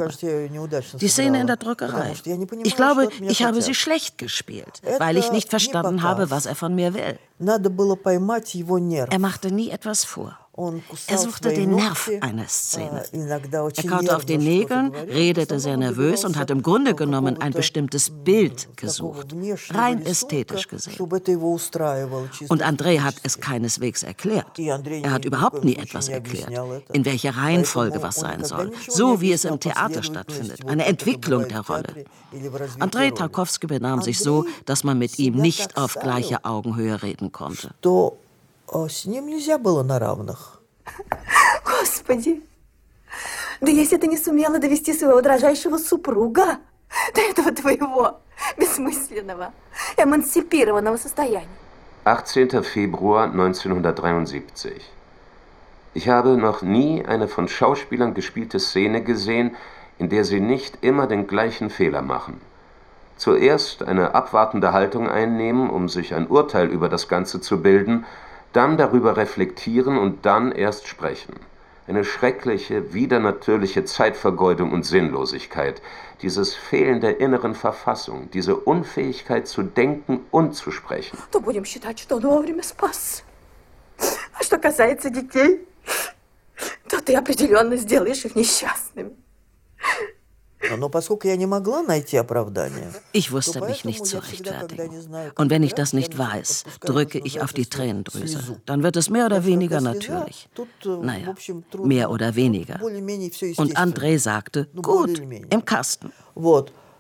Die 1.01 1.09
Szene 1.09 1.41
in 1.41 1.47
der 1.47 1.57
Druckerei. 1.57 2.15
Ich 2.65 2.77
glaube, 2.77 3.09
ich 3.21 3.45
habe 3.45 3.63
sie 3.63 3.75
schlecht 3.75 4.19
gespielt, 4.19 4.81
weil 4.99 5.17
ich 5.17 5.31
nicht 5.31 5.51
verstanden 5.51 6.03
habe, 6.03 6.31
was 6.31 6.47
er 6.47 6.57
von 6.57 6.75
mir 6.75 6.93
will. 6.95 7.19
Er 9.09 9.19
machte 9.19 9.53
nie 9.53 9.71
etwas 9.71 10.05
vor. 10.05 10.37
Er 11.07 11.19
suchte 11.19 11.51
den 11.51 11.75
Nerv 11.75 12.11
einer 12.21 12.49
Szene. 12.49 13.05
Er 13.13 13.85
kaute 13.85 14.17
auf 14.17 14.25
den 14.25 14.41
Nägeln, 14.41 14.95
redete 14.95 15.61
sehr 15.61 15.77
nervös 15.77 16.25
und 16.25 16.37
hat 16.37 16.51
im 16.51 16.63
Grunde 16.63 16.95
genommen 16.95 17.41
ein 17.41 17.53
bestimmtes 17.53 18.11
Bild 18.11 18.69
gesucht, 18.77 19.35
rein 19.71 20.05
ästhetisch 20.05 20.69
gesehen. 20.69 20.99
Und 21.01 22.63
André 22.65 23.01
hat 23.01 23.17
es 23.23 23.39
keineswegs 23.39 24.03
erklärt. 24.03 24.59
Er 24.59 25.11
hat 25.11 25.25
überhaupt 25.27 25.65
nie 25.65 25.77
etwas 25.77 26.09
erklärt, 26.09 26.51
in 26.93 27.05
welcher 27.05 27.37
Reihenfolge 27.37 28.03
was 28.03 28.17
sein 28.17 28.43
soll, 28.45 28.73
so 28.89 29.21
wie 29.21 29.33
es 29.33 29.45
im 29.45 29.61
Theater 29.61 30.03
stattfindet, 30.03 30.67
eine 30.67 30.87
Entwicklung 30.87 31.49
der 31.49 31.61
Rolle. 31.61 32.07
André 32.79 33.15
Tarkowski 33.15 33.67
benahm 33.67 34.01
sich 34.01 34.19
so, 34.19 34.47
dass 34.65 34.85
man 34.85 34.99
mit 34.99 35.19
ihm 35.19 35.35
nicht 35.35 35.77
auf 35.77 35.95
gleicher 35.95 36.41
Augenhöhe 36.45 37.03
reden 37.03 37.31
konnte 37.33 37.75
с 38.88 39.06
ним 39.06 39.28
нельзя 39.28 39.58
было 39.58 39.84
на 39.84 40.00
равных. 40.00 40.62
Господи! 41.66 42.42
Да 43.60 43.70
если 43.70 43.98
ты 43.98 44.08
не 44.08 44.18
сумела 44.18 44.60
довести 44.60 44.94
своего 44.94 45.22
дрожайшего 45.22 45.78
супруга 45.78 46.58
до 47.14 47.22
этого 47.22 47.52
твоего 47.52 48.20
бессмысленного, 48.58 49.54
эмансипированного 49.98 50.98
состояния. 50.98 51.48
18. 52.04 52.66
Februar 52.66 53.26
1973. 53.26 54.82
Ich 55.94 56.08
habe 56.08 56.38
noch 56.38 56.62
nie 56.62 57.06
eine 57.06 57.28
von 57.28 57.48
Schauspielern 57.48 58.14
gespielte 58.14 58.60
Szene 58.60 59.04
gesehen, 59.04 59.56
in 60.00 60.10
der 60.10 60.24
sie 60.24 60.40
nicht 60.40 60.80
immer 60.82 61.06
den 61.06 61.28
gleichen 61.28 61.70
Fehler 61.70 62.02
machen. 62.02 62.42
Zuerst 63.18 63.84
eine 63.84 64.16
abwartende 64.16 64.74
Haltung 64.74 65.08
einnehmen, 65.08 65.70
um 65.70 65.90
sich 65.90 66.16
ein 66.16 66.28
Urteil 66.28 66.70
über 66.70 66.90
das 66.90 67.08
Ganze 67.08 67.40
zu 67.40 67.62
bilden, 67.62 68.06
dann 68.56 68.78
darüber 68.78 69.18
reflektieren 69.18 69.98
und 69.98 70.26
dann 70.26 70.52
erst 70.52 70.88
sprechen. 70.88 71.36
Eine 71.88 72.04
schreckliche, 72.06 72.94
widernatürliche 72.94 73.86
Zeitvergeudung 73.86 74.72
und 74.72 74.84
Sinnlosigkeit, 74.86 75.82
dieses 76.22 76.54
Fehlen 76.54 77.02
der 77.02 77.20
inneren 77.20 77.56
Verfassung, 77.56 78.30
diese 78.32 78.56
Unfähigkeit 78.56 79.48
zu 79.48 79.64
denken 79.64 80.22
und 80.32 80.54
zu 80.54 80.72
sprechen. 80.72 81.18
То 81.32 81.40
будем 81.40 81.66
считать, 81.66 82.00
что 82.00 82.16
он 82.18 82.24
вовремя 82.24 82.64
спас. 82.64 83.24
А 84.40 84.44
что 84.44 84.58
касается 84.58 85.10
детей, 85.10 85.68
то 86.88 87.02
ты 87.02 87.16
определенно 87.16 87.76
сделаешь 87.78 88.26
их 88.26 88.36
несчастными. 88.36 89.16
Ich 93.13 93.33
wusste 93.33 93.61
mich 93.61 93.85
nicht 93.85 94.07
zu 94.07 94.19
rechtfertigen. 94.19 94.91
Und 95.37 95.51
wenn 95.51 95.63
ich 95.63 95.75
das 95.75 95.93
nicht 95.93 96.17
weiß, 96.17 96.65
drücke 96.81 97.19
ich 97.19 97.41
auf 97.43 97.53
die 97.53 97.67
Tränendrüse. 97.67 98.61
Dann 98.67 98.83
wird 98.83 98.97
es 98.97 99.11
mehr 99.11 99.27
oder 99.27 99.45
weniger 99.45 99.81
natürlich. 99.81 100.49
Naja, 100.85 101.35
mehr 101.85 102.11
oder 102.11 102.35
weniger. 102.35 102.81
Und 102.83 103.77
André 103.77 104.19
sagte, 104.19 104.69
gut, 104.75 105.21
im 105.51 105.65
Kasten. 105.65 106.13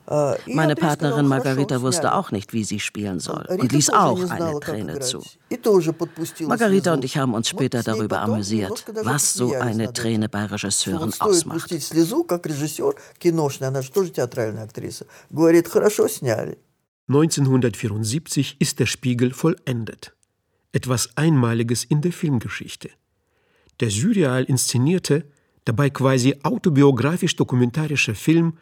Meine 0.08 0.76
Partnerin 0.76 1.26
Margarita 1.26 1.82
wusste 1.82 2.14
auch 2.14 2.30
nicht, 2.30 2.52
wie 2.52 2.62
sie 2.62 2.78
spielen 2.78 3.18
soll 3.18 3.44
und 3.48 3.72
ließ 3.72 3.90
auch 3.90 4.30
eine 4.30 4.60
Träne 4.60 5.00
zu. 5.00 5.22
Margarita 6.40 6.92
und 6.92 7.04
ich 7.04 7.16
haben 7.16 7.34
uns 7.34 7.48
später 7.48 7.82
darüber 7.82 8.20
amüsiert, 8.20 8.84
was 9.02 9.34
so 9.34 9.54
eine 9.54 9.92
Träne 9.92 10.28
bei 10.28 10.44
Regisseuren 10.44 11.12
ausmacht. 11.18 11.72
1974 17.08 18.56
ist 18.60 18.80
der 18.80 18.86
Spiegel 18.86 19.32
vollendet. 19.32 20.14
Etwas 20.72 21.10
Einmaliges 21.16 21.84
in 21.84 22.00
der 22.00 22.12
Filmgeschichte. 22.12 22.90
Der 23.80 23.90
surreal 23.90 24.44
inszenierte, 24.44 25.24
dabei 25.64 25.90
quasi 25.90 26.36
autobiografisch-dokumentarische 26.42 28.14
Film 28.14 28.58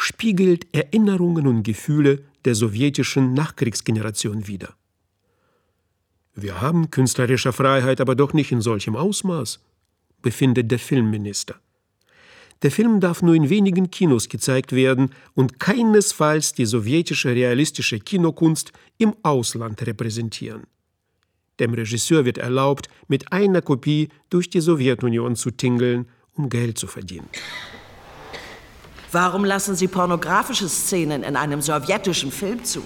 spiegelt 0.00 0.66
Erinnerungen 0.72 1.46
und 1.46 1.62
Gefühle 1.62 2.24
der 2.46 2.54
sowjetischen 2.54 3.34
Nachkriegsgeneration 3.34 4.46
wider. 4.46 4.74
Wir 6.34 6.62
haben 6.62 6.90
künstlerische 6.90 7.52
Freiheit 7.52 8.00
aber 8.00 8.14
doch 8.14 8.32
nicht 8.32 8.50
in 8.50 8.62
solchem 8.62 8.96
Ausmaß, 8.96 9.60
befindet 10.22 10.70
der 10.70 10.78
Filmminister. 10.78 11.56
Der 12.62 12.70
Film 12.70 13.00
darf 13.00 13.20
nur 13.20 13.34
in 13.34 13.50
wenigen 13.50 13.90
Kinos 13.90 14.30
gezeigt 14.30 14.72
werden 14.72 15.10
und 15.34 15.60
keinesfalls 15.60 16.54
die 16.54 16.64
sowjetische 16.64 17.34
realistische 17.34 17.98
Kinokunst 17.98 18.72
im 18.96 19.14
Ausland 19.22 19.86
repräsentieren. 19.86 20.62
Dem 21.58 21.74
Regisseur 21.74 22.24
wird 22.24 22.38
erlaubt, 22.38 22.88
mit 23.06 23.32
einer 23.32 23.60
Kopie 23.60 24.08
durch 24.30 24.48
die 24.48 24.60
Sowjetunion 24.60 25.36
zu 25.36 25.50
tingeln, 25.50 26.08
um 26.32 26.48
Geld 26.48 26.78
zu 26.78 26.86
verdienen. 26.86 27.28
Warum 29.12 29.44
lassen 29.44 29.74
Sie 29.74 29.88
pornografische 29.88 30.68
Szenen 30.68 31.24
in 31.24 31.34
einem 31.34 31.60
sowjetischen 31.62 32.30
Film 32.30 32.64
zu? 32.64 32.82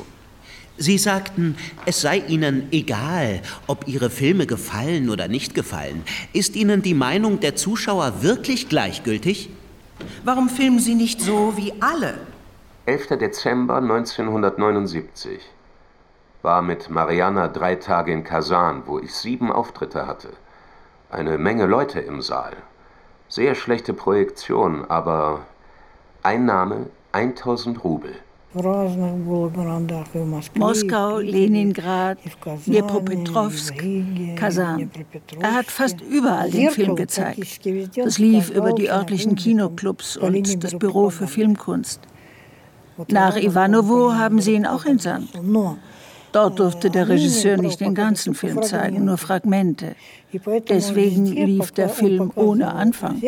Sie 0.78 0.96
sagten, 0.96 1.56
es 1.84 2.00
sei 2.00 2.18
Ihnen 2.18 2.68
egal, 2.72 3.42
ob 3.66 3.86
Ihre 3.86 4.10
Filme 4.10 4.46
gefallen 4.46 5.10
oder 5.10 5.28
nicht 5.28 5.54
gefallen. 5.54 6.02
Ist 6.32 6.56
Ihnen 6.56 6.82
die 6.82 6.94
Meinung 6.94 7.40
der 7.40 7.56
Zuschauer 7.56 8.22
wirklich 8.22 8.68
gleichgültig? 8.68 9.50
Warum 10.24 10.48
filmen 10.48 10.80
Sie 10.80 10.94
nicht 10.94 11.20
so 11.20 11.56
wie 11.56 11.74
alle? 11.80 12.14
11. 12.86 13.18
Dezember 13.18 13.76
1979 13.76 15.40
war 16.42 16.60
mit 16.60 16.90
Mariana 16.90 17.48
drei 17.48 17.76
Tage 17.76 18.12
in 18.12 18.24
Kasan, 18.24 18.82
wo 18.86 18.98
ich 18.98 19.14
sieben 19.14 19.52
Auftritte 19.52 20.06
hatte. 20.06 20.30
Eine 21.10 21.38
Menge 21.38 21.66
Leute 21.66 22.00
im 22.00 22.20
Saal. 22.20 22.54
Sehr 23.28 23.54
schlechte 23.54 23.94
Projektion, 23.94 24.84
aber 24.88 25.46
Einnahme 26.24 26.86
1000 27.12 27.84
Rubel. 27.84 28.12
Moskau, 30.54 31.18
Leningrad, 31.18 32.18
Dnipropetrovsk, 32.66 33.74
Kasan. 34.36 34.90
Er 35.40 35.54
hat 35.54 35.66
fast 35.66 36.00
überall 36.00 36.50
den 36.50 36.70
Film 36.70 36.96
gezeigt. 36.96 37.60
Das 37.96 38.18
lief 38.18 38.48
über 38.50 38.72
die 38.72 38.88
örtlichen 38.90 39.34
Kinoclubs 39.34 40.16
und 40.16 40.64
das 40.64 40.78
Büro 40.78 41.10
für 41.10 41.26
Filmkunst. 41.26 42.00
Nach 43.08 43.36
Ivanovo 43.36 44.14
haben 44.14 44.40
sie 44.40 44.54
ihn 44.54 44.66
auch 44.66 44.86
entsandt. 44.86 45.28
Dort 46.32 46.58
durfte 46.58 46.90
der 46.90 47.08
Regisseur 47.08 47.58
nicht 47.58 47.80
den 47.80 47.94
ganzen 47.94 48.34
Film 48.34 48.62
zeigen, 48.62 49.04
nur 49.04 49.18
Fragmente. 49.18 49.94
Deswegen 50.68 51.26
lief 51.26 51.72
der 51.72 51.90
Film 51.90 52.32
ohne 52.34 52.72
Anfang. 52.72 53.20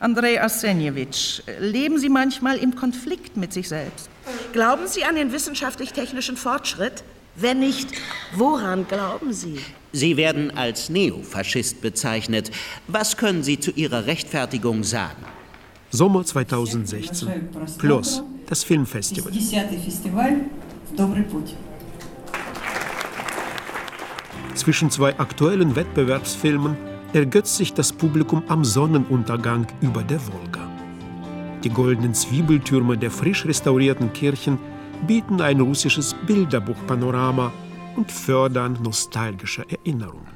Andrei 0.00 0.40
Arsenjewitsch, 0.40 1.42
leben 1.60 1.98
Sie 1.98 2.08
manchmal 2.08 2.56
im 2.56 2.74
Konflikt 2.74 3.36
mit 3.36 3.52
sich 3.52 3.68
selbst? 3.68 4.08
Glauben 4.54 4.86
Sie 4.86 5.04
an 5.04 5.14
den 5.14 5.30
wissenschaftlich-technischen 5.30 6.38
Fortschritt? 6.38 7.04
Wenn 7.36 7.60
nicht, 7.60 7.90
woran 8.34 8.88
glauben 8.88 9.34
Sie? 9.34 9.58
Sie 9.92 10.16
werden 10.16 10.56
als 10.56 10.88
Neofaschist 10.88 11.82
bezeichnet. 11.82 12.50
Was 12.88 13.18
können 13.18 13.42
Sie 13.42 13.60
zu 13.60 13.72
Ihrer 13.72 14.06
Rechtfertigung 14.06 14.84
sagen? 14.84 15.22
Sommer 15.90 16.24
2016. 16.24 17.50
Plus, 17.76 18.22
das 18.46 18.64
Filmfestival. 18.64 19.32
Zwischen 24.54 24.90
zwei 24.90 25.18
aktuellen 25.18 25.76
Wettbewerbsfilmen 25.76 26.89
ergötzt 27.12 27.56
sich 27.56 27.74
das 27.74 27.92
Publikum 27.92 28.42
am 28.48 28.64
Sonnenuntergang 28.64 29.66
über 29.80 30.02
der 30.02 30.20
Wolga. 30.26 30.60
Die 31.64 31.70
goldenen 31.70 32.14
Zwiebeltürme 32.14 32.96
der 32.96 33.10
frisch 33.10 33.44
restaurierten 33.44 34.12
Kirchen 34.12 34.58
bieten 35.06 35.40
ein 35.40 35.60
russisches 35.60 36.14
Bilderbuchpanorama 36.26 37.52
und 37.96 38.10
fördern 38.10 38.78
nostalgische 38.82 39.66
Erinnerungen. 39.68 40.29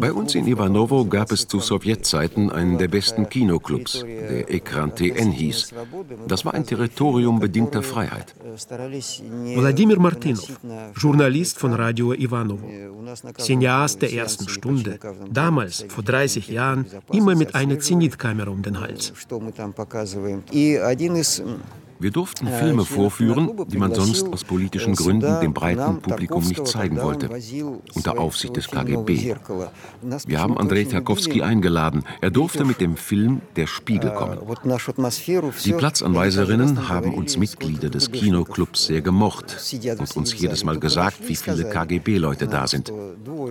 Bei 0.00 0.12
uns 0.12 0.34
in 0.34 0.46
Ivanovo 0.46 1.04
gab 1.04 1.32
es 1.32 1.46
zu 1.46 1.60
Sowjetzeiten 1.60 2.50
einen 2.50 2.78
der 2.78 2.88
besten 2.88 3.28
Kinoclubs, 3.28 4.02
der 4.02 4.50
Ekran 4.50 4.94
TN 4.94 5.32
hieß. 5.32 5.74
Das 6.26 6.46
war 6.46 6.54
ein 6.54 6.64
Territorium 6.64 7.38
bedingter 7.40 7.82
Freiheit. 7.82 8.34
Wladimir 9.54 10.00
Martinov, 10.00 10.58
Journalist 10.96 11.58
von 11.58 11.74
Radio 11.74 12.14
Ivanovo, 12.14 12.66
Cineast 13.38 14.00
der 14.00 14.12
ersten 14.14 14.48
Stunde, 14.48 14.98
damals, 15.30 15.84
vor 15.88 16.04
30 16.04 16.48
Jahren, 16.48 16.86
immer 17.12 17.34
mit 17.34 17.54
einer 17.54 17.78
Zenitkamera 17.78 18.50
um 18.50 18.62
den 18.62 18.80
Hals. 18.80 19.12
Wir 21.98 22.10
durften 22.10 22.48
Filme 22.48 22.84
vorführen, 22.84 23.50
die 23.68 23.78
man 23.78 23.94
sonst 23.94 24.28
aus 24.28 24.44
politischen 24.44 24.94
Gründen 24.94 25.40
dem 25.40 25.54
breiten 25.54 26.00
Publikum 26.00 26.44
nicht 26.44 26.66
zeigen 26.66 27.00
wollte, 27.00 27.30
unter 27.94 28.18
Aufsicht 28.18 28.56
des 28.56 28.68
KGB. 28.68 29.36
Wir 30.26 30.40
haben 30.40 30.58
Andrei 30.58 30.84
Tarkowski 30.84 31.42
eingeladen. 31.42 32.04
Er 32.20 32.30
durfte 32.30 32.64
mit 32.64 32.80
dem 32.80 32.96
Film 32.96 33.40
Der 33.56 33.66
Spiegel 33.66 34.10
kommen. 34.12 34.38
Die 35.64 35.72
Platzanweiserinnen 35.72 36.88
haben 36.88 37.14
uns 37.14 37.36
Mitglieder 37.36 37.88
des 37.88 38.10
Kinoclubs 38.10 38.86
sehr 38.86 39.00
gemocht 39.00 39.56
und 39.98 40.16
uns 40.16 40.38
jedes 40.38 40.64
Mal 40.64 40.78
gesagt, 40.78 41.26
wie 41.26 41.36
viele 41.36 41.68
KGB-Leute 41.68 42.46
da 42.46 42.66
sind. 42.66 42.92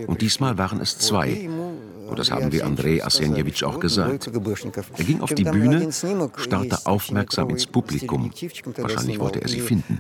Und 0.08 0.22
diesmal 0.22 0.58
waren 0.58 0.82
es 0.82 0.98
zwei. 0.98 1.50
Und 2.08 2.20
das 2.20 2.32
haben 2.32 2.52
wir 2.52 2.66
Andrei 2.66 3.04
Arsenjewitsch 3.04 3.64
auch 3.64 3.80
gesagt. 3.80 4.30
Er 4.98 5.04
ging 5.04 5.22
auf 5.22 5.34
die 5.34 5.44
Bühne, 5.44 5.90
starrte 5.92 6.86
aufmerksam 6.86 7.50
ins 7.50 7.68
Publikum. 7.68 8.32
Wahrscheinlich 8.78 9.20
wollte 9.20 9.42
er 9.42 9.48
sie 9.48 9.60
finden. 9.60 10.00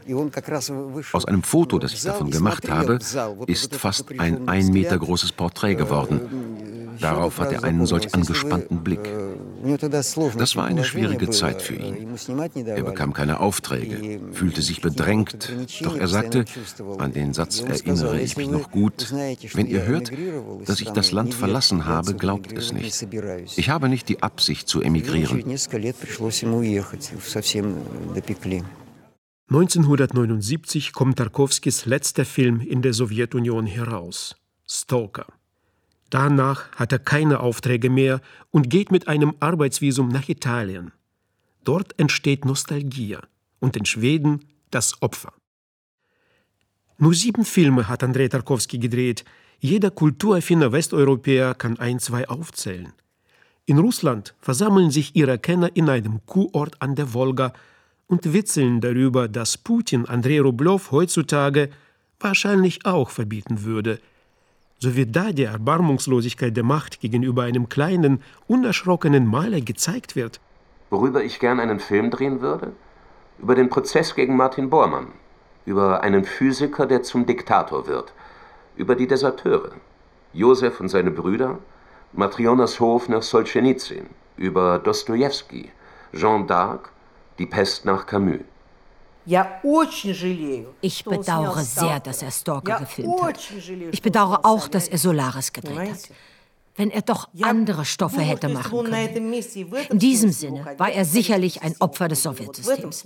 Aus 1.11 1.25
einem 1.25 1.43
Foto, 1.43 1.79
das 1.79 1.93
ich 1.93 2.01
davon 2.01 2.29
gemacht 2.29 2.69
habe, 2.69 2.99
ist 3.47 3.75
fast 3.75 4.05
ein 4.19 4.47
ein 4.47 4.67
Meter 4.67 4.97
großes 4.97 5.31
Porträt 5.31 5.75
geworden. 5.75 6.21
Darauf 6.99 7.39
hat 7.39 7.51
er 7.51 7.63
einen 7.63 7.85
solch 7.85 8.13
angespannten 8.13 8.83
Blick. 8.83 9.09
Das 10.37 10.55
war 10.55 10.65
eine 10.65 10.83
schwierige 10.83 11.29
Zeit 11.29 11.61
für 11.61 11.75
ihn. 11.75 12.07
Er 12.65 12.83
bekam 12.83 13.13
keine 13.13 13.39
Aufträge, 13.39 14.19
fühlte 14.31 14.61
sich 14.61 14.81
bedrängt, 14.81 15.51
doch 15.81 15.97
er 15.97 16.07
sagte, 16.07 16.45
an 16.97 17.13
den 17.13 17.33
Satz 17.33 17.61
erinnere 17.61 18.19
ich 18.19 18.37
mich 18.37 18.49
noch 18.49 18.71
gut, 18.71 19.11
wenn 19.53 19.67
ihr 19.67 19.85
hört, 19.85 20.11
dass 20.65 20.81
ich 20.81 20.91
das 20.91 21.11
Land 21.11 21.33
verlassen 21.33 21.85
habe, 21.85 22.13
glaubt 22.15 22.51
es 22.51 22.71
nicht. 22.71 23.07
Ich 23.57 23.69
habe 23.69 23.89
nicht 23.89 24.09
die 24.09 24.21
Absicht 24.21 24.67
zu 24.67 24.81
emigrieren. 24.81 25.43
1979 29.47 30.93
kommt 30.93 31.17
Tarkowskis 31.17 31.85
letzter 31.85 32.25
Film 32.25 32.61
in 32.61 32.81
der 32.81 32.93
Sowjetunion 32.93 33.67
heraus, 33.67 34.35
Stalker. 34.67 35.27
Danach 36.09 36.71
hat 36.75 36.91
er 36.91 36.99
keine 36.99 37.39
Aufträge 37.39 37.89
mehr 37.89 38.21
und 38.51 38.69
geht 38.69 38.91
mit 38.91 39.07
einem 39.07 39.33
Arbeitsvisum 39.39 40.09
nach 40.09 40.29
Italien. 40.29 40.91
Dort 41.63 41.97
entsteht 41.99 42.45
Nostalgie 42.45 43.17
und 43.59 43.75
in 43.75 43.85
Schweden 43.85 44.45
das 44.69 45.01
Opfer. 45.01 45.33
Nur 46.97 47.13
sieben 47.13 47.43
Filme 47.43 47.87
hat 47.89 48.03
Andrei 48.03 48.27
Tarkowski 48.27 48.77
gedreht. 48.77 49.25
Jeder 49.59 49.89
kulturaffine 49.89 50.71
Westeuropäer 50.71 51.55
kann 51.55 51.79
ein, 51.79 51.99
zwei 51.99 52.29
aufzählen. 52.29 52.93
In 53.65 53.79
Russland 53.79 54.35
versammeln 54.39 54.91
sich 54.91 55.15
ihre 55.15 55.39
Kenner 55.39 55.75
in 55.75 55.89
einem 55.89 56.23
Kuhort 56.27 56.81
an 56.81 56.95
der 56.95 57.13
Wolga 57.13 57.51
und 58.05 58.31
witzeln 58.31 58.79
darüber, 58.79 59.27
dass 59.27 59.57
Putin 59.57 60.05
Andrei 60.05 60.39
Rublev 60.39 60.91
heutzutage 60.91 61.71
wahrscheinlich 62.19 62.85
auch 62.85 63.09
verbieten 63.09 63.63
würde– 63.63 63.99
so 64.79 64.95
wird 64.95 65.15
da 65.15 65.31
die 65.31 65.43
Erbarmungslosigkeit 65.43 66.55
der 66.55 66.63
Macht 66.63 66.99
gegenüber 66.99 67.43
einem 67.43 67.69
kleinen, 67.69 68.21
unerschrockenen 68.47 69.25
Maler 69.25 69.61
gezeigt 69.61 70.15
wird. 70.15 70.39
Worüber 70.89 71.23
ich 71.23 71.39
gern 71.39 71.59
einen 71.59 71.79
Film 71.79 72.11
drehen 72.11 72.41
würde? 72.41 72.73
Über 73.39 73.55
den 73.55 73.69
Prozess 73.69 74.15
gegen 74.15 74.35
Martin 74.37 74.69
Bormann, 74.69 75.07
über 75.65 76.03
einen 76.03 76.23
Physiker, 76.23 76.85
der 76.85 77.03
zum 77.03 77.25
Diktator 77.25 77.87
wird, 77.87 78.13
über 78.75 78.95
die 78.95 79.07
Deserteure, 79.07 79.71
Josef 80.33 80.79
und 80.79 80.89
seine 80.89 81.11
Brüder, 81.11 81.59
Matrionas 82.13 82.79
Hof 82.79 83.09
nach 83.09 83.23
Solzhenitsyn, 83.23 84.05
über 84.37 84.79
Dostojewski, 84.79 85.71
Jean 86.13 86.47
d'Arc, 86.47 86.89
die 87.39 87.45
Pest 87.45 87.85
nach 87.85 88.05
Camus. 88.05 88.41
Ich 90.81 91.03
bedauere 91.03 91.63
sehr, 91.63 91.99
dass 91.99 92.21
er 92.21 92.31
Stalker 92.31 92.79
gefilmt 92.79 93.21
hat. 93.21 93.39
Ich 93.91 94.01
bedauere 94.01 94.45
auch, 94.45 94.67
dass 94.67 94.87
er 94.87 94.97
Solaris 94.97 95.51
gedreht 95.51 95.91
hat. 95.91 96.09
Wenn 96.77 96.91
er 96.91 97.03
doch 97.03 97.29
andere 97.41 97.85
Stoffe 97.85 98.19
hätte 98.19 98.49
machen 98.49 98.83
können. 98.83 99.33
In 99.89 99.97
diesem 99.97 100.33
Sinne 100.33 100.75
war 100.77 100.91
er 100.91 101.05
sicherlich 101.05 101.61
ein 101.61 101.73
Opfer 101.79 102.09
des 102.09 102.23
Sowjetsystems. 102.23 103.05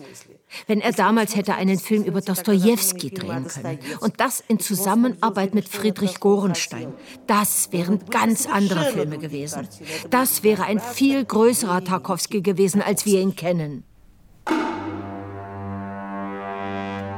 Wenn 0.65 0.82
er 0.82 0.91
damals 0.91 1.36
hätte 1.36 1.53
einen 1.53 1.78
Film 1.78 2.03
über 2.03 2.22
Dostojewski 2.22 3.11
drehen 3.11 3.47
können 3.47 3.78
und 3.99 4.20
das 4.20 4.43
in 4.47 4.59
Zusammenarbeit 4.59 5.53
mit 5.53 5.70
Friedrich 5.70 6.20
Gorenstein, 6.20 6.93
das 7.28 7.72
wären 7.72 8.03
ganz 8.09 8.47
andere 8.47 8.86
Filme 8.86 9.20
gewesen. 9.20 9.67
Das 10.09 10.41
wäre 10.41 10.63
ein 10.63 10.80
viel 10.80 11.24
größerer 11.24 11.84
Tarkovsky 11.84 12.41
gewesen, 12.41 12.82
als 12.82 13.05
wir 13.05 13.22
ihn 13.22 13.36
kennen. 13.36 13.84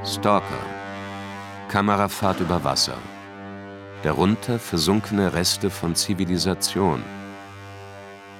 Stalker. 0.04 0.66
Kamerafahrt 1.70 2.40
über 2.40 2.64
Wasser. 2.64 2.98
Darunter 4.02 4.58
versunkene 4.58 5.34
Reste 5.34 5.70
von 5.70 5.94
Zivilisation. 5.94 7.04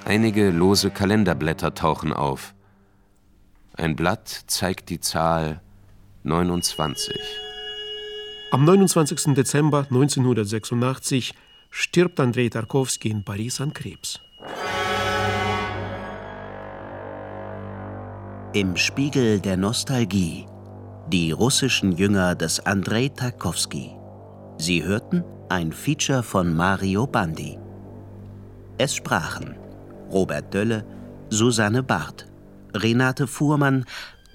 Einige 0.04 0.50
lose 0.50 0.90
Kalenderblätter 0.90 1.76
tauchen 1.76 2.14
auf. 2.14 2.56
Ein 3.78 3.96
Blatt 3.96 4.28
zeigt 4.48 4.90
die 4.90 5.00
Zahl 5.00 5.62
29. 6.24 7.16
Am 8.50 8.66
29. 8.66 9.36
Dezember 9.36 9.86
1986 9.88 11.36
stirbt 11.70 12.20
Andrei 12.20 12.50
Tarkowski 12.50 13.10
in 13.10 13.24
Paris 13.24 13.62
an 13.62 13.72
Krebs. 13.72 14.20
Im 18.54 18.76
Spiegel 18.76 19.40
der 19.40 19.58
Nostalgie. 19.58 20.48
Die 21.12 21.34
russischen 21.34 21.92
Jünger 21.92 22.36
des 22.36 22.62
Andrei 22.62 23.10
Tarkowski. 23.10 23.92
Sie 24.58 24.82
hörten 24.82 25.26
ein 25.50 25.74
Feature 25.74 26.24
von 26.24 26.56
Mario 26.56 27.06
Bandi. 27.06 27.60
Es 28.78 28.96
sprachen 28.96 29.58
Robert 30.10 30.54
Dölle, 30.54 30.86
Susanne 31.30 31.84
Barth, 31.84 32.28
Renate 32.74 33.28
Fuhrmann, 33.28 33.84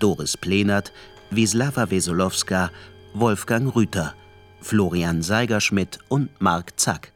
Doris 0.01 0.37
Plenert, 0.37 0.93
Wisława 1.31 1.91
Wesolowska, 1.91 2.71
Wolfgang 3.15 3.75
Rüther, 3.75 4.13
Florian 4.61 5.23
Seigerschmidt 5.23 5.99
und 6.09 6.29
Marc 6.43 6.79
Zack. 6.79 7.11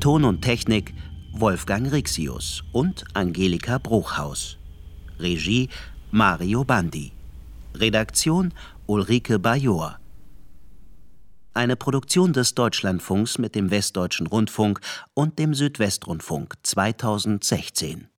Ton 0.00 0.24
und 0.24 0.42
Technik 0.42 0.92
Wolfgang 1.34 1.92
Rixius 1.92 2.64
und 2.72 3.04
Angelika 3.14 3.78
Bruchhaus. 3.78 4.58
Regie 5.20 5.68
Mario 6.14 6.62
Bandi. 6.62 7.10
Redaktion 7.74 8.52
Ulrike 8.86 9.38
Bajor. 9.38 9.98
Eine 11.54 11.74
Produktion 11.74 12.34
des 12.34 12.54
Deutschlandfunks 12.54 13.38
mit 13.38 13.54
dem 13.54 13.70
Westdeutschen 13.70 14.26
Rundfunk 14.26 14.82
und 15.14 15.38
dem 15.38 15.54
Südwestrundfunk 15.54 16.56
2016. 16.64 18.11